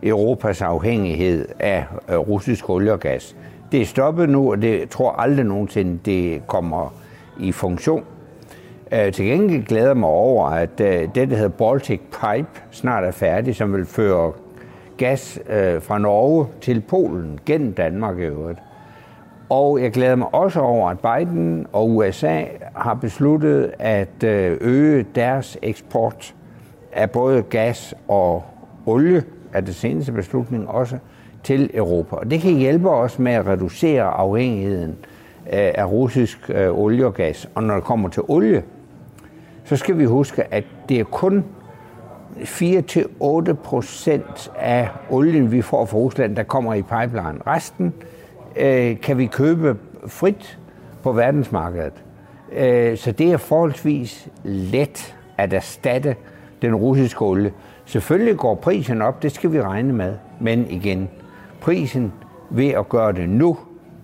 Europas 0.02 0.62
avhengighet 0.62 1.46
av 1.60 1.82
russisk 2.28 2.70
olie 2.70 2.92
og 2.92 3.00
gas. 3.00 3.34
Det 3.72 3.80
er 3.80 3.90
stoppet 3.90 4.30
nå, 4.30 4.44
og 4.50 4.62
det 4.62 4.90
tror 4.90 5.18
aldri 5.18 5.42
noensinne 5.42 5.98
det 6.04 6.46
kommer 6.46 6.94
i 7.40 7.52
funksjon. 7.52 8.04
Øh, 8.92 9.12
til 9.12 9.24
gengæld 9.24 9.66
glæder 9.66 9.86
jeg 9.86 9.96
mig 9.96 10.08
over, 10.08 10.48
at 10.48 10.80
øh, 10.80 11.08
det, 11.14 11.30
der 11.30 11.36
hedder 11.36 11.48
Baltic 11.48 12.00
Pipe, 12.00 12.62
snart 12.70 13.04
er 13.04 13.10
færdig, 13.10 13.56
som 13.56 13.72
vil 13.72 13.86
føre 13.86 14.32
gas 14.96 15.40
øh, 15.48 15.82
fra 15.82 15.98
Norge 15.98 16.46
til 16.60 16.80
Polen 16.80 17.40
gennem 17.46 17.72
Danmark 17.72 18.18
i 18.18 18.22
øvrigt. 18.22 18.58
Og 19.48 19.82
jeg 19.82 19.92
glæder 19.92 20.16
mig 20.16 20.34
også 20.34 20.60
over, 20.60 20.90
at 20.90 20.98
Biden 20.98 21.66
og 21.72 21.90
USA 21.90 22.44
har 22.76 22.94
besluttet 22.94 23.72
at 23.78 24.24
øge 24.60 25.06
deres 25.14 25.58
eksport 25.62 26.34
af 26.92 27.10
både 27.10 27.42
gas 27.42 27.94
og 28.08 28.44
olie, 28.86 29.24
av 29.54 29.62
det 29.62 29.74
seneste 29.74 30.12
beslutning 30.12 30.68
også, 30.68 30.98
til 31.42 31.70
Europa. 31.74 32.16
Og 32.16 32.30
det 32.30 32.40
kan 32.40 32.54
hjælpe 32.54 32.90
os 32.90 33.18
med 33.18 33.32
at 33.32 33.46
reducere 33.46 34.02
afhængigheden 34.02 34.96
af 35.46 35.84
russisk 35.90 36.50
olie 36.70 37.06
og 37.06 37.14
gas. 37.14 37.48
Og 37.54 37.62
når 37.62 37.74
det 37.74 37.84
kommer 37.84 38.08
til 38.08 38.22
olie, 38.28 38.62
så 39.64 39.76
skal 39.76 39.98
vi 39.98 40.04
huske, 40.04 40.54
at 40.54 40.64
det 40.88 41.00
er 41.00 41.04
kun 41.04 41.44
4-8 42.40 43.52
procent 43.52 44.50
av 44.58 44.86
olien, 45.10 45.52
vi 45.52 45.62
får 45.62 45.86
fra 45.86 45.98
Russland, 45.98 46.36
der 46.36 46.42
kommer 46.42 46.74
i 46.74 46.82
pipeline. 46.82 47.40
Resten 47.46 47.94
øh, 48.56 49.00
kan 49.00 49.18
vi 49.18 49.26
købe 49.26 49.76
fritt 50.06 50.58
på 51.02 51.12
verdensmarkedet. 51.12 51.92
Øh, 52.52 52.98
så 52.98 53.12
det 53.12 53.32
er 53.32 53.36
forholdsvis 53.36 54.28
lett 54.44 55.14
å 55.38 55.42
erstatte 55.42 56.16
den 56.62 56.74
russiske 56.74 57.22
olje. 57.22 57.52
Selvfølgelig 57.84 58.36
går 58.36 58.54
prisen 58.54 59.02
opp, 59.02 59.22
det 59.22 59.32
skal 59.32 59.52
vi 59.52 59.62
regne 59.62 59.92
med. 59.92 60.14
Men 60.40 60.66
igjen, 60.70 61.08
prisen 61.60 62.12
ved 62.50 62.76
å 62.76 62.84
gjøre 62.92 63.12
det 63.12 63.28
nå 63.28 63.56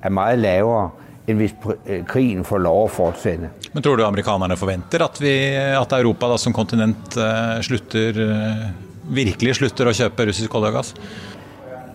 er 0.02 0.10
mye 0.10 0.36
lavere, 0.36 0.90
enn 1.32 1.40
hvis 1.40 1.56
øh, 1.64 2.04
krigen 2.08 2.46
får 2.46 2.62
lov 2.62 2.84
å 2.84 2.92
fortsette. 2.92 3.50
Men 3.72 3.84
Tror 3.84 3.98
du 3.98 4.04
amerikanerne 4.06 4.58
forventer 4.60 5.04
at, 5.04 5.20
vi, 5.22 5.34
at 5.78 5.96
Europa 5.98 6.30
da, 6.32 6.38
som 6.40 6.54
kontinent 6.56 7.16
uh, 7.18 7.58
slutter, 7.64 8.18
uh, 8.20 8.66
virkelig 9.12 9.58
slutter 9.58 9.88
å 9.88 9.96
kjøpe 9.96 10.28
russisk 10.28 10.54
olje 10.58 10.72
og 10.72 10.78
gass? 10.78 10.92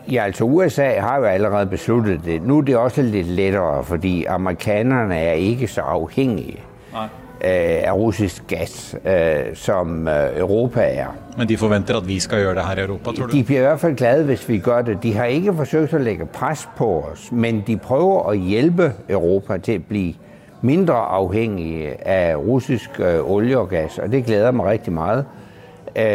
Ja, 0.07 0.23
altså 0.23 0.47
USA 0.47 0.87
har 1.03 1.19
jo 1.19 1.27
allerede 1.27 1.69
besluttet 1.71 2.23
det. 2.23 2.39
Nå 2.47 2.61
er 2.61 2.67
det 2.69 2.75
også 2.79 3.03
litt 3.03 3.27
lettere, 3.27 3.83
fordi 3.87 4.13
amerikanerne 4.31 5.17
er 5.33 5.41
ikke 5.53 5.67
så 5.71 5.83
avhengige. 5.97 6.63
Nei. 6.93 7.09
Øh, 7.43 7.91
av 7.91 7.99
russisk 7.99 8.47
gass, 8.47 8.95
øh, 9.05 9.55
som 9.55 10.07
øh, 10.07 10.39
Europa 10.39 10.81
er. 10.81 11.05
Men 11.37 11.49
de 11.49 11.57
forventer 11.57 11.97
at 11.97 12.07
vi 12.07 12.19
skal 12.19 12.39
gjøre 12.39 12.55
det 12.55 12.63
her 12.63 12.75
i 12.77 12.85
Europa, 12.85 13.11
tror 13.11 13.25
du? 13.25 13.31
De 13.31 13.43
blir 13.43 13.57
i 13.57 13.61
hvert 13.61 13.79
fall 13.79 13.95
glade 13.95 14.23
hvis 14.23 14.49
vi 14.49 14.57
gjør 14.57 14.81
det. 14.81 15.03
De 15.03 15.13
har 15.13 15.25
ikke 15.25 15.53
forsøkt 15.53 15.93
å 15.93 15.97
legge 15.97 16.25
press 16.25 16.69
på 16.77 17.03
oss, 17.11 17.31
men 17.31 17.61
de 17.67 17.77
prøver 17.77 18.25
å 18.25 18.33
hjelpe 18.33 18.91
Europa 19.09 19.57
til 19.57 19.77
å 19.77 19.85
bli 19.89 20.17
mindre 20.61 20.95
avhengige 20.95 21.93
av 22.05 22.41
russisk 22.47 22.99
olje 23.23 23.57
og 23.57 23.69
gass, 23.69 23.99
og 23.99 24.11
det 24.11 24.25
gleder 24.25 24.51
meg 24.51 24.71
riktig 24.71 24.93
mye. 24.97 25.21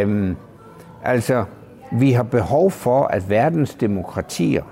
Um, 0.04 0.36
altså, 1.04 1.44
vi 1.92 2.12
har 2.12 2.22
behov 2.22 2.70
for 2.70 3.06
at 3.14 3.30
verdens 3.30 3.74
demokratier 3.74 4.66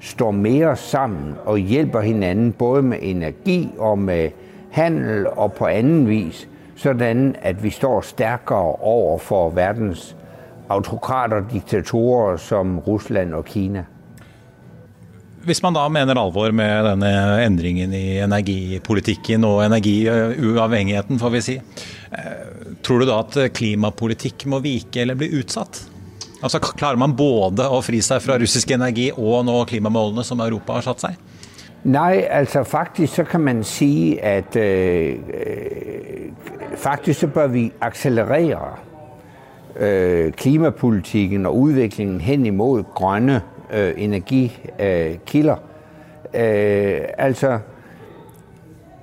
står 0.00 0.30
mer 0.30 0.74
sammen 0.74 1.34
og 1.44 1.58
hjelper 1.58 2.00
hverandre 2.00 2.52
både 2.58 2.82
med 2.82 2.98
energi 3.02 3.68
og 3.78 3.98
med 3.98 4.30
handel 4.70 5.26
og 5.26 5.52
på 5.58 5.66
anden 5.66 6.08
vis, 6.08 6.46
sådan 6.76 7.36
at 7.42 7.62
vi 7.62 7.70
står 7.70 8.00
sterkere 8.00 8.76
over 8.80 9.18
for 9.18 9.50
verdens 9.50 10.16
autokrater 10.70 11.42
og 11.42 11.52
diktatorer 11.52 12.36
som 12.36 12.78
Russland 12.78 13.34
og 13.34 13.44
Kina. 13.44 13.84
Hvis 15.40 15.62
man 15.64 15.72
da 15.72 15.86
mener 15.88 16.18
alvor 16.20 16.52
med 16.52 16.84
denne 16.84 17.10
endringen 17.46 17.94
i 17.96 18.18
energipolitikken 18.20 19.44
og 19.48 19.62
energiuavhengigheten, 19.64 21.18
får 21.18 21.32
vi 21.32 21.40
si, 21.40 21.54
eh, 21.56 22.74
tror 22.84 23.00
du 23.00 23.06
da 23.08 23.22
at 23.24 23.52
klimapolitikk 23.56 24.44
må 24.46 24.60
vike 24.60 25.00
eller 25.00 25.16
bli 25.16 25.30
utsatt? 25.40 25.80
Altså 26.42 26.60
Klarer 26.60 26.96
man 27.00 27.16
både 27.16 27.64
å 27.68 27.80
fri 27.84 28.00
seg 28.04 28.20
fra 28.24 28.36
russisk 28.40 28.70
energi 28.76 29.10
og 29.12 29.44
nå 29.48 29.64
klimamålene 29.68 30.24
som 30.24 30.40
Europa 30.40 30.78
har 30.78 30.86
satt 30.88 31.00
seg? 31.08 31.16
Nej, 31.84 32.26
altså 32.30 32.62
faktisk 32.62 33.14
så 33.14 33.24
kan 33.24 33.40
man 33.40 33.64
sige, 33.64 34.24
at 34.24 34.56
øh, 34.56 35.18
faktisk 36.74 37.20
så 37.20 37.26
bør 37.26 37.46
vi 37.46 37.72
accelerere 37.80 38.76
øh, 39.76 40.32
klimapolitikken 40.32 41.46
og 41.46 41.58
udviklingen 41.58 42.20
hen 42.20 42.46
imod 42.46 42.82
grønne 42.94 43.42
øh, 43.72 43.92
energikilder. 43.96 45.56
Øh, 46.34 47.00
altså, 47.18 47.58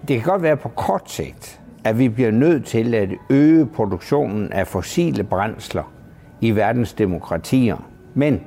det 0.08 0.22
kan 0.22 0.32
godt 0.32 0.42
være 0.42 0.58
på 0.58 0.70
kort 0.70 1.12
sigt, 1.12 1.60
at 1.84 2.00
vi 2.00 2.10
bliver 2.10 2.32
nødt 2.32 2.66
til 2.66 2.94
at 2.96 3.10
øge 3.30 3.66
produktionen 3.66 4.54
af 4.54 4.68
fossile 4.68 5.24
brændsler 5.24 5.94
i 6.42 6.52
verdens 6.52 6.94
demokratier. 6.94 7.78
Men 8.14 8.42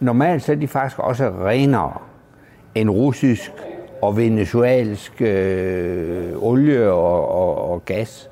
normalt 0.00 0.42
så 0.42 0.52
er 0.52 0.56
de 0.56 0.68
faktisk 0.68 0.98
også 0.98 1.28
renere 1.28 1.98
en 2.76 2.90
russisk 2.90 3.52
og 4.02 4.16
venezuelsk 4.16 5.22
øh, 5.22 6.32
olie 6.36 6.90
og, 6.90 7.28
og, 7.28 7.70
og 7.70 7.84
gas. 7.84 8.30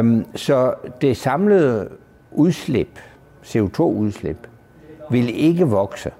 Um, 0.00 0.26
så 0.34 0.74
det 1.00 1.16
samlede 1.16 1.88
udslip, 2.32 2.98
CO2-udslip, 3.44 4.46
vil 5.10 5.44
ikke 5.44 5.64
vokse. 5.64 6.10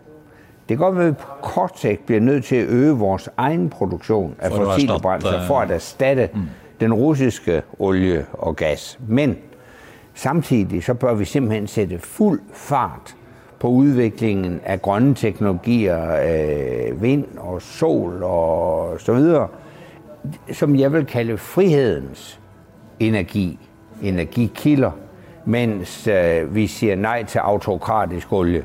Det 0.69 0.77
kan 0.77 0.85
godt 0.85 0.97
være, 0.97 1.07
at 1.07 1.11
vi 1.11 1.17
på 1.21 1.29
kort 1.43 1.79
sigt 1.79 2.07
bliver 2.07 2.21
nødt 2.21 2.45
til 2.45 2.57
at 2.57 2.69
øge 2.69 2.93
vores 2.93 3.29
egen 3.37 3.71
produktion 3.71 4.35
af 4.39 4.51
fossile 4.51 4.93
brændsler 5.03 5.47
for 5.47 5.61
at 5.61 5.71
erstatte 5.71 6.31
mm. 6.35 6.41
den 6.81 6.95
russiske 6.95 7.63
olie 7.79 8.27
og 8.33 8.57
gas. 8.57 8.99
Men 9.09 9.37
samtidig 10.15 10.85
så 10.85 10.95
bør 10.95 11.15
vi 11.15 11.25
simpelthen 11.25 11.67
sætte 11.67 11.99
fuld 11.99 12.41
fart 12.53 13.17
på 13.61 13.69
udviklingen 13.69 14.61
af 14.65 14.83
grønne 14.83 15.15
teknologier, 15.15 16.01
øh, 16.13 17.03
vind 17.03 17.25
og 17.39 17.63
sol 17.63 18.23
og 18.23 19.01
så 19.01 19.13
videre, 19.13 19.49
som 20.53 20.77
jeg 20.77 20.93
vil 20.93 21.07
kalde 21.07 21.39
frihedens 21.39 22.41
energi, 23.01 23.59
energikilder, 24.03 24.91
mens 25.45 26.07
øh, 26.07 26.55
vi 26.55 26.67
sier 26.67 26.97
nei 26.97 27.25
til 27.25 27.39
autokratisk 27.39 28.33
olje. 28.33 28.65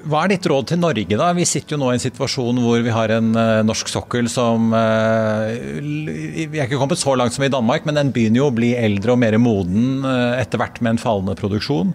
Hva 0.00 0.22
er 0.24 0.32
ditt 0.32 0.46
råd 0.48 0.70
til 0.70 0.78
Norge, 0.80 1.16
da? 1.18 1.26
Vi 1.36 1.44
sitter 1.48 1.74
jo 1.74 1.80
nå 1.82 1.90
i 1.90 1.98
en 1.98 2.02
situasjon 2.02 2.60
hvor 2.62 2.80
vi 2.84 2.92
har 2.94 3.12
en 3.12 3.34
uh, 3.36 3.60
norsk 3.66 3.90
sokkel 3.90 4.30
som 4.32 4.70
uh, 4.72 5.50
Vi 5.80 6.46
er 6.46 6.64
ikke 6.64 6.78
kommet 6.80 7.00
så 7.00 7.12
langt 7.18 7.36
som 7.36 7.44
i 7.44 7.50
Danmark, 7.52 7.84
men 7.88 7.98
den 7.98 8.12
begynner 8.14 8.40
jo 8.40 8.48
å 8.48 8.54
bli 8.54 8.72
eldre 8.78 9.12
og 9.12 9.20
mer 9.20 9.36
moden 9.42 10.06
uh, 10.06 10.38
etter 10.40 10.62
hvert 10.62 10.80
med 10.80 10.94
en 10.94 11.02
fallende 11.02 11.36
produksjon. 11.36 11.92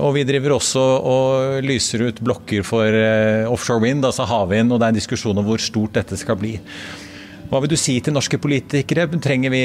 og 0.00 0.14
vi 0.16 0.22
driver 0.24 0.54
også 0.56 0.82
og 1.10 1.66
lyser 1.66 2.06
ut 2.06 2.22
blokker 2.24 2.64
for 2.64 2.94
offshore 3.50 3.82
wind, 3.84 4.06
altså 4.06 4.24
havvind, 4.28 4.72
og 4.72 4.80
det 4.80 4.86
er 4.86 4.94
en 4.94 5.00
diskusjon 5.00 5.40
om 5.40 5.46
hvor 5.46 5.60
stort 5.60 5.98
dette 5.98 6.16
skal 6.20 6.38
bli. 6.40 6.54
Hva 7.50 7.60
vil 7.60 7.72
du 7.72 7.76
si 7.80 7.98
til 8.00 8.14
norske 8.14 8.38
politikere? 8.40 9.08
Trenger 9.18 9.52
vi 9.52 9.64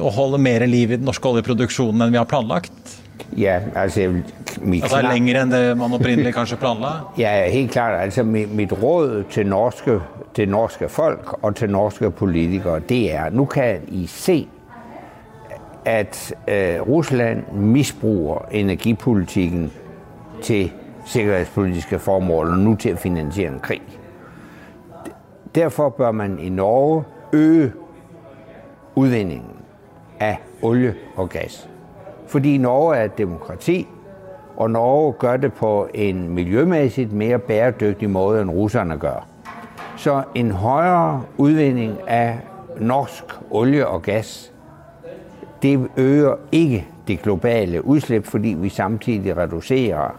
å 0.00 0.10
holde 0.16 0.40
mer 0.42 0.64
liv 0.66 0.94
i 0.94 0.98
den 0.98 1.06
norske 1.06 1.28
oljeproduksjonen 1.28 2.06
enn 2.06 2.14
vi 2.14 2.20
har 2.20 2.28
planlagt? 2.30 3.01
Ja, 3.36 3.60
altså... 3.74 4.22
Mit 4.60 4.82
altså 4.82 4.96
det 5.00 5.08
lenger 5.08 5.38
enn 5.40 5.52
det 5.52 5.60
man 5.80 5.94
opprinnelig 5.96 6.34
kanskje 6.36 6.58
planla? 6.60 6.90
Ja, 7.22 7.30
helt 7.50 7.72
klart. 7.72 8.00
Altså 8.00 8.22
mitt 8.24 8.72
råd 8.72 9.24
til 9.30 9.46
norske, 9.48 10.00
til 10.34 10.48
norske 10.48 10.88
folk 10.88 11.38
og 11.42 11.54
til 11.56 11.70
norske 11.70 12.10
politikere, 12.10 12.80
det 12.88 13.14
er 13.14 13.30
Nå 13.30 13.44
kan 13.44 13.86
I 13.88 14.06
se 14.06 14.46
at 15.84 16.34
uh, 16.48 16.88
Russland 16.88 17.42
misbruker 17.52 18.48
energipolitikken 18.50 19.72
til 20.42 20.70
sikkerhetspolitiske 21.04 21.98
formål, 21.98 22.50
og 22.50 22.58
nå 22.58 22.76
til 22.76 22.94
å 22.94 23.00
finansiere 23.02 23.50
en 23.56 23.60
krig. 23.62 23.82
Derfor 25.54 25.88
bør 25.88 26.12
man 26.12 26.38
i 26.38 26.48
Norge 26.48 27.04
øke 27.32 27.72
utvinningen 28.96 29.56
av 30.20 30.36
olje 30.62 30.94
og 31.16 31.30
gass. 31.30 31.71
Fordi 32.32 32.58
Norge 32.58 32.96
er 32.96 33.04
et 33.04 33.18
demokrati, 33.18 33.82
Og 34.56 34.70
Norge 34.70 35.14
gjør 35.20 35.36
det 35.36 35.52
på 35.52 35.88
en 35.94 36.28
miljømessig 36.28 37.08
mer 37.14 37.38
bæredygtig 37.38 38.10
måte 38.10 38.40
enn 38.40 38.50
russerne 38.50 38.98
gjør. 39.00 39.24
Så 39.96 40.22
en 40.34 40.52
høyere 40.52 41.22
utvinning 41.38 41.96
av 42.08 42.78
norsk 42.80 43.32
olje 43.50 43.86
og 43.86 44.02
gass 44.02 44.52
det 45.62 45.78
øker 45.96 46.36
ikke 46.52 46.84
det 47.08 47.22
globale 47.22 47.84
utslipp 47.86 48.26
fordi 48.26 48.54
vi 48.58 48.68
samtidig 48.68 49.36
reduserer 49.36 50.14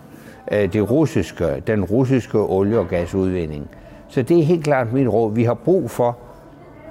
øh, 0.52 0.82
russiske, 0.82 1.60
den 1.68 1.84
russiske 1.84 2.38
olje- 2.38 2.80
og 2.80 2.90
gassutvinning. 2.90 3.70
Så 4.10 4.22
det 4.22 4.40
er 4.40 4.44
helt 4.44 4.64
klart 4.64 4.94
mitt 4.94 5.08
råd. 5.08 5.34
Vi 5.34 5.44
har 5.44 5.54
brug 5.54 5.90
for 5.90 6.18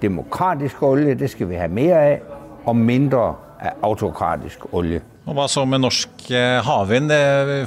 demokratisk 0.02 0.82
olje, 0.82 1.14
det 1.14 1.30
skal 1.30 1.48
vi 1.48 1.54
ha 1.54 1.68
mer 1.68 1.96
av, 1.96 2.18
og 2.64 2.76
mindre 2.76 3.18
av 3.18 3.34
autokratisk 3.82 4.74
olje. 4.74 5.00
Og 5.22 5.36
Hva 5.38 5.44
så 5.46 5.62
med 5.68 5.84
norsk 5.84 6.24
eh, 6.34 6.58
havvind? 6.66 7.12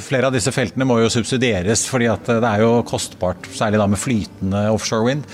Flere 0.03 0.27
av 0.27 0.35
disse 0.35 0.51
feltene 0.51 0.87
må 0.87 0.99
jo 0.99 1.11
subsidieres 1.13 1.85
fordi 1.87 2.09
at 2.11 2.27
det 2.27 2.49
er 2.49 2.65
jo 2.65 2.81
kostbart, 2.87 3.47
særlig 3.55 3.79
da 3.79 3.87
med 3.87 4.01
flytende 4.01 4.65
offshore 4.75 5.07
wind. 5.07 5.29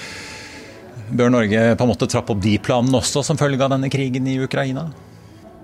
Bør 1.12 1.32
Norge 1.34 1.64
på 1.76 1.84
en 1.84 1.90
måte 1.92 2.08
trappe 2.08 2.32
opp 2.32 2.44
de 2.44 2.54
planene 2.62 3.02
også 3.02 3.24
som 3.26 3.40
følge 3.40 3.66
av 3.66 3.74
denne 3.74 3.90
krigen 3.92 4.30
i 4.30 4.38
Ukraina? 4.40 4.86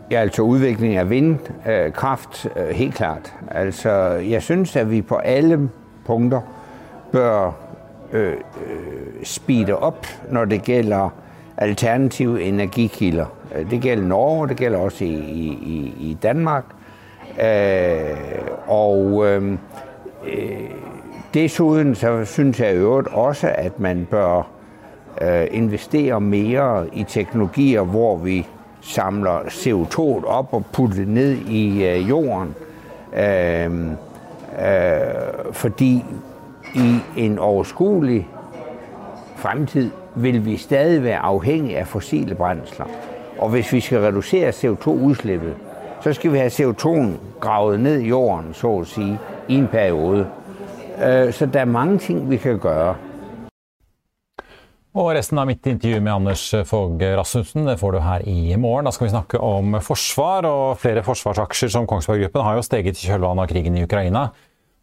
Ja, 0.10 0.22
altså 0.24 0.45
utvikling 0.47 0.97
av 0.99 1.10
vindkraft, 1.12 2.45
øh, 2.55 2.74
helt 2.76 2.95
klart. 2.95 3.34
Altså, 3.51 3.91
jeg 4.24 4.43
syns 4.43 4.76
at 4.76 4.89
vi 4.89 5.01
på 5.01 5.20
alle 5.20 5.70
punkter 6.05 6.41
bør 7.12 7.51
øh, 8.12 8.34
øh, 8.34 9.24
speede 9.24 9.76
opp 9.76 10.08
når 10.32 10.45
det 10.45 10.62
gjelder 10.64 11.10
alternative 11.58 12.43
energikilder. 12.43 13.26
Det 13.72 13.82
gjelder 13.82 14.08
Norge, 14.08 14.47
det 14.47 14.58
gjelder 14.58 14.80
også 14.80 15.03
i, 15.03 15.08
i, 15.08 15.93
i 15.99 16.18
Danmark. 16.24 16.64
Øh, 17.43 18.18
og 18.68 19.26
øh, 19.28 19.58
dessuten 21.34 21.95
så 21.95 22.26
syns 22.26 22.60
jeg 22.60 22.76
øvrigt 22.76 23.08
også 23.08 23.51
at 23.55 23.80
man 23.80 24.08
bør 24.12 24.47
øh, 25.22 25.47
investere 25.51 26.22
mer 26.22 26.86
i 26.93 27.03
teknologier 27.03 27.82
hvor 27.82 28.18
vi 28.18 28.47
samler 28.82 29.39
CO2 29.39 30.28
opp 30.28 30.53
og 30.53 30.66
putter 30.74 30.95
det 30.95 31.08
ned 31.08 31.32
i 31.32 31.86
øh, 31.86 32.10
jorden. 32.10 32.55
Øh, 33.14 33.91
øh, 34.66 35.51
fordi 35.51 36.05
i 36.76 36.95
en 37.18 37.39
overskuelig 37.39 38.28
fremtid 39.36 39.91
vil 40.18 40.45
vi 40.45 40.57
stadig 40.57 41.03
være 41.03 41.20
afhængige 41.20 41.78
af 41.78 41.88
fossile 41.88 42.36
brændsler. 42.36 42.86
Og 43.39 43.49
hvis 43.49 43.74
vi 43.74 43.80
skal 43.80 43.99
reducere 43.99 44.49
CO2-udslippet, 44.49 45.53
så 46.01 46.13
skal 46.13 46.34
vi 46.34 46.38
have 46.38 46.51
CO2'en 46.51 47.39
gravet 47.39 47.80
ned 47.80 47.99
i 47.99 48.07
jorden, 48.07 48.53
så 48.53 48.80
at 48.80 48.88
sige, 48.88 49.20
i 49.47 49.55
en 49.55 49.68
periode. 49.68 50.28
Øh, 51.05 51.34
så 51.34 51.45
der 51.45 51.59
er 51.59 51.65
mange 51.65 51.97
ting, 51.97 52.30
vi 52.30 52.38
kan 52.38 52.59
gøre. 52.59 52.95
Og 54.97 55.11
resten 55.13 55.38
av 55.38 55.45
mitt 55.45 55.68
intervju 55.70 55.99
med 56.01 56.11
Anders 56.11 56.55
Fogh 56.65 56.97
Rasmussen 57.20 57.68
det 57.68 57.76
får 57.78 57.91
du 57.91 57.99
her 58.01 58.24
i 58.26 58.55
morgen. 58.57 58.86
Da 58.86 58.91
skal 58.91 59.05
vi 59.05 59.11
snakke 59.13 59.39
om 59.39 59.76
forsvar, 59.82 60.47
og 60.49 60.78
flere 60.82 61.03
forsvarsaksjer 61.05 61.70
som 61.70 61.86
Kongsberg 61.88 62.24
Gruppen 62.24 62.47
har 62.47 62.55
jo 62.57 62.63
steget 62.65 62.97
i 62.97 63.05
kjølvannet 63.11 63.43
av 63.43 63.51
krigen 63.51 63.78
i 63.78 63.84
Ukraina. 63.86 64.24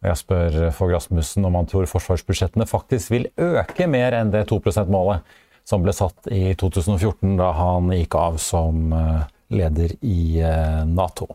Jeg 0.05 0.19
spør 0.21 0.57
Fogh 0.75 0.93
Rasmussen 0.93 1.47
om 1.47 1.57
han 1.57 1.69
tror 1.69 1.87
forsvarsbudsjettene 1.89 2.67
faktisk 2.69 3.13
vil 3.13 3.29
øke 3.41 3.87
mer 3.89 4.15
enn 4.17 4.33
det 4.33 4.45
2 4.51 4.61
%-målet 4.67 5.25
som 5.65 5.81
ble 5.81 5.93
satt 5.97 6.29
i 6.29 6.53
2014, 6.53 7.39
da 7.39 7.49
han 7.57 7.89
gikk 7.95 8.17
av 8.19 8.37
som 8.41 8.93
eh, 8.93 9.23
leder 9.55 9.95
i 10.05 10.37
eh, 10.45 10.83
Nato. 10.85 11.31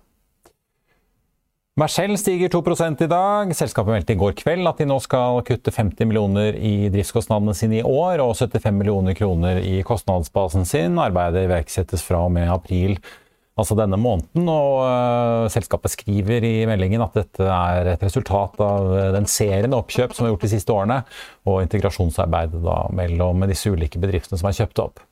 Mercell 1.81 2.12
stiger 2.21 2.51
2 2.53 2.61
i 3.01 3.09
dag. 3.09 3.53
Selskapet 3.57 3.95
meldte 3.95 4.12
i 4.12 4.18
går 4.21 4.35
kveld 4.39 4.68
at 4.68 4.83
de 4.83 4.87
nå 4.91 4.99
skal 5.01 5.41
kutte 5.47 5.73
50 5.73 6.07
millioner 6.07 6.55
i 6.55 6.91
driftskostnadene 6.93 7.55
sine 7.57 7.79
i 7.81 7.87
år 7.87 8.21
og 8.21 8.35
75 8.37 8.75
millioner 8.77 9.16
kroner 9.16 9.62
i 9.64 9.81
kostnadsbasen 9.87 10.66
sin. 10.68 10.99
Arbeidet 11.01 11.47
iverksettes 11.47 12.05
fra 12.05 12.27
og 12.27 12.35
med 12.37 12.53
april 12.53 12.99
altså 13.63 13.77
denne 13.79 13.99
måneden. 14.01 14.49
Og 14.51 14.77
uh, 14.83 15.49
selskapet 15.53 15.95
skriver 15.95 16.47
i 16.47 16.55
meldingen 16.71 17.05
at 17.05 17.17
dette 17.21 17.47
er 17.47 17.95
et 17.95 18.05
resultat 18.07 18.61
av 18.65 18.93
den 19.17 19.29
serien 19.31 19.77
oppkjøp 19.77 20.17
som 20.17 20.27
er 20.27 20.35
gjort 20.35 20.47
de 20.47 20.55
siste 20.55 20.75
årene, 20.75 21.03
og 21.49 21.63
integrasjonsarbeidet 21.65 22.63
da 22.65 22.81
mellom 22.97 23.47
disse 23.51 23.73
ulike 23.73 24.01
bedriftene 24.03 24.41
som 24.41 24.51
er 24.51 24.59
kjøpt 24.63 24.83
opp. 24.85 25.05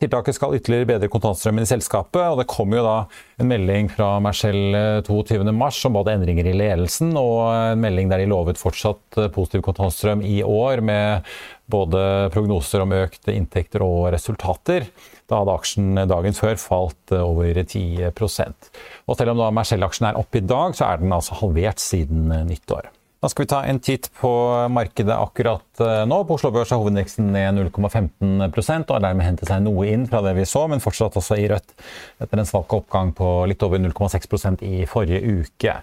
Tiltaket 0.00 0.32
skal 0.32 0.54
ytterligere 0.56 0.88
bedre 0.94 1.08
kontantstrømmen 1.12 1.66
i 1.66 1.68
selskapet, 1.68 2.22
og 2.24 2.38
det 2.40 2.46
kom 2.48 2.72
jo 2.72 2.80
da 2.86 2.94
en 3.36 3.50
melding 3.50 3.90
fra 3.92 4.14
Mercell 4.24 4.72
22.3 5.04 5.42
om 5.90 5.98
både 5.98 6.14
endringer 6.16 6.48
i 6.48 6.54
ledelsen 6.56 7.12
og 7.20 7.42
en 7.52 7.82
melding 7.82 8.08
der 8.08 8.22
de 8.22 8.30
lovet 8.30 8.60
fortsatt 8.60 9.18
positiv 9.34 9.60
kontantstrøm 9.66 10.24
i 10.24 10.38
år, 10.40 10.80
med 10.80 11.28
både 11.70 12.30
prognoser 12.32 12.80
om 12.80 12.96
økte 12.96 13.36
inntekter 13.36 13.84
og 13.84 14.08
resultater. 14.14 14.88
Da 15.30 15.40
hadde 15.40 15.54
aksjen 15.54 15.94
dagen 16.10 16.34
før 16.34 16.56
falt 16.58 17.12
over 17.14 17.60
10% 17.62 18.70
Og 19.06 19.16
selv 19.16 19.32
om 19.32 19.38
da 19.38 19.50
Mercell-aksjen 19.54 20.10
er 20.10 20.18
oppe 20.18 20.40
i 20.40 20.46
dag, 20.46 20.74
så 20.74 20.88
er 20.90 21.02
den 21.02 21.14
altså 21.14 21.38
halvert 21.38 21.82
siden 21.82 22.32
nyttår. 22.48 22.90
Da 23.20 23.28
skal 23.28 23.44
vi 23.44 23.48
ta 23.52 23.58
en 23.68 23.76
titt 23.84 24.06
på 24.16 24.28
markedet 24.72 25.12
akkurat 25.12 25.80
eh, 25.84 26.06
nå. 26.08 26.22
På 26.24 26.38
Oslo 26.38 26.48
Børs 26.54 26.70
er 26.72 26.78
hovedindeksen 26.80 27.26
ned 27.34 27.58
0,15% 27.58 28.88
og 28.88 28.94
har 28.94 29.02
dermed 29.04 29.26
hentet 29.26 29.50
seg 29.50 29.60
noe 29.60 29.90
inn 29.92 30.06
fra 30.08 30.22
det 30.24 30.32
vi 30.38 30.46
så, 30.48 30.62
men 30.72 30.80
fortsatt 30.80 31.18
også 31.20 31.36
i 31.36 31.44
rødt 31.52 31.74
etter 32.24 32.40
en 32.40 32.48
svak 32.48 32.72
oppgang 32.72 33.12
på 33.16 33.28
litt 33.50 33.60
over 33.66 33.82
0,6% 33.84 34.64
i 34.64 34.86
forrige 34.88 35.20
uke. 35.20 35.74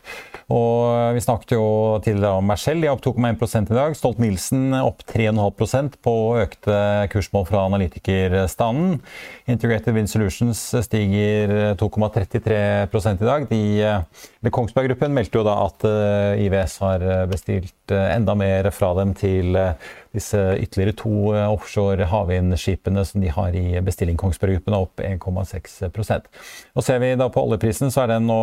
Og 0.49 1.13
Vi 1.13 1.21
snakket 1.21 1.53
jo 1.53 1.67
tidligere 2.03 2.39
om 2.39 2.49
Mercell, 2.49 2.81
de 2.81 2.89
er 2.89 2.95
opp 2.95 3.03
2,1 3.05 3.69
i 3.69 3.77
dag. 3.77 3.93
Stolt-Nielsen 3.99 4.73
opp 4.79 5.05
3,5% 5.05 5.99
på 6.01 6.15
økte 6.41 6.79
kursmål 7.13 7.45
fra 7.51 7.67
analytikerstanden. 7.69 8.97
Integrated 9.45 9.93
Wind 9.93 10.09
Solutions 10.09 10.63
stiger 10.88 11.77
2,33% 11.77 13.21
i 13.21 13.29
dag. 13.29 13.47
De, 13.51 14.51
Kongsberg 14.53 14.89
Gruppen 14.89 15.13
meldte 15.13 15.38
jo 15.41 15.45
da 15.45 15.57
at 15.67 15.85
eh, 15.85 16.45
IVS 16.47 16.79
har 16.81 17.05
bestilt 17.32 17.93
eh, 17.93 18.15
enda 18.15 18.36
mer 18.38 18.69
fra 18.75 18.93
dem 18.99 19.13
til 19.17 19.57
eh, 19.59 19.89
disse 20.18 20.39
ytterligere 20.57 20.95
to 20.97 21.13
eh, 21.36 21.45
offshore 21.45 22.07
havvindskipene 22.11 23.03
som 23.05 23.24
de 23.24 23.32
har 23.34 23.55
i 23.57 23.80
bestilling. 23.86 24.18
Kongsberg 24.20 24.57
er 24.57 24.78
opp 24.78 25.01
1,6% 25.03 26.28
Og 26.76 26.86
Ser 26.86 27.01
vi 27.03 27.13
da 27.20 27.30
på 27.32 27.43
oljeprisen, 27.43 27.91
så 27.93 28.03
er 28.03 28.15
den 28.15 28.28
nå 28.30 28.39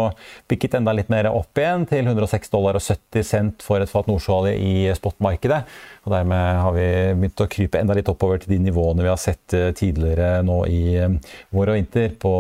bikket 0.50 0.78
enda 0.78 0.94
litt 0.96 1.10
mer 1.12 1.28
opp 1.32 1.58
igjen, 1.58 1.86
til 1.90 2.06
106 2.06 2.52
dollar 2.52 2.78
og 2.78 2.84
70 2.84 3.26
cent 3.28 3.64
for 3.64 3.82
et 3.82 3.90
fat 3.90 4.08
nordsjøolje 4.10 4.54
i 4.60 4.74
spotmarkedet. 4.96 5.62
Og 6.04 6.12
Dermed 6.14 6.60
har 6.60 6.76
vi 6.76 6.86
begynt 7.18 7.44
å 7.44 7.48
krype 7.50 7.80
enda 7.80 7.96
litt 7.96 8.10
oppover 8.12 8.42
til 8.42 8.54
de 8.54 8.60
nivåene 8.66 9.04
vi 9.04 9.10
har 9.10 9.20
sett 9.20 9.54
tidligere 9.78 10.42
nå 10.44 10.58
i 10.68 10.82
vår 11.54 11.72
og 11.72 11.78
vinter, 11.78 12.12
på 12.20 12.32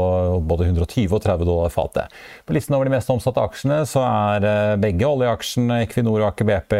både 0.44 0.68
120 0.68 1.16
og 1.16 1.22
30 1.24 1.48
dollar 1.48 1.72
fatet. 1.72 2.12
På 2.44 2.54
listen 2.56 2.76
over 2.76 2.88
de 2.88 2.94
mest 2.94 3.10
omsatte 3.12 3.42
aksjene 3.42 3.80
så 3.88 4.04
er 4.04 4.76
begge 4.82 5.08
oljeaksjene, 5.08 5.80
Equinor 5.86 6.20
og 6.20 6.28
Aker 6.28 6.48
BP, 6.50 6.76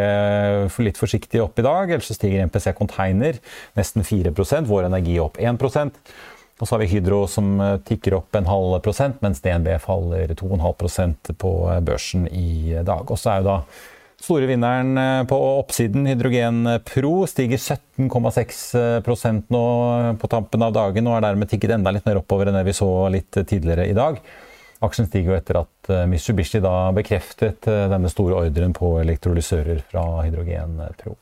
litt 0.85 0.99
forsiktige 0.99 1.43
opp 1.43 1.59
i 1.59 1.65
dag. 1.65 1.89
ellers 1.89 2.09
så 2.09 2.17
stiger 2.17 2.44
MPC 2.47 2.71
Container 2.77 3.41
nesten 3.77 4.05
4% 4.07 4.69
Vår 4.69 4.87
Energi 4.89 5.19
opp 5.21 5.37
1% 5.41 6.01
og 6.55 6.67
så 6.67 6.75
har 6.75 6.85
vi 6.85 6.91
Hydro 6.93 7.25
som 7.27 7.57
eh, 7.59 7.77
tikker 7.83 8.15
opp 8.15 8.35
en 8.37 8.47
halv 8.47 8.77
prosent, 8.83 9.19
mens 9.23 9.41
DNB 9.43 9.73
faller 9.83 10.31
2,5% 10.39 11.33
på 11.41 11.51
eh, 11.71 11.81
børsen 11.83 12.29
i 12.31 12.77
dag. 12.87 13.03
Og 13.11 13.19
så 13.19 13.33
er 13.33 13.41
jo 13.41 13.49
da 13.49 13.57
store 14.23 14.47
vinneren 14.47 14.95
eh, 15.01 15.25
på 15.27 15.39
oppsiden, 15.59 16.07
Hydrogen 16.07 16.63
Pro, 16.87 17.13
stiger 17.27 17.59
17,6 17.59 19.51
nå 19.51 19.65
på 20.21 20.31
tampen 20.31 20.63
av 20.63 20.77
dagen 20.79 21.11
og 21.11 21.17
er 21.17 21.27
dermed 21.27 21.51
tikket 21.51 21.75
enda 21.75 21.91
litt 21.91 22.07
mer 22.07 22.21
oppover 22.23 22.47
enn 22.47 22.59
det 22.61 22.65
vi 22.69 22.77
så 22.79 22.89
litt 23.11 23.35
tidligere 23.35 23.89
i 23.91 23.97
dag. 23.97 24.23
Aksjen 24.85 25.09
stiger 25.09 25.33
jo 25.33 25.39
etter 25.39 25.59
at 25.59 25.91
Mitsubishi 26.07 26.59
da 26.63 26.91
bekreftet 26.95 27.67
denne 27.67 28.11
store 28.11 28.45
ordren 28.45 28.75
på 28.75 28.95
elektrolysører 29.01 29.79
fra 29.91 30.03
Hydrogen 30.23 30.79
Pro. 30.99 31.15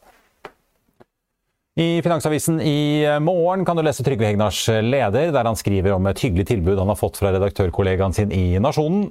I 1.76 2.02
Finansavisen 2.02 2.62
i 2.62 3.06
morgen 3.20 3.66
kan 3.66 3.78
du 3.78 3.82
lese 3.82 4.04
Trygve 4.06 4.28
Hegnars 4.28 4.68
leder, 4.68 5.32
der 5.34 5.48
han 5.48 5.56
skriver 5.58 5.96
om 5.96 6.06
et 6.06 6.20
hyggelig 6.22 6.46
tilbud 6.52 6.78
han 6.78 6.92
har 6.92 7.00
fått 7.00 7.16
fra 7.18 7.32
redaktørkollegaen 7.34 8.14
sin 8.14 8.30
i 8.30 8.60
Nasjonen. 8.62 9.08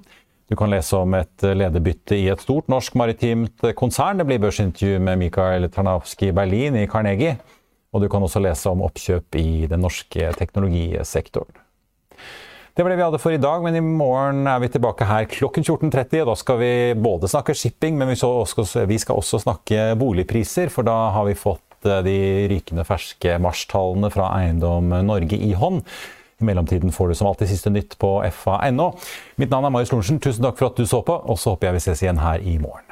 Du 0.46 0.54
kan 0.54 0.70
lese 0.70 0.94
om 0.94 1.16
et 1.18 1.42
lederbytte 1.42 2.14
i 2.14 2.28
et 2.30 2.44
stort 2.44 2.70
norsk 2.70 2.94
maritimt 3.00 3.66
konsern. 3.74 4.20
Det 4.22 4.28
blir 4.28 4.38
børsintervju 4.44 5.00
med 5.02 5.18
Mikael 5.24 5.66
Tarnavskij 5.74 6.30
Berlin 6.36 6.78
i 6.78 6.86
Carnegie. 6.86 7.34
Og 7.90 8.04
du 8.04 8.06
kan 8.12 8.22
også 8.22 8.44
lese 8.44 8.70
om 8.70 8.86
oppkjøp 8.86 9.40
i 9.42 9.66
den 9.66 9.82
norske 9.82 10.30
teknologisektoren. 10.38 11.58
Det 12.76 12.86
var 12.86 12.94
det 12.94 13.00
vi 13.02 13.06
hadde 13.08 13.22
for 13.24 13.34
i 13.34 13.42
dag, 13.42 13.66
men 13.66 13.74
i 13.74 13.82
morgen 13.82 14.46
er 14.46 14.62
vi 14.62 14.70
tilbake 14.70 15.10
her 15.10 15.26
klokken 15.34 15.66
14.30. 15.66 16.22
og 16.22 16.30
Da 16.30 16.38
skal 16.38 16.62
vi 16.62 16.72
både 16.94 17.28
snakke 17.34 17.58
shipping, 17.58 17.98
men 17.98 18.14
vi 18.14 18.16
skal 18.22 19.18
også 19.18 19.42
snakke 19.42 19.90
boligpriser, 19.98 20.70
for 20.70 20.86
da 20.86 21.10
har 21.18 21.26
vi 21.26 21.34
fått 21.34 21.71
Eh, 21.84 22.00
de 22.06 22.16
rykende 22.52 22.84
ferske 22.86 23.38
marstallene 23.42 24.10
fra 24.12 24.30
Eiendom 24.38 24.92
Norge 25.06 25.38
i 25.38 25.52
hånd. 25.58 25.82
I 26.42 26.46
mellomtiden 26.48 26.92
får 26.94 27.08
du 27.08 27.18
som 27.18 27.30
alltid 27.30 27.52
siste 27.52 27.70
nytt 27.70 27.96
på 28.02 28.16
fa.no. 28.34 28.92
Mitt 29.38 29.52
navn 29.52 29.68
er 29.68 29.74
Marius 29.74 29.94
Lorentzen. 29.94 30.20
Tusen 30.22 30.46
takk 30.46 30.58
for 30.58 30.72
at 30.72 30.78
du 30.78 30.86
så 30.86 31.02
på, 31.06 31.14
og 31.14 31.38
så 31.38 31.54
håper 31.54 31.70
jeg 31.70 31.78
vi 31.78 31.84
ses 31.86 32.02
igjen 32.04 32.22
her 32.22 32.42
i 32.42 32.58
morgen. 32.62 32.91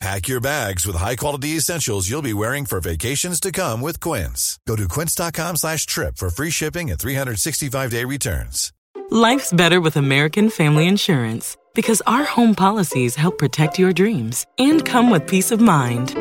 Pack 0.00 0.28
your 0.28 0.40
bags 0.40 0.86
with 0.86 0.96
high-quality 0.96 1.50
essentials 1.50 2.08
you'll 2.10 2.22
be 2.22 2.34
wearing 2.34 2.66
for 2.66 2.80
vacations 2.80 3.40
to 3.40 3.50
come 3.52 3.80
with 3.80 4.00
Quince. 4.00 4.58
Go 4.66 4.76
to 4.76 4.88
quince.com 4.88 5.56
slash 5.56 5.86
trip 5.86 6.16
for 6.16 6.30
free 6.30 6.50
shipping 6.50 6.90
and 6.90 6.98
365-day 6.98 8.04
returns. 8.04 8.72
Life's 9.10 9.52
better 9.52 9.80
with 9.80 9.96
American 9.96 10.50
Family 10.50 10.88
Insurance 10.88 11.56
because 11.74 12.02
our 12.06 12.24
home 12.24 12.54
policies 12.54 13.14
help 13.14 13.38
protect 13.38 13.78
your 13.78 13.92
dreams 13.92 14.46
and 14.58 14.84
come 14.84 15.10
with 15.10 15.26
peace 15.26 15.50
of 15.52 15.60
mind. 15.60 16.16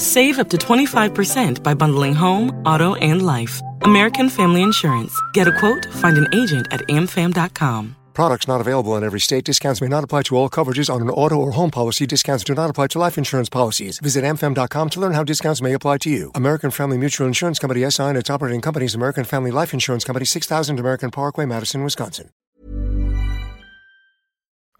Save 0.00 0.38
up 0.38 0.48
to 0.50 0.56
25% 0.56 1.62
by 1.62 1.74
bundling 1.74 2.14
home, 2.14 2.50
auto, 2.64 2.94
and 2.96 3.24
life. 3.24 3.60
American 3.82 4.28
Family 4.28 4.62
Insurance. 4.62 5.12
Get 5.32 5.48
a 5.48 5.58
quote, 5.58 5.86
find 5.94 6.16
an 6.18 6.28
agent 6.34 6.68
at 6.70 6.80
amfam.com. 6.88 7.96
Products 8.18 8.48
not 8.48 8.60
available 8.60 8.96
in 8.96 9.04
every 9.04 9.20
state. 9.20 9.44
Discounts 9.44 9.80
may 9.80 9.86
not 9.86 10.02
apply 10.02 10.22
to 10.22 10.36
all 10.36 10.48
coverages 10.50 10.92
on 10.92 11.00
an 11.02 11.10
auto 11.10 11.36
or 11.36 11.52
home 11.52 11.70
policy. 11.70 12.04
Discounts 12.04 12.42
do 12.42 12.52
not 12.52 12.68
apply 12.68 12.88
to 12.88 12.98
life 12.98 13.16
insurance 13.16 13.48
policies. 13.48 14.00
Visit 14.00 14.24
mfm.com 14.24 14.90
to 14.90 14.98
learn 14.98 15.12
how 15.12 15.22
discounts 15.22 15.62
may 15.62 15.72
apply 15.72 15.98
to 15.98 16.10
you. 16.10 16.32
American 16.34 16.72
Family 16.72 16.98
Mutual 16.98 17.28
Insurance 17.28 17.60
Company 17.60 17.88
SI 17.88 18.02
and 18.02 18.18
its 18.18 18.28
operating 18.28 18.60
companies 18.60 18.96
American 18.96 19.24
Family 19.24 19.52
Life 19.52 19.72
Insurance 19.72 20.04
Company 20.04 20.24
6000 20.24 20.80
American 20.80 21.12
Parkway, 21.12 21.46
Madison, 21.46 21.84
Wisconsin. 21.84 22.26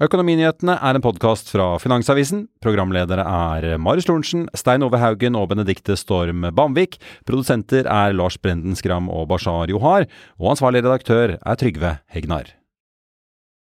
Økonominyhetene 0.02 0.74
er 0.82 0.98
en 0.98 1.02
podkast 1.02 1.54
fra 1.54 1.70
Finansavisen. 1.78 2.48
Programledere 2.62 3.22
er 3.22 3.78
Marius 3.78 4.10
Lorentzen, 4.10 4.48
Stein 4.54 4.82
Ove 4.82 4.98
Haugen 4.98 5.38
og 5.38 5.48
Benedikte 5.54 5.94
Storm 5.96 6.50
Bamvik. 6.54 6.98
Produsenter 7.26 7.86
er 7.86 8.18
Lars 8.18 8.38
Brenden 8.38 8.74
Skram 8.74 9.06
og 9.08 9.28
Bashar 9.30 9.70
Johar. 9.70 10.10
Og 10.38 10.56
ansvarlig 10.56 10.82
redaktør 10.82 11.38
er 11.38 11.54
Trygve 11.54 12.00
Hegnar. 12.10 12.58